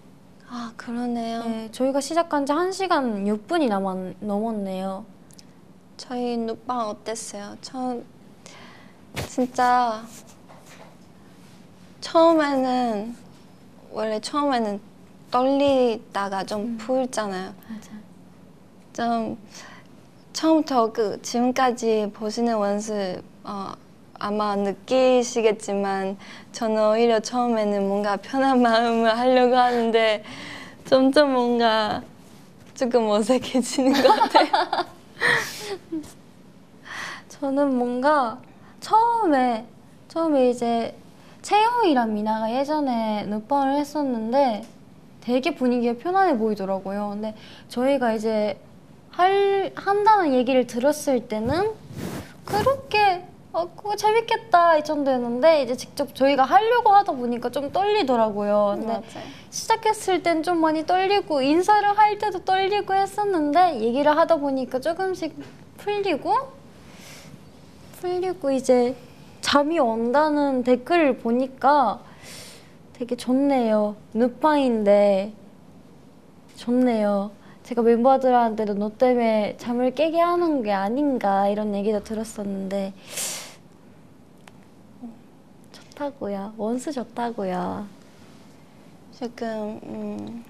아 0.47 0.71
그러네요. 0.77 1.43
네, 1.43 1.69
저희가 1.73 1.99
시작한 1.99 2.45
지 2.45 2.53
1시간 2.53 3.25
6분이 3.25 3.67
남았, 3.67 4.15
넘었네요. 4.21 5.18
저희 5.99 6.37
눕방 6.37 6.79
어땠어요? 6.87 7.57
저 7.61 7.99
진짜 9.27 10.01
처음에는 11.99 13.15
원래 13.91 14.17
처음에는 14.21 14.79
떨리다가 15.29 16.45
좀 16.45 16.77
풀잖아요. 16.77 17.53
맞아. 17.67 17.91
좀 18.93 19.37
처음부터 20.31 20.93
그 20.93 21.21
지금까지 21.21 22.11
보시는 22.13 22.55
원수 22.55 23.21
어, 23.43 23.73
아마 24.17 24.55
느끼시겠지만 24.55 26.17
저는 26.53 26.91
오히려 26.91 27.19
처음에는 27.19 27.87
뭔가 27.89 28.15
편한 28.15 28.61
마음을 28.63 29.17
하려고 29.17 29.57
하는데 29.57 30.23
점점 30.85 31.33
뭔가 31.33 32.01
조금 32.73 33.09
어색해지는 33.09 34.01
것 34.01 34.07
같아요. 34.07 34.87
저는 37.29 37.77
뭔가 37.77 38.39
처음에 38.79 39.65
처음에 40.07 40.49
이제 40.49 40.95
채영이랑 41.41 42.13
미나가 42.13 42.53
예전에 42.53 43.25
눕방을 43.27 43.77
했었는데 43.77 44.65
되게 45.21 45.55
분위기가 45.55 45.97
편안해 45.97 46.37
보이더라고요. 46.37 47.09
근데 47.09 47.35
저희가 47.67 48.13
이제 48.13 48.59
할 49.11 49.71
한다는 49.75 50.33
얘기를 50.33 50.65
들었을 50.65 51.27
때는 51.27 51.71
그렇게 52.45 53.25
어 53.59 53.69
그거 53.75 53.93
재밌겠다 53.93 54.77
이 54.77 54.83
정도였는데 54.85 55.63
이제 55.63 55.75
직접 55.75 56.15
저희가 56.15 56.45
하려고 56.45 56.91
하다 56.91 57.11
보니까 57.11 57.49
좀 57.49 57.73
떨리더라고요. 57.73 58.75
근데 58.75 58.93
맞아요. 58.93 59.03
시작했을 59.49 60.23
땐 60.23 60.43
좀 60.43 60.61
많이 60.61 60.85
떨리고 60.85 61.41
인사를 61.41 61.97
할 61.97 62.17
때도 62.17 62.45
떨리고 62.45 62.93
했었는데 62.93 63.81
얘기를 63.81 64.15
하다 64.15 64.37
보니까 64.37 64.79
조금씩 64.79 65.35
풀리고 65.77 66.33
풀리고 67.99 68.51
이제 68.51 68.95
잠이 69.41 69.77
온다는 69.77 70.63
댓글을 70.63 71.17
보니까 71.17 71.99
되게 72.93 73.17
좋네요. 73.17 73.97
눕방인데 74.13 75.33
좋네요. 76.55 77.31
제가 77.63 77.81
멤버들한테도 77.81 78.75
너 78.75 78.89
때문에 78.89 79.55
잠을 79.57 79.93
깨게 79.93 80.19
하는 80.19 80.63
게 80.63 80.71
아닌가 80.71 81.47
이런 81.49 81.75
얘기도 81.75 82.03
들었었는데 82.03 82.93
좋다고요. 85.99 86.53
원수 86.57 86.93
좋다고요. 86.93 87.85
조금 89.19 89.79
음, 89.83 90.45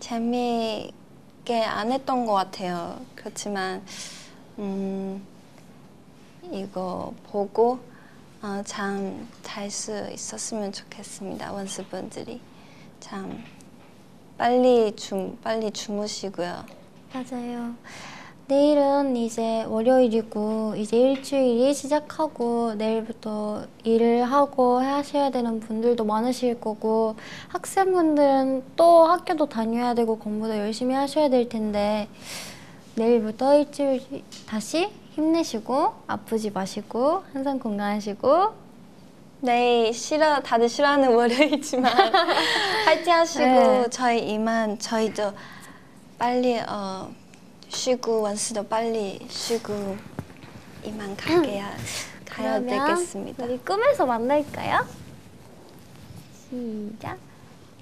재미있게 0.00 1.62
안 1.62 1.92
했던 1.92 2.24
것 2.24 2.32
같아요. 2.32 2.98
그렇지만 3.14 3.84
음, 4.58 5.22
이거 6.50 7.12
보고 7.24 7.80
어, 8.40 8.62
잠잘 8.64 9.70
수 9.70 10.08
있었으면 10.10 10.72
좋겠습니다. 10.72 11.52
원수분들이 11.52 12.40
참 12.98 13.44
빨리 14.38 14.96
주 14.96 15.36
빨리 15.42 15.70
주무시고요. 15.70 16.64
맞아요. 17.12 17.74
내일은 18.50 19.14
이제 19.14 19.62
월요일이고 19.62 20.74
이제 20.76 20.96
일주일이 20.98 21.72
시작하고 21.72 22.74
내일부터 22.74 23.62
일을 23.84 24.24
하고 24.24 24.80
하셔야 24.80 25.30
되는 25.30 25.60
분들도 25.60 26.04
많으실 26.04 26.60
거고 26.60 27.14
학생분들은 27.46 28.64
또 28.74 29.04
학교도 29.04 29.46
다녀야 29.46 29.94
되고 29.94 30.18
공부도 30.18 30.56
열심히 30.56 30.96
하셔야 30.96 31.28
될 31.28 31.48
텐데 31.48 32.08
내일부터 32.96 33.56
일주일 33.56 34.02
다시 34.48 34.90
힘내시고 35.12 35.94
아프지 36.08 36.50
마시고 36.50 37.22
항상 37.32 37.60
건강하시고 37.60 38.48
네, 39.42 39.92
싫어 39.92 40.40
다들 40.40 40.68
싫어하는 40.68 41.14
월요일이지만 41.14 41.92
파이팅 42.84 43.12
하시고 43.12 43.44
네. 43.44 43.86
저희 43.90 44.28
이만 44.32 44.80
저희도 44.80 45.34
빨리 46.18 46.58
어, 46.58 47.19
쉬고 47.70 48.22
완수도 48.22 48.66
빨리 48.66 49.24
쉬고 49.30 49.96
이만 50.84 51.16
가게야 51.16 51.70
가야 52.26 52.60
되겠습니다. 52.60 53.44
우리 53.44 53.58
꿈에서 53.58 54.06
만날까요? 54.06 54.86
시작. 56.50 57.18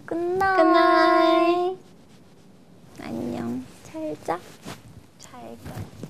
끝나. 0.04 0.56
끝나. 0.56 1.74
안녕. 3.02 3.64
잘 3.84 4.16
자. 4.24 4.38
잘 5.18 5.40
가. 5.64 6.07